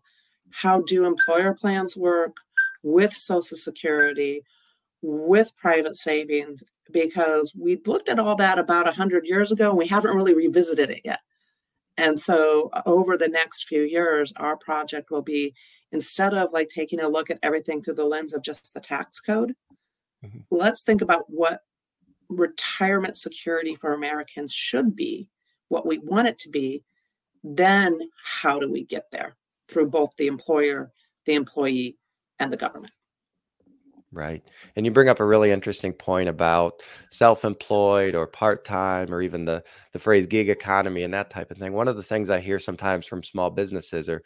how 0.51 0.81
do 0.81 1.05
employer 1.05 1.53
plans 1.53 1.95
work 1.95 2.35
with 2.83 3.13
social 3.13 3.57
security 3.57 4.41
with 5.01 5.55
private 5.57 5.95
savings 5.95 6.63
because 6.91 7.53
we 7.55 7.79
looked 7.85 8.09
at 8.09 8.19
all 8.19 8.35
that 8.35 8.59
about 8.59 8.85
100 8.85 9.25
years 9.25 9.51
ago 9.51 9.69
and 9.69 9.77
we 9.77 9.87
haven't 9.87 10.15
really 10.15 10.33
revisited 10.33 10.89
it 10.89 11.01
yet. 11.03 11.19
And 11.97 12.19
so 12.19 12.71
over 12.85 13.17
the 13.17 13.27
next 13.27 13.65
few 13.67 13.83
years, 13.83 14.33
our 14.37 14.57
project 14.57 15.11
will 15.11 15.21
be 15.21 15.53
instead 15.91 16.33
of 16.33 16.53
like 16.53 16.69
taking 16.69 16.99
a 16.99 17.09
look 17.09 17.29
at 17.29 17.39
everything 17.43 17.81
through 17.81 17.95
the 17.95 18.05
lens 18.05 18.33
of 18.33 18.41
just 18.41 18.73
the 18.73 18.79
tax 18.79 19.19
code, 19.19 19.53
mm-hmm. 20.23 20.39
let's 20.49 20.83
think 20.83 21.01
about 21.01 21.25
what 21.27 21.61
retirement 22.29 23.17
security 23.17 23.75
for 23.75 23.93
Americans 23.93 24.53
should 24.53 24.95
be, 24.95 25.27
what 25.67 25.85
we 25.85 25.97
want 25.99 26.27
it 26.27 26.39
to 26.39 26.49
be. 26.49 26.83
Then 27.43 27.99
how 28.23 28.59
do 28.59 28.71
we 28.71 28.83
get 28.83 29.11
there 29.11 29.35
through 29.67 29.89
both 29.89 30.15
the 30.17 30.27
employer, 30.27 30.91
the 31.25 31.33
employee, 31.33 31.97
and 32.39 32.53
the 32.53 32.57
government? 32.57 32.93
Right. 34.13 34.43
And 34.75 34.85
you 34.85 34.91
bring 34.91 35.07
up 35.07 35.21
a 35.21 35.25
really 35.25 35.51
interesting 35.51 35.93
point 35.93 36.27
about 36.27 36.81
self-employed 37.11 38.13
or 38.13 38.27
part-time 38.27 39.13
or 39.13 39.21
even 39.21 39.45
the 39.45 39.63
the 39.93 39.99
phrase 39.99 40.27
gig 40.27 40.49
economy 40.49 41.03
and 41.03 41.13
that 41.13 41.29
type 41.29 41.49
of 41.49 41.57
thing. 41.57 41.71
One 41.71 41.87
of 41.87 41.95
the 41.95 42.03
things 42.03 42.29
I 42.29 42.41
hear 42.41 42.59
sometimes 42.59 43.05
from 43.05 43.23
small 43.23 43.49
businesses 43.49 44.09
are, 44.09 44.21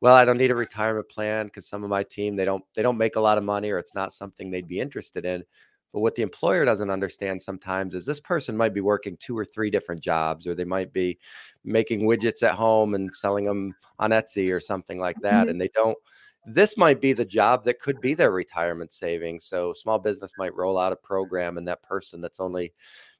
well, 0.00 0.14
I 0.14 0.24
don't 0.24 0.38
need 0.38 0.50
a 0.50 0.56
retirement 0.56 1.08
plan 1.10 1.46
because 1.46 1.68
some 1.68 1.84
of 1.84 1.90
my 1.90 2.02
team 2.04 2.36
they 2.36 2.46
don't 2.46 2.64
they 2.74 2.82
don't 2.82 2.98
make 2.98 3.16
a 3.16 3.20
lot 3.20 3.38
of 3.38 3.44
money 3.44 3.70
or 3.70 3.78
it's 3.78 3.94
not 3.94 4.14
something 4.14 4.50
they'd 4.50 4.68
be 4.68 4.80
interested 4.80 5.24
in. 5.26 5.44
But 5.92 6.00
what 6.00 6.14
the 6.16 6.22
employer 6.22 6.64
doesn't 6.64 6.90
understand 6.90 7.42
sometimes 7.42 7.94
is 7.94 8.06
this 8.06 8.20
person 8.20 8.56
might 8.56 8.74
be 8.74 8.80
working 8.82 9.16
two 9.20 9.38
or 9.38 9.44
three 9.46 9.70
different 9.70 10.02
jobs, 10.02 10.46
or 10.46 10.54
they 10.54 10.64
might 10.64 10.92
be 10.92 11.18
making 11.64 12.02
widgets 12.08 12.42
at 12.42 12.52
home 12.54 12.94
and 12.94 13.14
selling 13.16 13.44
them 13.44 13.74
on 13.98 14.10
Etsy 14.10 14.52
or 14.54 14.60
something 14.60 14.98
like 14.98 15.20
that. 15.22 15.42
Mm-hmm. 15.44 15.50
And 15.50 15.60
they 15.60 15.68
don't 15.74 15.98
this 16.44 16.76
might 16.76 17.00
be 17.00 17.12
the 17.12 17.24
job 17.24 17.64
that 17.64 17.80
could 17.80 18.00
be 18.00 18.14
their 18.14 18.32
retirement 18.32 18.92
savings. 18.92 19.44
So 19.44 19.72
small 19.72 19.98
business 19.98 20.32
might 20.38 20.54
roll 20.54 20.78
out 20.78 20.92
a 20.92 20.96
program 20.96 21.58
and 21.58 21.68
that 21.68 21.82
person 21.82 22.20
that's 22.20 22.40
only 22.40 22.72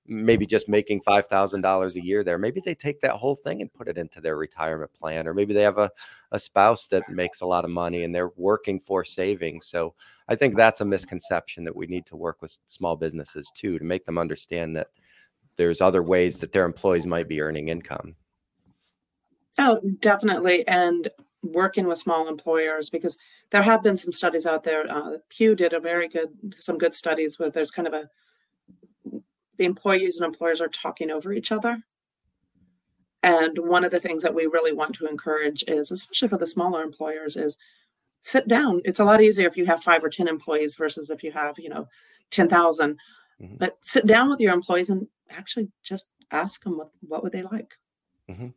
maybe 0.07 0.47
just 0.47 0.69
making 0.69 1.01
$5,000 1.01 1.95
a 1.95 2.05
year 2.05 2.25
there, 2.25 2.39
maybe 2.39 2.61
they 2.65 2.75
take 2.75 3.01
that 3.01 3.13
whole 3.13 3.37
thing 3.37 3.61
and 3.61 3.73
put 3.73 3.89
it 3.89 3.99
into 3.99 4.21
their 4.21 4.37
retirement 4.37 4.93
plan, 4.93 5.29
or 5.29 5.35
maybe 5.35 5.55
they 5.55 5.63
have 5.63 5.79
a, 5.79 5.91
a 6.33 6.39
spouse 6.39 6.89
that 6.89 7.09
makes 7.09 7.41
a 7.41 7.47
lot 7.47 7.65
of 7.65 7.71
money 7.71 8.03
and 8.03 8.15
they're 8.15 8.33
working 8.37 8.81
for 8.81 9.05
savings. 9.05 9.67
So 9.67 9.95
I 10.29 10.35
think 10.35 10.57
that's 10.57 10.81
a 10.81 10.85
misconception 10.85 11.65
that 11.65 11.77
we 11.77 11.87
need 11.87 12.07
to 12.07 12.17
work 12.17 12.43
with 12.43 12.57
small 12.67 12.97
businesses 12.97 13.51
too, 13.55 13.79
to 13.79 13.85
make 13.85 14.05
them 14.05 14.19
understand 14.19 14.77
that 14.77 14.89
there's 15.57 15.81
other 15.81 16.03
ways 16.03 16.39
that 16.41 16.53
their 16.53 16.65
employees 16.65 17.07
might 17.07 17.29
be 17.29 17.41
earning 17.41 17.69
income. 17.69 18.17
Oh, 19.59 19.81
definitely. 20.01 20.67
And 20.67 21.09
working 21.43 21.87
with 21.87 21.99
small 21.99 22.29
employers 22.29 22.89
because 22.89 23.19
there 23.51 23.63
have 23.63 23.83
been 23.83 23.97
some 23.97 24.13
studies 24.13 24.47
out 24.47 24.65
there. 24.65 24.91
Uh, 24.91 25.19
Pew 25.29 25.55
did 25.55 25.73
a 25.73 25.81
very 25.81 26.09
good, 26.09 26.55
some 26.59 26.79
good 26.79 26.95
studies 26.95 27.39
where 27.39 27.51
there's 27.51 27.71
kind 27.71 27.89
of 27.89 27.95
a, 27.95 28.09
the 29.57 29.65
employees 29.65 30.19
and 30.19 30.27
employers 30.27 30.61
are 30.61 30.69
talking 30.69 31.11
over 31.11 31.33
each 31.33 31.53
other. 31.53 31.83
And 33.25 33.59
one 33.59 33.85
of 33.85 33.91
the 33.91 34.01
things 34.01 34.23
that 34.23 34.35
we 34.35 34.47
really 34.47 34.73
want 34.73 34.95
to 34.97 35.07
encourage 35.07 35.63
is, 35.69 35.91
especially 35.91 36.29
for 36.29 36.39
the 36.39 36.47
smaller 36.47 36.83
employers, 36.83 37.37
is 37.37 37.59
sit 38.21 38.49
down. 38.49 38.81
It's 38.85 39.01
a 39.01 39.05
lot 39.05 39.21
easier 39.21 39.47
if 39.47 39.57
you 39.57 39.67
have 39.67 39.83
five 39.83 40.03
or 40.03 40.09
10 40.09 40.27
employees 40.27 40.77
versus 40.77 41.11
if 41.11 41.23
you 41.23 41.33
have, 41.33 41.59
you 41.59 41.69
know, 41.69 41.89
10,000. 42.31 42.99
Mm-hmm. 43.41 43.57
But 43.59 43.79
sit 43.81 44.07
down 44.07 44.29
with 44.29 44.41
your 44.41 44.53
employees 44.53 44.91
and 44.91 45.07
actually 45.31 45.71
just 45.83 46.13
ask 46.31 46.65
them 46.65 46.79
what, 46.79 46.91
what 47.01 47.23
would 47.23 47.33
they 47.33 47.43
like. 47.43 47.75
Mm-hmm 48.29 48.49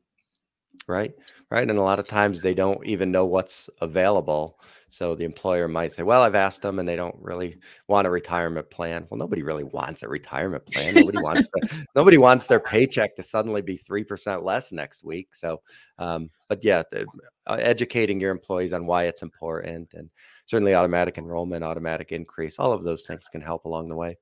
right? 0.88 1.12
Right? 1.50 1.68
And 1.68 1.80
a 1.80 1.84
lot 1.84 2.00
of 2.00 2.08
times 2.08 2.42
they 2.42 2.54
don't 2.54 2.86
even 2.86 3.12
know 3.12 3.26
what's 3.26 3.70
available. 3.82 4.60
So 4.90 5.16
the 5.16 5.26
employer 5.26 5.68
might 5.68 5.92
say 5.92 6.04
well 6.04 6.22
i've 6.22 6.36
asked 6.36 6.62
them 6.62 6.80
and 6.80 6.88
they 6.88 6.96
don't 6.96 7.16
really 7.20 7.58
want 7.88 8.08
a 8.08 8.10
retirement 8.10 8.70
plan. 8.70 9.08
Well 9.10 9.18
nobody 9.18 9.44
really 9.44 9.64
wants 9.64 10.04
a 10.04 10.08
retirement 10.08 10.66
plan. 10.66 10.94
Nobody 10.96 11.18
wants 11.22 11.48
to, 11.48 11.86
nobody 11.96 12.18
wants 12.18 12.48
their 12.48 12.60
paycheck 12.60 13.16
to 13.16 13.24
suddenly 13.24 13.62
be 13.62 13.78
3% 13.78 14.44
less 14.44 14.72
next 14.72 15.04
week. 15.04 15.36
So 15.36 15.62
um, 16.00 16.30
but 16.48 16.64
yeah 16.64 16.84
the, 16.92 17.06
uh, 17.48 17.58
educating 17.60 18.20
your 18.20 18.32
employees 18.32 18.74
on 18.74 18.86
why 18.86 19.04
it's 19.06 19.22
important 19.22 19.94
and 19.94 20.10
certainly 20.46 20.76
automatic 20.76 21.18
enrollment 21.18 21.64
automatic 21.64 22.12
increase 22.12 22.58
all 22.58 22.72
of 22.72 22.84
those 22.84 23.06
things 23.06 23.28
can 23.28 23.42
help 23.42 23.66
along 23.66 23.90
the 23.90 23.96
way. 23.96 24.18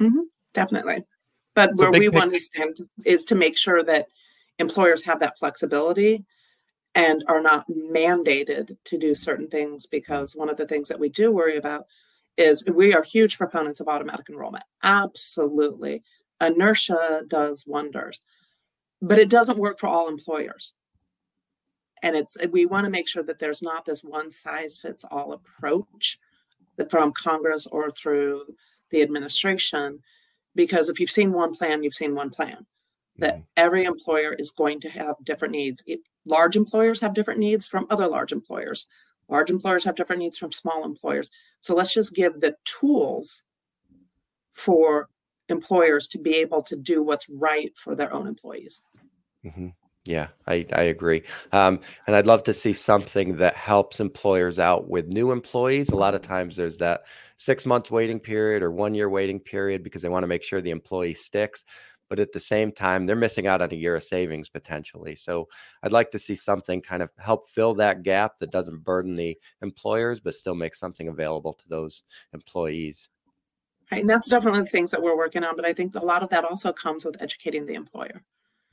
Mm-hmm, 0.00 0.20
definitely. 0.54 1.04
But 1.54 1.70
so 1.76 1.90
where 1.90 2.00
we 2.00 2.08
want 2.08 2.32
to 2.32 2.40
stand 2.40 2.78
is 3.04 3.24
to 3.26 3.34
make 3.34 3.56
sure 3.56 3.82
that 3.82 4.06
employers 4.58 5.04
have 5.04 5.20
that 5.20 5.38
flexibility 5.38 6.24
and 6.94 7.24
are 7.28 7.40
not 7.40 7.64
mandated 7.70 8.76
to 8.84 8.98
do 8.98 9.14
certain 9.14 9.48
things 9.48 9.86
because 9.86 10.34
one 10.34 10.48
of 10.48 10.56
the 10.56 10.66
things 10.66 10.88
that 10.88 10.98
we 10.98 11.08
do 11.08 11.30
worry 11.30 11.56
about 11.56 11.86
is 12.36 12.68
we 12.72 12.94
are 12.94 13.02
huge 13.02 13.36
proponents 13.36 13.80
of 13.80 13.88
automatic 13.88 14.26
enrollment. 14.28 14.64
Absolutely. 14.82 16.02
Inertia 16.40 17.22
does 17.26 17.64
wonders, 17.66 18.20
but 19.02 19.18
it 19.18 19.28
doesn't 19.28 19.58
work 19.58 19.78
for 19.78 19.88
all 19.88 20.08
employers. 20.08 20.74
And 22.02 22.14
it's 22.14 22.36
we 22.50 22.64
want 22.64 22.84
to 22.84 22.90
make 22.90 23.08
sure 23.08 23.24
that 23.24 23.40
there's 23.40 23.62
not 23.62 23.84
this 23.84 24.04
one 24.04 24.30
size 24.30 24.78
fits 24.78 25.04
all 25.10 25.32
approach 25.32 26.18
from 26.88 27.12
Congress 27.12 27.66
or 27.66 27.90
through 27.90 28.44
the 28.90 29.02
administration 29.02 30.00
because 30.54 30.88
if 30.88 31.00
you've 31.00 31.10
seen 31.10 31.32
one 31.32 31.54
plan, 31.54 31.82
you've 31.82 31.94
seen 31.94 32.14
one 32.14 32.30
plan 32.30 32.66
that 33.18 33.34
mm-hmm. 33.34 33.42
every 33.56 33.84
employer 33.84 34.32
is 34.32 34.50
going 34.50 34.80
to 34.80 34.88
have 34.88 35.16
different 35.24 35.52
needs. 35.52 35.82
It, 35.86 36.00
large 36.24 36.56
employers 36.56 37.00
have 37.00 37.14
different 37.14 37.40
needs 37.40 37.66
from 37.66 37.86
other 37.90 38.06
large 38.06 38.32
employers. 38.32 38.86
Large 39.28 39.50
employers 39.50 39.84
have 39.84 39.96
different 39.96 40.20
needs 40.20 40.38
from 40.38 40.52
small 40.52 40.84
employers. 40.84 41.30
So 41.60 41.74
let's 41.74 41.92
just 41.92 42.14
give 42.14 42.40
the 42.40 42.56
tools 42.64 43.42
for 44.52 45.08
employers 45.48 46.08
to 46.08 46.18
be 46.18 46.36
able 46.36 46.62
to 46.62 46.76
do 46.76 47.02
what's 47.02 47.28
right 47.28 47.76
for 47.76 47.94
their 47.94 48.12
own 48.12 48.26
employees. 48.26 48.80
Mm-hmm. 49.44 49.68
Yeah, 50.04 50.28
I, 50.46 50.64
I 50.72 50.84
agree. 50.84 51.22
Um, 51.52 51.80
and 52.06 52.16
I'd 52.16 52.26
love 52.26 52.42
to 52.44 52.54
see 52.54 52.72
something 52.72 53.36
that 53.36 53.54
helps 53.54 54.00
employers 54.00 54.58
out 54.58 54.88
with 54.88 55.08
new 55.08 55.32
employees. 55.32 55.90
A 55.90 55.96
lot 55.96 56.14
of 56.14 56.22
times 56.22 56.56
there's 56.56 56.78
that 56.78 57.02
six 57.36 57.66
months 57.66 57.90
waiting 57.90 58.18
period 58.18 58.62
or 58.62 58.70
one 58.70 58.94
year 58.94 59.10
waiting 59.10 59.38
period 59.38 59.82
because 59.82 60.00
they 60.00 60.08
want 60.08 60.22
to 60.22 60.28
make 60.28 60.42
sure 60.42 60.62
the 60.62 60.70
employee 60.70 61.12
sticks 61.12 61.64
but 62.08 62.18
at 62.18 62.32
the 62.32 62.40
same 62.40 62.72
time 62.72 63.06
they're 63.06 63.16
missing 63.16 63.46
out 63.46 63.62
on 63.62 63.72
a 63.72 63.76
year 63.76 63.96
of 63.96 64.02
savings 64.02 64.48
potentially 64.48 65.14
so 65.14 65.48
i'd 65.82 65.92
like 65.92 66.10
to 66.10 66.18
see 66.18 66.34
something 66.34 66.80
kind 66.80 67.02
of 67.02 67.10
help 67.18 67.48
fill 67.48 67.74
that 67.74 68.02
gap 68.02 68.38
that 68.38 68.50
doesn't 68.50 68.84
burden 68.84 69.14
the 69.14 69.36
employers 69.62 70.20
but 70.20 70.34
still 70.34 70.54
make 70.54 70.74
something 70.74 71.08
available 71.08 71.52
to 71.52 71.68
those 71.68 72.02
employees 72.32 73.08
right, 73.90 74.00
and 74.00 74.10
that's 74.10 74.28
definitely 74.28 74.60
the 74.60 74.66
things 74.66 74.90
that 74.90 75.02
we're 75.02 75.16
working 75.16 75.44
on 75.44 75.56
but 75.56 75.64
i 75.64 75.72
think 75.72 75.94
a 75.94 76.04
lot 76.04 76.22
of 76.22 76.28
that 76.30 76.44
also 76.44 76.72
comes 76.72 77.04
with 77.04 77.20
educating 77.20 77.66
the 77.66 77.74
employer 77.74 78.22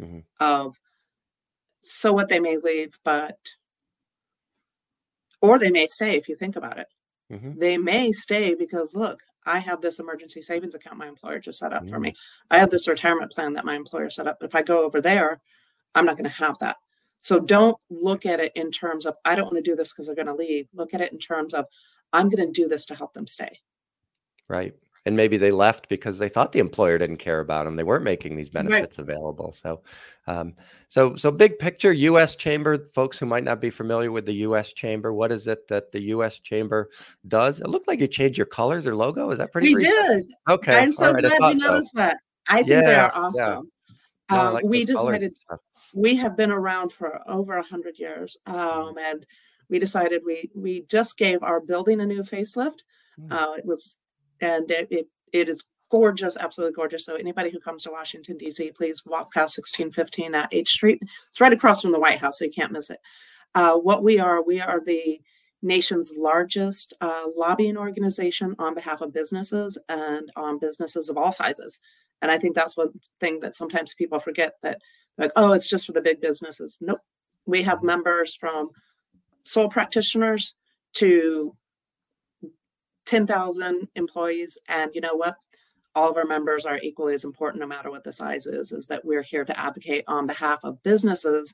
mm-hmm. 0.01 0.19
of 0.39 0.77
so 1.85 2.11
what 2.11 2.29
they 2.29 2.39
may 2.39 2.57
leave, 2.57 2.97
but 3.03 3.37
or 5.41 5.59
they 5.59 5.69
may 5.69 5.87
stay 5.87 6.17
if 6.17 6.27
you 6.27 6.35
think 6.35 6.55
about 6.55 6.79
it. 6.79 6.87
Mm-hmm. 7.31 7.59
They 7.59 7.77
may 7.77 8.11
stay 8.11 8.55
because 8.55 8.95
look, 8.95 9.21
I 9.45 9.59
have 9.59 9.81
this 9.81 9.99
emergency 9.99 10.41
savings 10.41 10.75
account 10.75 10.97
my 10.97 11.07
employer 11.07 11.39
just 11.39 11.59
set 11.59 11.73
up 11.73 11.83
mm-hmm. 11.83 11.93
for 11.93 11.99
me. 11.99 12.15
I 12.49 12.59
have 12.59 12.69
this 12.69 12.87
retirement 12.87 13.31
plan 13.31 13.53
that 13.53 13.65
my 13.65 13.75
employer 13.75 14.09
set 14.09 14.27
up. 14.27 14.37
If 14.41 14.55
I 14.55 14.61
go 14.61 14.83
over 14.83 15.01
there, 15.01 15.41
I'm 15.93 16.05
not 16.05 16.17
going 16.17 16.29
to 16.29 16.37
have 16.37 16.59
that. 16.59 16.77
So 17.19 17.39
don't 17.39 17.77
look 17.89 18.25
at 18.25 18.39
it 18.39 18.51
in 18.55 18.71
terms 18.71 19.05
of 19.05 19.15
I 19.25 19.35
don't 19.35 19.45
want 19.45 19.57
to 19.57 19.69
do 19.69 19.75
this 19.75 19.91
because 19.91 20.07
they're 20.07 20.15
going 20.15 20.27
to 20.27 20.33
leave. 20.33 20.67
Look 20.73 20.93
at 20.93 21.01
it 21.01 21.11
in 21.11 21.19
terms 21.19 21.53
of 21.53 21.65
I'm 22.13 22.29
going 22.29 22.45
to 22.45 22.51
do 22.51 22.67
this 22.67 22.85
to 22.87 22.95
help 22.95 23.13
them 23.13 23.27
stay. 23.27 23.59
Right 24.47 24.73
and 25.05 25.15
maybe 25.15 25.37
they 25.37 25.51
left 25.51 25.87
because 25.87 26.17
they 26.17 26.29
thought 26.29 26.51
the 26.51 26.59
employer 26.59 26.97
didn't 26.97 27.17
care 27.17 27.39
about 27.39 27.65
them. 27.65 27.75
They 27.75 27.83
weren't 27.83 28.03
making 28.03 28.35
these 28.35 28.49
benefits 28.49 28.97
right. 28.97 29.03
available. 29.07 29.53
So, 29.53 29.81
um, 30.25 30.53
so, 30.87 31.15
so 31.15 31.29
big 31.29 31.59
picture, 31.59 31.93
U.S. 31.93 32.35
Chamber. 32.35 32.85
Folks 32.87 33.19
who 33.19 33.27
might 33.27 33.43
not 33.43 33.61
be 33.61 33.69
familiar 33.69 34.11
with 34.11 34.25
the 34.25 34.33
U.S. 34.33 34.73
Chamber, 34.73 35.13
what 35.13 35.31
is 35.31 35.47
it 35.47 35.67
that 35.67 35.91
the 35.91 36.01
U.S. 36.01 36.39
Chamber 36.39 36.89
does? 37.27 37.59
It 37.59 37.67
looked 37.67 37.87
like 37.87 37.99
you 37.99 38.07
changed 38.07 38.37
your 38.37 38.47
colors 38.47 38.87
or 38.87 38.95
logo. 38.95 39.29
Is 39.29 39.37
that 39.37 39.51
pretty? 39.51 39.75
We 39.75 39.75
recent? 39.75 40.25
did. 40.25 40.33
Okay, 40.49 40.77
I'm 40.77 40.91
so 40.91 41.13
right. 41.13 41.23
glad 41.23 41.57
you 41.57 41.59
noticed 41.59 41.93
so. 41.93 41.99
that. 41.99 42.17
I 42.47 42.57
think 42.57 42.69
yeah, 42.69 42.81
they 42.81 42.95
are 42.95 43.11
awesome. 43.13 43.71
Yeah. 44.29 44.37
No, 44.37 44.41
um, 44.41 44.53
like 44.55 44.65
we 44.65 44.85
decided 44.85 45.33
we 45.93 46.15
have 46.15 46.35
been 46.35 46.51
around 46.51 46.91
for 46.91 47.21
over 47.29 47.53
a 47.57 47.63
hundred 47.63 47.99
years, 47.99 48.37
mm-hmm. 48.47 48.57
um, 48.57 48.97
and 48.97 49.25
we 49.69 49.77
decided 49.77 50.23
we 50.25 50.49
we 50.55 50.81
just 50.89 51.17
gave 51.17 51.43
our 51.43 51.61
building 51.61 52.01
a 52.01 52.05
new 52.05 52.21
facelift. 52.21 52.79
Mm. 53.19 53.31
Uh, 53.31 53.53
it 53.57 53.65
was 53.65 53.99
and 54.41 54.69
it, 54.71 54.87
it, 54.89 55.07
it 55.31 55.49
is 55.49 55.63
gorgeous, 55.89 56.37
absolutely 56.37 56.73
gorgeous. 56.73 57.05
So 57.05 57.15
anybody 57.15 57.49
who 57.49 57.59
comes 57.59 57.83
to 57.83 57.91
Washington 57.91 58.37
D.C., 58.37 58.71
please 58.71 59.03
walk 59.05 59.33
past 59.33 59.57
1615 59.57 60.35
at 60.35 60.49
H 60.51 60.69
Street. 60.69 61.01
It's 61.29 61.41
right 61.41 61.53
across 61.53 61.81
from 61.81 61.91
the 61.91 61.99
White 61.99 62.19
House, 62.19 62.39
so 62.39 62.45
you 62.45 62.51
can't 62.51 62.71
miss 62.71 62.89
it. 62.89 62.99
Uh, 63.53 63.75
what 63.75 64.03
we 64.03 64.19
are, 64.19 64.43
we 64.43 64.59
are 64.59 64.81
the 64.83 65.21
nation's 65.61 66.13
largest 66.17 66.93
uh, 67.01 67.23
lobbying 67.35 67.77
organization 67.77 68.55
on 68.59 68.75
behalf 68.75 69.01
of 69.01 69.13
businesses 69.13 69.77
and 69.89 70.31
on 70.35 70.59
businesses 70.59 71.09
of 71.09 71.17
all 71.17 71.31
sizes. 71.31 71.79
And 72.21 72.31
I 72.31 72.37
think 72.37 72.55
that's 72.55 72.77
one 72.77 72.99
thing 73.19 73.39
that 73.41 73.55
sometimes 73.55 73.93
people 73.93 74.19
forget 74.19 74.53
that, 74.63 74.79
like, 75.17 75.31
oh, 75.35 75.53
it's 75.53 75.69
just 75.69 75.85
for 75.85 75.91
the 75.91 76.01
big 76.01 76.21
businesses. 76.21 76.77
Nope. 76.81 76.99
We 77.45 77.63
have 77.63 77.83
members 77.83 78.35
from 78.35 78.69
sole 79.43 79.69
practitioners 79.69 80.55
to 80.93 81.55
10,000 83.05 83.87
employees. 83.95 84.57
And 84.67 84.91
you 84.93 85.01
know 85.01 85.15
what? 85.15 85.35
All 85.95 86.09
of 86.09 86.17
our 86.17 86.25
members 86.25 86.65
are 86.65 86.79
equally 86.79 87.13
as 87.13 87.23
important, 87.23 87.61
no 87.61 87.67
matter 87.67 87.89
what 87.89 88.03
the 88.03 88.11
size 88.11 88.45
is, 88.45 88.71
is 88.71 88.87
that 88.87 89.05
we're 89.05 89.21
here 89.21 89.45
to 89.45 89.57
advocate 89.57 90.03
on 90.07 90.27
behalf 90.27 90.63
of 90.63 90.83
businesses 90.83 91.53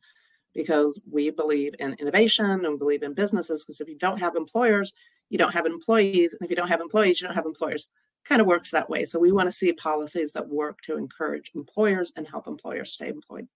because 0.53 0.99
we 1.09 1.29
believe 1.29 1.75
in 1.79 1.93
innovation 1.93 2.65
and 2.65 2.79
believe 2.79 3.03
in 3.03 3.13
businesses. 3.13 3.63
Because 3.63 3.79
if 3.79 3.87
you 3.87 3.97
don't 3.97 4.19
have 4.19 4.35
employers, 4.35 4.93
you 5.29 5.37
don't 5.37 5.53
have 5.53 5.65
employees. 5.65 6.33
And 6.33 6.45
if 6.45 6.49
you 6.49 6.55
don't 6.55 6.69
have 6.69 6.81
employees, 6.81 7.21
you 7.21 7.27
don't 7.27 7.35
have 7.35 7.45
employers. 7.45 7.91
Kind 8.25 8.41
of 8.41 8.47
works 8.47 8.71
that 8.71 8.89
way. 8.89 9.05
So 9.05 9.19
we 9.19 9.31
want 9.31 9.47
to 9.47 9.51
see 9.51 9.73
policies 9.73 10.33
that 10.33 10.49
work 10.49 10.81
to 10.81 10.97
encourage 10.97 11.51
employers 11.55 12.11
and 12.15 12.27
help 12.27 12.47
employers 12.47 12.91
stay 12.91 13.09
employed. 13.09 13.47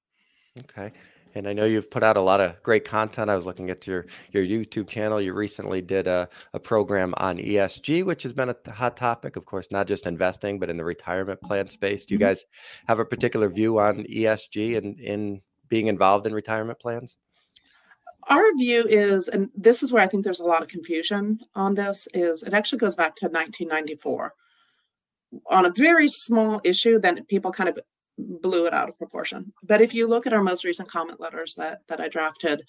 Okay. 0.59 0.91
And 1.35 1.47
I 1.49 1.53
know 1.53 1.65
you've 1.65 1.91
put 1.91 2.01
out 2.01 2.15
a 2.15 2.21
lot 2.21 2.39
of 2.39 2.63
great 2.63 2.85
content. 2.85 3.29
I 3.29 3.35
was 3.35 3.45
looking 3.45 3.69
at 3.69 3.85
your 3.85 4.05
your 4.31 4.45
YouTube 4.45 4.87
channel. 4.87 5.19
You 5.19 5.33
recently 5.33 5.81
did 5.81 6.07
a, 6.07 6.29
a 6.53 6.59
program 6.59 7.13
on 7.17 7.37
ESG, 7.37 8.05
which 8.05 8.23
has 8.23 8.31
been 8.31 8.49
a 8.49 8.71
hot 8.71 8.95
topic, 8.95 9.35
of 9.35 9.45
course, 9.45 9.67
not 9.69 9.85
just 9.85 10.07
investing, 10.07 10.59
but 10.59 10.69
in 10.69 10.77
the 10.77 10.85
retirement 10.85 11.41
plan 11.41 11.67
space. 11.67 12.05
Do 12.05 12.13
you 12.13 12.19
mm-hmm. 12.19 12.29
guys 12.29 12.45
have 12.87 12.99
a 12.99 13.05
particular 13.05 13.49
view 13.49 13.79
on 13.79 14.05
ESG 14.05 14.77
and 14.77 14.97
in 14.99 15.41
being 15.67 15.87
involved 15.87 16.25
in 16.25 16.33
retirement 16.33 16.79
plans? 16.79 17.17
Our 18.27 18.55
view 18.57 18.85
is, 18.87 19.27
and 19.27 19.49
this 19.55 19.83
is 19.83 19.91
where 19.91 20.01
I 20.01 20.07
think 20.07 20.23
there's 20.23 20.39
a 20.39 20.45
lot 20.45 20.63
of 20.63 20.67
confusion 20.67 21.39
on 21.53 21.75
this, 21.75 22.07
is 22.13 22.41
it 22.41 22.53
actually 22.53 22.79
goes 22.79 22.95
back 22.95 23.15
to 23.17 23.25
1994 23.25 24.33
on 25.49 25.65
a 25.65 25.73
very 25.75 26.07
small 26.07 26.61
issue, 26.63 26.99
then 26.99 27.23
people 27.25 27.51
kind 27.51 27.69
of 27.69 27.77
blew 28.17 28.65
it 28.65 28.73
out 28.73 28.89
of 28.89 28.97
proportion. 28.97 29.53
But 29.63 29.81
if 29.81 29.93
you 29.93 30.07
look 30.07 30.25
at 30.25 30.33
our 30.33 30.43
most 30.43 30.63
recent 30.63 30.89
comment 30.89 31.19
letters 31.19 31.55
that 31.55 31.81
that 31.87 31.99
I 31.99 32.07
drafted 32.07 32.63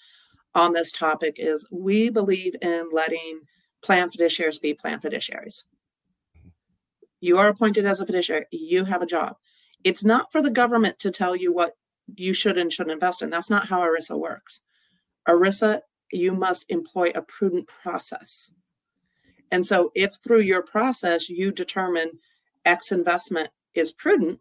on 0.53 0.73
this 0.73 0.91
topic 0.91 1.35
is 1.37 1.67
we 1.71 2.09
believe 2.09 2.55
in 2.61 2.89
letting 2.91 3.41
plan 3.81 4.09
fiduciaries 4.09 4.61
be 4.61 4.73
plan 4.73 4.99
fiduciaries. 4.99 5.63
You 7.19 7.37
are 7.37 7.47
appointed 7.47 7.85
as 7.85 7.99
a 7.99 8.05
fiduciary, 8.05 8.45
you 8.51 8.85
have 8.85 9.01
a 9.01 9.07
job. 9.07 9.37
It's 9.83 10.03
not 10.03 10.31
for 10.31 10.41
the 10.41 10.51
government 10.51 10.99
to 10.99 11.11
tell 11.11 11.35
you 11.35 11.53
what 11.53 11.73
you 12.15 12.33
should 12.33 12.57
and 12.57 12.71
shouldn't 12.71 12.93
invest 12.93 13.21
in. 13.21 13.29
That's 13.29 13.49
not 13.49 13.67
how 13.67 13.81
ERISA 13.81 14.17
works. 14.17 14.61
ERISA, 15.27 15.81
you 16.11 16.33
must 16.33 16.65
employ 16.69 17.11
a 17.13 17.21
prudent 17.21 17.67
process. 17.67 18.51
And 19.51 19.65
so 19.65 19.91
if 19.95 20.15
through 20.23 20.41
your 20.41 20.61
process 20.61 21.29
you 21.29 21.51
determine 21.51 22.11
X 22.65 22.91
investment 22.91 23.49
is 23.73 23.91
prudent, 23.91 24.39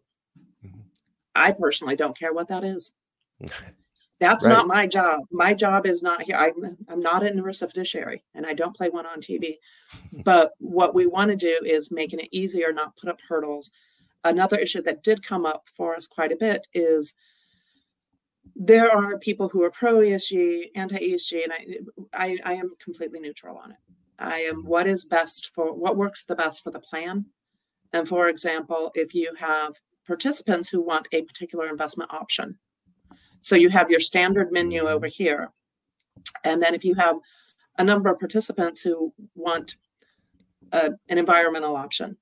I 1.36 1.52
personally 1.52 1.96
don't 1.96 2.18
care 2.18 2.32
what 2.32 2.48
that 2.48 2.64
is. 2.64 2.92
That's 4.18 4.46
right. 4.46 4.52
not 4.52 4.66
my 4.66 4.86
job. 4.86 5.20
My 5.30 5.52
job 5.52 5.86
is 5.86 6.02
not 6.02 6.22
here. 6.22 6.36
I'm, 6.36 6.76
I'm 6.88 7.00
not 7.00 7.22
an 7.22 7.38
ERISA 7.38 7.68
fiduciary 7.68 8.24
and 8.34 8.46
I 8.46 8.54
don't 8.54 8.74
play 8.74 8.88
one 8.88 9.04
on 9.04 9.20
TV. 9.20 9.56
Hmm. 10.10 10.22
But 10.22 10.52
what 10.58 10.94
we 10.94 11.06
want 11.06 11.30
to 11.30 11.36
do 11.36 11.58
is 11.62 11.92
making 11.92 12.20
it 12.20 12.28
easier, 12.32 12.72
not 12.72 12.96
put 12.96 13.10
up 13.10 13.20
hurdles. 13.28 13.70
Another 14.24 14.56
issue 14.56 14.82
that 14.82 15.02
did 15.02 15.22
come 15.22 15.44
up 15.44 15.68
for 15.68 15.94
us 15.94 16.06
quite 16.06 16.32
a 16.32 16.36
bit 16.36 16.66
is 16.72 17.14
there 18.54 18.90
are 18.90 19.18
people 19.18 19.48
who 19.48 19.62
are 19.62 19.70
pro 19.70 19.96
ESG, 19.96 20.70
anti 20.74 20.98
ESG, 20.98 21.44
and 21.44 21.52
I, 21.52 22.26
I, 22.26 22.38
I 22.44 22.54
am 22.54 22.72
completely 22.82 23.20
neutral 23.20 23.58
on 23.58 23.72
it. 23.72 23.76
I 24.18 24.40
am 24.40 24.64
what 24.64 24.86
is 24.86 25.04
best 25.04 25.50
for 25.54 25.74
what 25.74 25.96
works 25.96 26.24
the 26.24 26.34
best 26.34 26.64
for 26.64 26.70
the 26.70 26.80
plan. 26.80 27.26
And 27.92 28.08
for 28.08 28.28
example, 28.28 28.90
if 28.94 29.14
you 29.14 29.34
have 29.38 29.76
participants 30.06 30.68
who 30.68 30.80
want 30.80 31.08
a 31.12 31.22
particular 31.22 31.68
investment 31.68 32.12
option. 32.12 32.58
So 33.40 33.56
you 33.56 33.68
have 33.70 33.90
your 33.90 34.00
standard 34.00 34.52
menu 34.52 34.82
mm-hmm. 34.82 34.94
over 34.94 35.06
here. 35.06 35.52
And 36.44 36.62
then 36.62 36.74
if 36.74 36.84
you 36.84 36.94
have 36.94 37.16
a 37.78 37.84
number 37.84 38.10
of 38.10 38.18
participants 38.18 38.82
who 38.82 39.12
want 39.34 39.76
a, 40.72 40.92
an 41.08 41.18
environmental 41.18 41.76
option, 41.76 42.16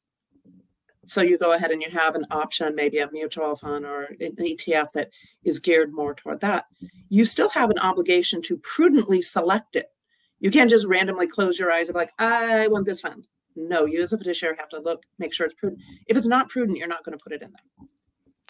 so 1.06 1.22
you 1.22 1.38
go 1.38 1.52
ahead 1.52 1.70
and 1.70 1.82
you 1.82 1.90
have 1.90 2.14
an 2.14 2.26
option, 2.30 2.74
maybe 2.74 2.98
a 2.98 3.10
mutual 3.10 3.54
fund 3.54 3.84
or 3.84 4.04
an 4.20 4.36
ETF 4.36 4.92
that 4.92 5.10
is 5.44 5.58
geared 5.58 5.92
more 5.92 6.14
toward 6.14 6.40
that. 6.40 6.66
You 7.08 7.24
still 7.24 7.50
have 7.50 7.70
an 7.70 7.78
obligation 7.78 8.40
to 8.42 8.56
prudently 8.58 9.20
select 9.22 9.76
it. 9.76 9.90
You 10.40 10.50
can't 10.50 10.70
just 10.70 10.86
randomly 10.86 11.26
close 11.26 11.58
your 11.58 11.72
eyes 11.72 11.88
and 11.88 11.94
be 11.94 12.00
like, 12.00 12.12
I 12.18 12.68
want 12.68 12.86
this 12.86 13.00
fund. 13.00 13.26
No, 13.56 13.84
you 13.84 14.02
as 14.02 14.12
a 14.12 14.18
fiduciary 14.18 14.56
have 14.58 14.68
to 14.70 14.80
look, 14.80 15.04
make 15.18 15.32
sure 15.32 15.46
it's 15.46 15.54
prudent. 15.54 15.80
If 16.06 16.16
it's 16.16 16.26
not 16.26 16.48
prudent, 16.48 16.78
you're 16.78 16.88
not 16.88 17.04
going 17.04 17.16
to 17.16 17.22
put 17.22 17.32
it 17.32 17.42
in 17.42 17.50
there. 17.50 17.88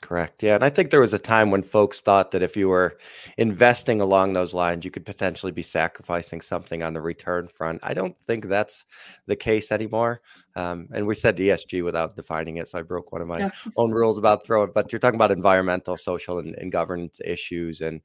Correct. 0.04 0.42
Yeah. 0.42 0.56
And 0.56 0.64
I 0.64 0.68
think 0.68 0.90
there 0.90 1.00
was 1.00 1.14
a 1.14 1.18
time 1.18 1.50
when 1.50 1.62
folks 1.62 2.02
thought 2.02 2.30
that 2.32 2.42
if 2.42 2.58
you 2.58 2.68
were 2.68 2.98
investing 3.38 4.02
along 4.02 4.34
those 4.34 4.52
lines, 4.52 4.84
you 4.84 4.90
could 4.90 5.06
potentially 5.06 5.50
be 5.50 5.62
sacrificing 5.62 6.42
something 6.42 6.82
on 6.82 6.92
the 6.92 7.00
return 7.00 7.48
front. 7.48 7.80
I 7.82 7.94
don't 7.94 8.14
think 8.26 8.48
that's 8.48 8.84
the 9.26 9.36
case 9.36 9.72
anymore. 9.72 10.20
Um, 10.56 10.88
and 10.92 11.06
we 11.06 11.14
said 11.14 11.38
ESG 11.38 11.82
without 11.82 12.16
defining 12.16 12.58
it. 12.58 12.68
So 12.68 12.78
I 12.78 12.82
broke 12.82 13.12
one 13.12 13.22
of 13.22 13.28
my 13.28 13.50
own 13.78 13.92
rules 13.92 14.18
about 14.18 14.44
throwing, 14.44 14.72
but 14.74 14.92
you're 14.92 14.98
talking 14.98 15.16
about 15.16 15.30
environmental, 15.30 15.96
social, 15.96 16.38
and, 16.38 16.54
and 16.58 16.70
governance 16.70 17.22
issues. 17.24 17.80
And 17.80 18.02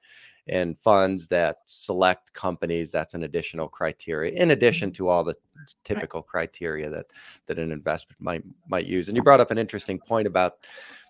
and 0.50 0.80
funds 0.80 1.28
that 1.28 1.58
select 1.66 2.34
companies 2.34 2.92
that's 2.92 3.14
an 3.14 3.24
additional 3.24 3.68
criteria 3.68 4.32
in 4.34 4.52
addition 4.52 4.90
mm-hmm. 4.90 5.04
to 5.04 5.10
all 5.10 5.24
the 5.24 5.36
typical 5.84 6.22
criteria 6.22 6.90
that 6.90 7.08
that 7.46 7.60
an 7.60 7.72
investment 7.72 8.20
might 8.20 8.44
might 8.68 8.86
use 8.86 9.08
and 9.08 9.18
you 9.18 9.24
brought 9.24 9.40
up 9.40 9.52
an 9.52 9.58
interesting 9.58 10.00
point 10.00 10.28
about 10.28 10.68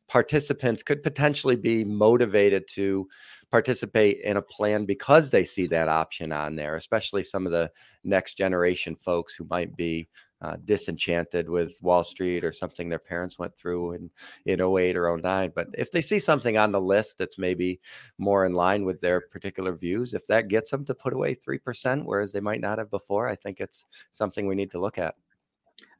participants 0.08 0.82
could 0.82 1.04
potentially 1.04 1.56
be 1.56 1.84
motivated 1.84 2.68
to 2.68 3.08
participate 3.52 4.20
in 4.22 4.38
a 4.38 4.42
plan 4.42 4.86
because 4.86 5.30
they 5.30 5.44
see 5.44 5.68
that 5.68 5.88
option 5.88 6.32
on 6.32 6.56
there 6.56 6.76
especially 6.76 7.24
some 7.24 7.46
of 7.46 7.52
the 7.52 7.70
next 8.04 8.36
generation 8.36 8.96
folks 8.96 9.34
who 9.34 9.46
might 9.50 9.76
be 9.76 10.08
uh, 10.42 10.56
disenchanted 10.64 11.50
with 11.50 11.82
Wall 11.82 12.04
Street 12.04 12.44
or 12.44 12.52
something 12.52 12.88
their 12.88 13.00
parents 13.00 13.38
went 13.38 13.56
through 13.56 13.94
in, 13.94 14.10
in 14.46 14.62
08 14.62 14.96
or 14.96 15.18
09. 15.18 15.52
But 15.54 15.68
if 15.78 15.92
they 15.92 16.02
see 16.02 16.20
something 16.20 16.58
on 16.58 16.72
the 16.72 16.82
list 16.82 17.18
that's 17.18 17.38
maybe 17.38 17.80
more 18.18 18.46
in 18.46 18.54
line 18.54 18.86
with 18.86 19.02
their 19.02 19.22
particular 19.22 19.74
views, 19.76 20.14
if 20.14 20.26
that 20.28 20.48
gets 20.48 20.72
them 20.72 20.86
to 20.86 20.96
put 20.96 21.14
away 21.14 21.36
3%, 21.36 22.06
whereas 22.06 22.32
they 22.32 22.40
might 22.40 22.62
not 22.62 22.78
have 22.78 22.90
before, 22.90 23.28
I 23.28 23.36
think 23.36 23.60
it's 23.60 23.86
something 24.12 24.48
we 24.48 24.56
need 24.56 24.72
to 24.72 24.80
look 24.80 24.98
at. 24.98 25.16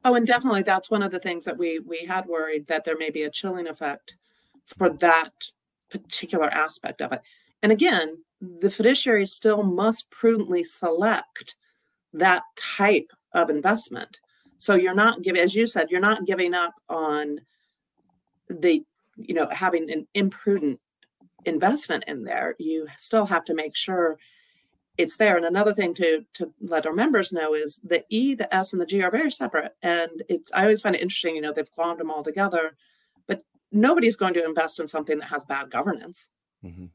Oh, 0.06 0.16
and 0.16 0.26
definitely 0.26 0.64
that's 0.64 0.90
one 0.90 1.04
of 1.04 1.12
the 1.12 1.20
things 1.20 1.46
that 1.46 1.58
we 1.58 1.80
we 1.80 2.06
had 2.06 2.26
worried 2.26 2.68
that 2.68 2.86
there 2.86 2.98
may 2.98 3.10
be 3.10 3.24
a 3.24 3.30
chilling 3.30 3.68
effect 3.68 4.18
for 4.66 4.90
that 4.90 5.34
particular 5.90 6.50
aspect 6.50 7.02
of 7.02 7.12
it. 7.12 7.22
And 7.62 7.72
again, 7.72 8.24
the 8.40 8.70
fiduciary 8.70 9.26
still 9.26 9.64
must 9.64 10.10
prudently 10.10 10.64
select 10.64 11.56
that 12.14 12.44
type 12.56 13.12
of 13.34 13.50
investment. 13.50 14.20
So 14.60 14.76
you're 14.76 14.94
not 14.94 15.24
giving, 15.24 15.42
as 15.42 15.56
you 15.56 15.66
said, 15.66 15.90
you're 15.90 16.00
not 16.00 16.26
giving 16.26 16.54
up 16.54 16.76
on 16.88 17.42
the, 18.50 18.84
you 19.16 19.34
know, 19.34 19.48
having 19.52 19.90
an 19.90 20.06
imprudent 20.14 20.80
investment 21.46 22.04
in 22.08 22.26
there, 22.26 22.56
you 22.60 22.88
still 22.98 23.26
have 23.26 23.46
to 23.46 23.54
make 23.54 23.76
sure 23.76 24.18
it's 24.98 25.16
there. 25.16 25.38
And 25.38 25.46
another 25.46 25.74
thing 25.74 25.94
to 25.96 26.26
to 26.34 26.54
let 26.60 26.86
our 26.86 26.94
members 26.94 27.32
know 27.32 27.56
is 27.56 27.80
the 27.84 28.04
E, 28.10 28.36
the 28.36 28.54
S, 28.54 28.74
and 28.74 28.82
the 28.82 28.86
G 28.86 29.02
are 29.02 29.10
very 29.10 29.32
separate. 29.32 29.74
And 29.82 30.24
it's 30.28 30.52
I 30.54 30.64
always 30.64 30.82
find 30.82 30.96
it 30.96 31.02
interesting, 31.02 31.36
you 31.36 31.42
know, 31.42 31.54
they've 31.54 31.72
glommed 31.72 32.00
them 32.00 32.12
all 32.12 32.24
together, 32.24 32.76
but 33.26 33.44
nobody's 33.72 34.18
going 34.18 34.34
to 34.34 34.46
invest 34.46 34.80
in 34.80 34.88
something 34.88 35.20
that 35.20 35.30
has 35.30 35.46
bad 35.46 35.72
governance. 35.72 36.30
Mm-hmm. 36.64 36.88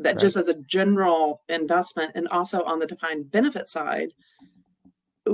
That 0.00 0.14
right. 0.14 0.18
just 0.18 0.36
as 0.36 0.48
a 0.48 0.54
general 0.54 1.42
investment, 1.48 2.12
and 2.16 2.26
also 2.28 2.64
on 2.64 2.80
the 2.80 2.86
defined 2.86 3.30
benefit 3.30 3.68
side, 3.68 4.12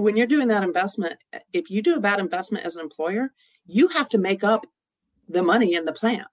when 0.01 0.17
you're 0.17 0.27
doing 0.27 0.49
that 0.49 0.63
investment, 0.63 1.15
if 1.53 1.71
you 1.71 1.83
do 1.83 1.97
a 1.97 2.01
bad 2.01 2.19
investment 2.19 2.65
as 2.65 2.77
an 2.77 2.83
employer, 2.83 3.33
you 3.67 3.89
have 3.89 4.09
to 4.11 4.19
make 4.19 4.45
up 4.45 4.67
the 5.29 5.43
money 5.43 5.75
in 5.75 5.85
the 5.85 5.93
plan. 5.93 6.27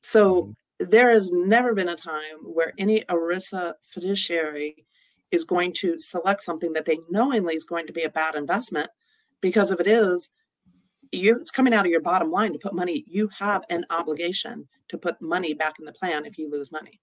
So 0.00 0.34
mm-hmm 0.34 0.50
there 0.78 1.10
has 1.10 1.32
never 1.32 1.74
been 1.74 1.88
a 1.88 1.96
time 1.96 2.38
where 2.44 2.72
any 2.78 3.00
ERISA 3.02 3.74
fiduciary 3.82 4.86
is 5.30 5.44
going 5.44 5.72
to 5.72 5.98
select 5.98 6.42
something 6.42 6.72
that 6.72 6.84
they 6.84 6.98
knowingly 7.10 7.54
is 7.54 7.64
going 7.64 7.86
to 7.86 7.92
be 7.92 8.04
a 8.04 8.10
bad 8.10 8.34
investment 8.34 8.88
because 9.40 9.70
if 9.70 9.80
it 9.80 9.86
is 9.86 10.30
you 11.10 11.38
it's 11.38 11.50
coming 11.50 11.74
out 11.74 11.84
of 11.84 11.90
your 11.90 12.00
bottom 12.00 12.30
line 12.30 12.52
to 12.52 12.58
put 12.58 12.74
money 12.74 13.04
you 13.08 13.28
have 13.38 13.64
an 13.70 13.84
obligation 13.90 14.68
to 14.88 14.96
put 14.96 15.20
money 15.20 15.52
back 15.52 15.78
in 15.78 15.84
the 15.84 15.92
plan 15.92 16.24
if 16.24 16.38
you 16.38 16.50
lose 16.50 16.70
money 16.70 17.00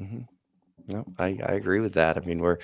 mm-hmm. 0.00 0.20
No 0.88 1.04
I, 1.18 1.38
I 1.44 1.52
agree 1.52 1.80
with 1.80 1.94
that. 1.94 2.16
I 2.16 2.20
mean 2.20 2.40
we're 2.40 2.58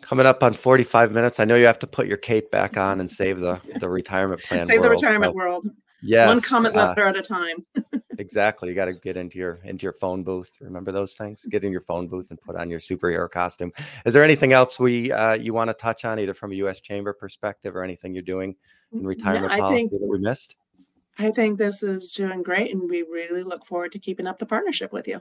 coming 0.00 0.26
up 0.26 0.42
on 0.42 0.52
45 0.52 1.12
minutes. 1.12 1.40
I 1.40 1.44
know 1.44 1.56
you 1.56 1.66
have 1.66 1.78
to 1.80 1.86
put 1.86 2.06
your 2.06 2.16
cape 2.16 2.50
back 2.50 2.76
on 2.76 3.00
and 3.00 3.10
save 3.10 3.40
the 3.40 3.54
the 3.80 3.88
retirement 3.88 4.42
plan 4.42 4.66
save 4.66 4.80
world. 4.80 4.84
the 4.84 4.90
retirement 4.90 5.34
world. 5.34 5.68
Yeah 6.02 6.26
one 6.26 6.40
comment 6.40 6.76
uh, 6.76 6.88
letter 6.88 7.06
at 7.06 7.16
a 7.16 7.22
time. 7.22 7.64
exactly. 8.18 8.68
You 8.68 8.74
got 8.74 8.86
to 8.86 8.94
get 8.94 9.16
into 9.16 9.38
your 9.38 9.60
into 9.64 9.84
your 9.84 9.92
phone 9.92 10.22
booth. 10.22 10.50
Remember 10.60 10.92
those 10.92 11.14
things? 11.14 11.46
Get 11.48 11.64
in 11.64 11.72
your 11.72 11.80
phone 11.80 12.08
booth 12.08 12.30
and 12.30 12.40
put 12.40 12.56
on 12.56 12.70
your 12.70 12.80
superhero 12.80 13.30
costume. 13.30 13.72
Is 14.04 14.12
there 14.12 14.24
anything 14.24 14.52
else 14.52 14.78
we 14.78 15.12
uh, 15.12 15.34
you 15.34 15.54
want 15.54 15.70
to 15.70 15.74
touch 15.74 16.04
on 16.04 16.18
either 16.18 16.34
from 16.34 16.52
a 16.52 16.56
u.s 16.56 16.80
chamber 16.80 17.12
perspective 17.12 17.76
or 17.76 17.84
anything 17.84 18.14
you're 18.14 18.22
doing 18.22 18.56
in 18.92 19.06
retirement 19.06 19.48
no, 19.48 19.54
I 19.54 19.60
policy 19.60 19.76
think, 19.76 19.92
that 19.92 20.00
we 20.02 20.18
missed? 20.18 20.56
I 21.18 21.30
think 21.30 21.58
this 21.58 21.82
is 21.82 22.12
doing 22.12 22.42
great 22.42 22.72
and 22.72 22.88
we 22.88 23.02
really 23.02 23.42
look 23.42 23.64
forward 23.66 23.92
to 23.92 23.98
keeping 23.98 24.26
up 24.26 24.38
the 24.38 24.46
partnership 24.46 24.92
with 24.92 25.06
you 25.06 25.20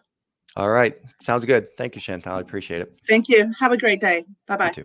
all 0.55 0.69
right. 0.69 0.99
Sounds 1.21 1.45
good. 1.45 1.71
Thank 1.77 1.95
you 1.95 2.01
Chantel. 2.01 2.33
I 2.33 2.39
appreciate 2.39 2.81
it. 2.81 2.93
Thank 3.07 3.29
you. 3.29 3.51
Have 3.59 3.71
a 3.71 3.77
great 3.77 4.01
day. 4.01 4.25
Bye 4.47 4.57
bye 4.57 4.83